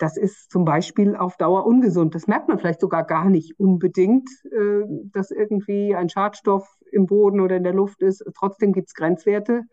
das 0.00 0.16
ist 0.16 0.50
zum 0.50 0.64
Beispiel 0.64 1.14
auf 1.14 1.36
Dauer 1.36 1.66
ungesund. 1.66 2.14
Das 2.14 2.26
merkt 2.26 2.48
man 2.48 2.58
vielleicht 2.58 2.80
sogar 2.80 3.04
gar 3.04 3.28
nicht 3.28 3.60
unbedingt, 3.60 4.28
äh, 4.44 4.82
dass 5.12 5.30
irgendwie 5.30 5.94
ein 5.94 6.08
Schadstoff 6.08 6.66
im 6.90 7.06
Boden 7.06 7.40
oder 7.40 7.56
in 7.56 7.64
der 7.64 7.74
Luft 7.74 8.00
ist. 8.00 8.24
Trotzdem 8.34 8.72
gibt 8.72 8.88
es 8.88 8.94
Grenzwerte. 8.94 9.64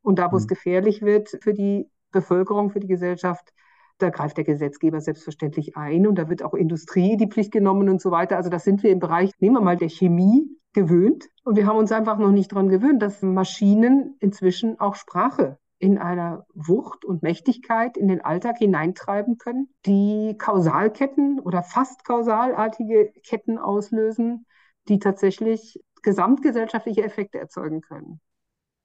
Und 0.00 0.18
da, 0.18 0.32
wo 0.32 0.36
mhm. 0.36 0.38
es 0.38 0.48
gefährlich 0.48 1.02
wird 1.02 1.38
für 1.42 1.52
die 1.52 1.90
Bevölkerung, 2.10 2.70
für 2.70 2.80
die 2.80 2.86
Gesellschaft, 2.86 3.52
da 3.98 4.08
greift 4.08 4.38
der 4.38 4.44
Gesetzgeber 4.44 5.00
selbstverständlich 5.00 5.76
ein 5.76 6.06
und 6.06 6.16
da 6.16 6.28
wird 6.28 6.42
auch 6.42 6.54
Industrie 6.54 7.12
in 7.12 7.18
die 7.18 7.28
Pflicht 7.28 7.52
genommen 7.52 7.88
und 7.88 8.00
so 8.00 8.10
weiter. 8.10 8.36
Also 8.36 8.50
das 8.50 8.64
sind 8.64 8.82
wir 8.82 8.90
im 8.90 8.98
Bereich, 8.98 9.30
nehmen 9.40 9.56
wir 9.56 9.62
mal 9.62 9.76
der 9.76 9.88
Chemie 9.88 10.48
gewöhnt. 10.72 11.26
Und 11.44 11.56
wir 11.56 11.66
haben 11.66 11.78
uns 11.78 11.92
einfach 11.92 12.18
noch 12.18 12.32
nicht 12.32 12.52
daran 12.52 12.68
gewöhnt, 12.68 13.02
dass 13.02 13.22
Maschinen 13.22 14.16
inzwischen 14.20 14.80
auch 14.80 14.94
Sprache 14.94 15.58
in 15.78 15.98
einer 15.98 16.46
Wucht 16.54 17.04
und 17.04 17.22
Mächtigkeit 17.22 17.96
in 17.96 18.08
den 18.08 18.22
Alltag 18.22 18.58
hineintreiben 18.58 19.38
können, 19.38 19.68
die 19.84 20.34
Kausalketten 20.38 21.38
oder 21.40 21.62
fast 21.62 22.04
kausalartige 22.04 23.12
Ketten 23.22 23.58
auslösen, 23.58 24.46
die 24.88 24.98
tatsächlich 24.98 25.80
gesamtgesellschaftliche 26.02 27.02
Effekte 27.02 27.38
erzeugen 27.38 27.82
können. 27.82 28.20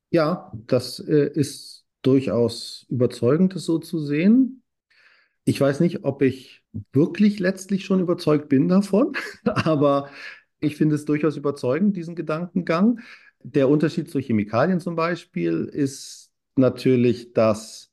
Ja, 0.10 0.52
das 0.54 1.00
äh, 1.00 1.32
ist 1.34 1.86
durchaus 2.02 2.86
überzeugend, 2.90 3.56
das 3.56 3.64
so 3.64 3.80
zu 3.80 4.00
sehen. 4.00 4.64
Ich 5.46 5.60
weiß 5.60 5.80
nicht, 5.80 6.04
ob 6.04 6.22
ich 6.22 6.64
wirklich 6.92 7.40
letztlich 7.40 7.86
schon 7.86 8.02
überzeugt 8.02 8.50
bin 8.50 8.68
davon, 8.68 9.14
aber 9.46 10.10
ich 10.60 10.76
finde 10.76 10.96
es 10.96 11.06
durchaus 11.06 11.38
überzeugend, 11.38 11.96
diesen 11.96 12.16
Gedankengang. 12.16 13.00
Der 13.40 13.70
Unterschied 13.70 14.10
zu 14.10 14.20
Chemikalien 14.20 14.80
zum 14.80 14.96
Beispiel 14.96 15.70
ist 15.72 16.21
natürlich, 16.58 17.34
dass 17.34 17.92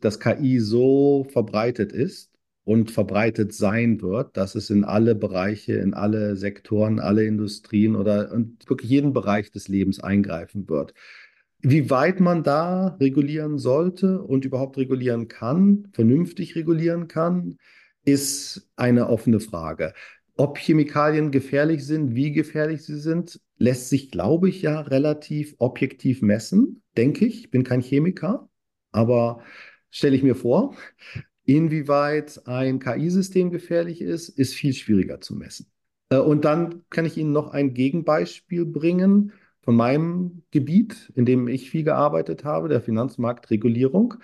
das 0.00 0.20
KI 0.20 0.58
so 0.58 1.26
verbreitet 1.30 1.92
ist 1.92 2.30
und 2.64 2.90
verbreitet 2.90 3.52
sein 3.52 4.00
wird, 4.02 4.36
dass 4.36 4.54
es 4.54 4.70
in 4.70 4.84
alle 4.84 5.14
Bereiche, 5.14 5.74
in 5.74 5.94
alle 5.94 6.36
Sektoren, 6.36 7.00
alle 7.00 7.24
Industrien 7.24 7.96
oder 7.96 8.32
in 8.32 8.56
wirklich 8.66 8.90
jeden 8.90 9.12
Bereich 9.12 9.50
des 9.50 9.68
Lebens 9.68 10.00
eingreifen 10.00 10.68
wird. 10.68 10.94
Wie 11.60 11.90
weit 11.90 12.20
man 12.20 12.42
da 12.42 12.96
regulieren 13.00 13.58
sollte 13.58 14.20
und 14.22 14.44
überhaupt 14.44 14.76
regulieren 14.78 15.28
kann, 15.28 15.88
vernünftig 15.92 16.56
regulieren 16.56 17.06
kann, 17.08 17.56
ist 18.04 18.68
eine 18.76 19.08
offene 19.08 19.38
Frage. 19.38 19.92
Ob 20.36 20.58
Chemikalien 20.58 21.30
gefährlich 21.30 21.86
sind, 21.86 22.14
wie 22.14 22.32
gefährlich 22.32 22.82
sie 22.82 22.98
sind, 22.98 23.40
lässt 23.62 23.88
sich, 23.90 24.10
glaube 24.10 24.48
ich, 24.48 24.62
ja 24.62 24.80
relativ 24.80 25.54
objektiv 25.58 26.20
messen, 26.20 26.82
denke 26.96 27.26
ich. 27.26 27.44
Ich 27.44 27.50
bin 27.50 27.62
kein 27.62 27.80
Chemiker, 27.80 28.48
aber 28.90 29.40
stelle 29.90 30.16
ich 30.16 30.24
mir 30.24 30.34
vor, 30.34 30.74
inwieweit 31.44 32.46
ein 32.46 32.80
KI-System 32.80 33.50
gefährlich 33.50 34.00
ist, 34.00 34.28
ist 34.30 34.54
viel 34.54 34.72
schwieriger 34.72 35.20
zu 35.20 35.36
messen. 35.36 35.70
Äh, 36.10 36.18
und 36.18 36.44
dann 36.44 36.82
kann 36.90 37.06
ich 37.06 37.16
Ihnen 37.16 37.30
noch 37.30 37.52
ein 37.52 37.72
Gegenbeispiel 37.72 38.66
bringen 38.66 39.32
von 39.60 39.76
meinem 39.76 40.42
Gebiet, 40.50 41.12
in 41.14 41.24
dem 41.24 41.46
ich 41.46 41.70
viel 41.70 41.84
gearbeitet 41.84 42.44
habe, 42.44 42.68
der 42.68 42.80
Finanzmarktregulierung. 42.80 44.14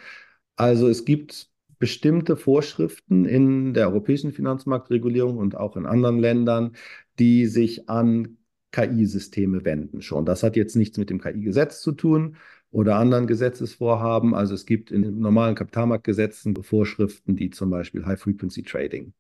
Also 0.57 0.89
es 0.89 1.05
gibt 1.05 1.49
bestimmte 1.79 2.37
Vorschriften 2.37 3.25
in 3.25 3.73
der 3.73 3.89
europäischen 3.89 4.33
Finanzmarktregulierung 4.33 5.39
und 5.39 5.57
auch 5.57 5.77
in 5.77 5.87
anderen 5.87 6.19
Ländern, 6.19 6.73
die 7.21 7.47
sich 7.47 7.89
an 7.89 8.38
KI-Systeme 8.73 9.65
wenden 9.65 10.03
schon. 10.03 10.27
Das 10.27 10.43
hat 10.43 10.57
jetzt 10.57 10.77
nichts 10.77 10.99
mit 10.99 11.11
dem 11.11 11.21
KI-Gesetz 11.21 11.81
zu 11.81 11.93
tun 11.93 12.37
oder 12.71 12.97
anderen 12.97 13.27
Gesetzesvorhaben. 13.27 14.35
Also 14.35 14.55
es 14.55 14.67
gibt 14.67 14.91
in 14.91 15.03
den 15.03 15.19
normalen 15.19 15.55
Kapitalmarktgesetzen 15.55 16.55
Vorschriften, 16.63 17.37
die 17.37 17.51
zum 17.51 17.71
Beispiel 17.71 18.05
High-Frequency 18.05 18.63
Trading 18.63 19.13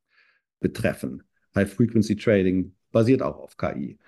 betreffen. 0.60 1.22
High-Frequency 1.54 2.16
Trading 2.16 2.74
basiert 2.92 3.22
auch 3.22 3.38
auf 3.38 3.56
KI. 3.56 3.98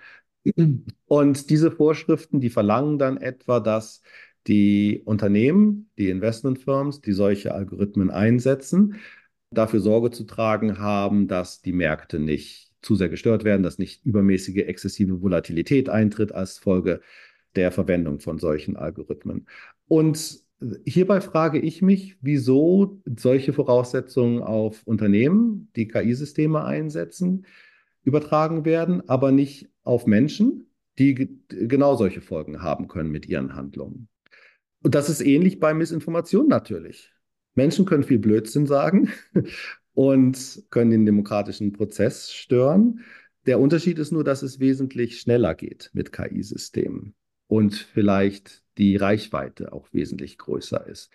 Und 1.05 1.49
diese 1.49 1.71
Vorschriften, 1.71 2.39
die 2.39 2.49
verlangen 2.49 2.97
dann 2.97 3.17
etwa, 3.17 3.59
dass 3.59 4.01
die 4.47 5.01
Unternehmen, 5.05 5.91
die 5.97 6.09
Investmentfirms, 6.09 7.01
die 7.01 7.11
solche 7.13 7.53
Algorithmen 7.53 8.09
einsetzen, 8.09 8.95
dafür 9.51 9.81
Sorge 9.81 10.11
zu 10.11 10.23
tragen 10.23 10.79
haben, 10.79 11.27
dass 11.27 11.61
die 11.61 11.73
Märkte 11.73 12.19
nicht 12.19 12.70
zu 12.81 12.95
sehr 12.95 13.09
gestört 13.09 13.43
werden, 13.43 13.63
dass 13.63 13.77
nicht 13.77 14.05
übermäßige 14.05 14.57
exzessive 14.57 15.21
Volatilität 15.21 15.89
eintritt 15.89 16.31
als 16.31 16.57
Folge 16.57 17.01
der 17.55 17.71
Verwendung 17.71 18.19
von 18.19 18.39
solchen 18.39 18.77
Algorithmen. 18.77 19.47
Und 19.87 20.43
hierbei 20.85 21.21
frage 21.21 21.59
ich 21.59 21.81
mich, 21.81 22.17
wieso 22.21 23.01
solche 23.05 23.53
Voraussetzungen 23.53 24.41
auf 24.41 24.81
Unternehmen, 24.85 25.69
die 25.75 25.87
KI-Systeme 25.87 26.63
einsetzen, 26.63 27.45
übertragen 28.03 28.65
werden, 28.65 29.07
aber 29.07 29.31
nicht 29.31 29.69
auf 29.83 30.05
Menschen, 30.05 30.67
die 30.97 31.39
genau 31.49 31.95
solche 31.95 32.21
Folgen 32.21 32.61
haben 32.61 32.87
können 32.87 33.11
mit 33.11 33.27
ihren 33.27 33.55
Handlungen. 33.55 34.07
Und 34.83 34.95
das 34.95 35.09
ist 35.09 35.21
ähnlich 35.21 35.59
bei 35.59 35.73
Missinformation 35.73 36.47
natürlich. 36.47 37.11
Menschen 37.53 37.85
können 37.85 38.03
viel 38.03 38.19
Blödsinn 38.19 38.65
sagen 38.65 39.09
und 39.93 40.63
können 40.69 40.91
den 40.91 41.05
demokratischen 41.05 41.73
Prozess 41.73 42.31
stören. 42.31 43.01
Der 43.45 43.59
Unterschied 43.59 43.99
ist 43.99 44.11
nur, 44.11 44.23
dass 44.23 44.43
es 44.43 44.59
wesentlich 44.59 45.19
schneller 45.19 45.55
geht 45.55 45.89
mit 45.93 46.11
KI-Systemen 46.11 47.15
und 47.47 47.75
vielleicht 47.75 48.63
die 48.77 48.95
Reichweite 48.95 49.73
auch 49.73 49.87
wesentlich 49.91 50.37
größer 50.37 50.87
ist. 50.87 51.11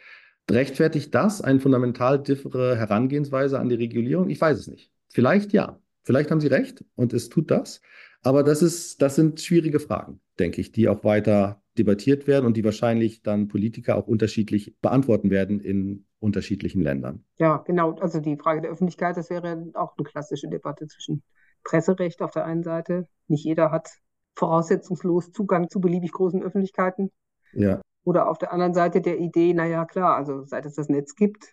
Rechtfertigt 0.51 1.15
das 1.15 1.41
eine 1.41 1.61
fundamental 1.61 2.23
differe 2.23 2.77
Herangehensweise 2.77 3.59
an 3.59 3.69
die 3.69 3.75
Regulierung? 3.77 4.29
Ich 4.31 4.41
weiß 4.41 4.59
es 4.59 4.67
nicht. 4.69 4.91
Vielleicht 5.09 5.53
ja. 5.53 5.81
Vielleicht 6.03 6.31
haben 6.31 6.41
Sie 6.41 6.47
recht 6.47 6.85
und 6.95 7.13
es 7.13 7.29
tut 7.29 7.51
das. 7.51 7.81
Aber 8.23 8.43
das 8.43 8.63
ist, 8.63 9.03
das 9.03 9.17
sind 9.17 9.41
schwierige 9.41 9.81
Fragen, 9.81 10.21
denke 10.39 10.61
ich, 10.61 10.73
die 10.73 10.89
auch 10.89 11.05
weiter 11.05 11.63
debattiert 11.79 12.27
werden 12.27 12.47
und 12.47 12.57
die 12.57 12.65
wahrscheinlich 12.65 13.23
dann 13.23 13.49
Politiker 13.49 13.97
auch 13.97 14.07
unterschiedlich 14.07 14.77
beantworten 14.81 15.31
werden 15.31 15.61
in 15.61 16.07
unterschiedlichen 16.27 16.83
Ländern. 16.83 17.25
Ja, 17.39 17.59
genau. 17.59 17.93
Also 17.95 18.21
die 18.21 18.37
Frage 18.37 18.61
der 18.61 18.71
Öffentlichkeit, 18.71 19.17
das 19.17 19.31
wäre 19.31 19.71
auch 19.75 19.97
eine 19.97 20.05
klassische 20.05 20.49
Debatte 20.49 20.87
zwischen 20.87 21.23
Presserecht 21.65 22.21
auf 22.21 22.33
der 22.33 22.45
einen 22.45 22.63
Seite. 22.63 23.09
Nicht 23.29 23.45
jeder 23.45 23.71
hat 23.71 23.89
voraussetzungslos 24.35 25.33
Zugang 25.33 25.71
zu 25.71 25.81
beliebig 25.81 26.13
großen 26.13 26.43
Öffentlichkeiten. 26.43 27.11
Ja. 27.55 27.81
Oder 28.05 28.29
auf 28.29 28.39
der 28.39 28.53
anderen 28.53 28.75
Seite 28.75 29.01
der 29.01 29.19
Idee, 29.19 29.55
naja, 29.55 29.85
klar, 29.85 30.17
also 30.17 30.45
seit 30.45 30.67
es 30.67 30.75
das 30.75 30.89
Netz 30.89 31.17
gibt, 31.17 31.45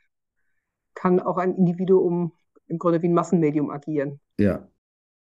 kann 0.94 1.20
auch 1.20 1.38
ein 1.38 1.56
Individuum 1.56 2.34
im 2.68 2.78
Grunde 2.78 3.02
wie 3.02 3.08
ein 3.08 3.14
Massenmedium 3.14 3.72
agieren. 3.72 4.20
Ja. 4.38 4.68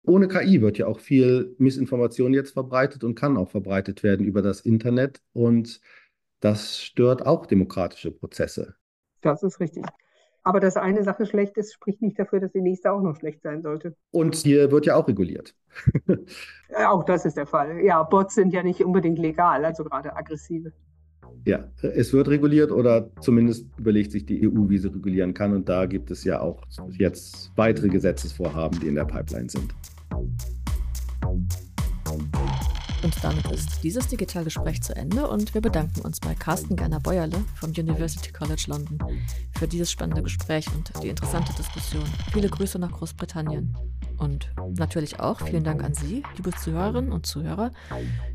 Ohne 0.03 0.27
KI 0.27 0.61
wird 0.61 0.77
ja 0.77 0.87
auch 0.87 0.99
viel 0.99 1.55
Missinformation 1.57 2.33
jetzt 2.33 2.51
verbreitet 2.51 3.03
und 3.03 3.15
kann 3.15 3.35
auch 3.35 3.49
verbreitet 3.49 4.03
werden 4.03 4.25
über 4.25 4.41
das 4.41 4.61
Internet. 4.61 5.21
Und 5.33 5.81
das 6.39 6.79
stört 6.79 7.25
auch 7.25 7.45
demokratische 7.45 8.11
Prozesse. 8.11 8.75
Das 9.21 9.43
ist 9.43 9.59
richtig. 9.59 9.85
Aber 10.43 10.61
dass 10.61 10.77
eine 10.77 11.03
Sache 11.03 11.25
schlecht 11.25 11.57
ist, 11.57 11.73
spricht 11.73 12.01
nicht 12.01 12.17
dafür, 12.17 12.39
dass 12.39 12.53
die 12.53 12.61
nächste 12.61 12.91
auch 12.93 13.01
noch 13.01 13.17
schlecht 13.17 13.41
sein 13.41 13.61
sollte. 13.61 13.95
Und 14.11 14.33
hier 14.33 14.71
wird 14.71 14.85
ja 14.85 14.95
auch 14.95 15.07
reguliert. 15.07 15.53
auch 16.87 17.03
das 17.03 17.25
ist 17.25 17.35
der 17.35 17.45
Fall. 17.45 17.81
Ja, 17.81 18.01
Bots 18.03 18.35
sind 18.35 18.53
ja 18.53 18.63
nicht 18.63 18.81
unbedingt 18.81 19.19
legal, 19.19 19.65
also 19.65 19.83
gerade 19.83 20.15
aggressive. 20.15 20.71
Ja, 21.45 21.65
es 21.81 22.13
wird 22.13 22.29
reguliert 22.29 22.71
oder 22.71 23.09
zumindest 23.19 23.67
überlegt 23.77 24.11
sich 24.11 24.25
die 24.25 24.47
EU, 24.47 24.69
wie 24.69 24.77
sie 24.77 24.87
regulieren 24.87 25.33
kann. 25.33 25.53
Und 25.53 25.67
da 25.67 25.85
gibt 25.85 26.11
es 26.11 26.23
ja 26.23 26.39
auch 26.39 26.63
jetzt 26.91 27.51
weitere 27.57 27.89
Gesetzesvorhaben, 27.89 28.79
die 28.79 28.87
in 28.87 28.95
der 28.95 29.05
Pipeline 29.05 29.49
sind. 29.49 29.73
Und 33.07 33.23
damit 33.23 33.49
ist 33.51 33.83
dieses 33.83 34.07
Digitalgespräch 34.07 34.83
zu 34.83 34.93
Ende 34.93 35.29
und 35.29 35.53
wir 35.53 35.61
bedanken 35.61 36.01
uns 36.01 36.19
bei 36.19 36.35
Carsten 36.35 36.75
Gerner-Beuerle 36.75 37.37
vom 37.55 37.69
University 37.69 38.33
College 38.33 38.65
London 38.67 38.99
für 39.57 39.65
dieses 39.65 39.89
spannende 39.89 40.23
Gespräch 40.23 40.67
und 40.75 40.91
die 41.01 41.07
interessante 41.07 41.53
Diskussion. 41.53 42.03
Viele 42.33 42.49
Grüße 42.49 42.77
nach 42.77 42.91
Großbritannien. 42.91 43.77
Und 44.17 44.51
natürlich 44.77 45.21
auch 45.21 45.39
vielen 45.39 45.63
Dank 45.63 45.85
an 45.85 45.93
Sie, 45.93 46.21
liebe 46.35 46.51
Zuhörerinnen 46.51 47.13
und 47.13 47.25
Zuhörer, 47.25 47.71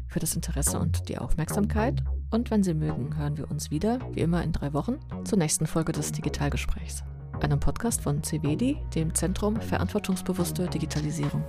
für 0.08 0.20
das 0.20 0.34
Interesse 0.34 0.78
und 0.78 1.06
die 1.10 1.18
Aufmerksamkeit. 1.18 2.02
Und 2.30 2.50
wenn 2.50 2.62
Sie 2.62 2.72
mögen, 2.72 3.14
hören 3.18 3.36
wir 3.36 3.50
uns 3.50 3.70
wieder, 3.70 3.98
wie 4.12 4.20
immer 4.20 4.42
in 4.42 4.52
drei 4.52 4.72
Wochen, 4.72 5.00
zur 5.24 5.36
nächsten 5.36 5.66
Folge 5.66 5.92
des 5.92 6.12
Digitalgesprächs, 6.12 7.04
einem 7.42 7.60
Podcast 7.60 8.00
von 8.00 8.22
CVD, 8.22 8.78
dem 8.94 9.14
Zentrum 9.14 9.60
Verantwortungsbewusste 9.60 10.66
Digitalisierung. 10.68 11.44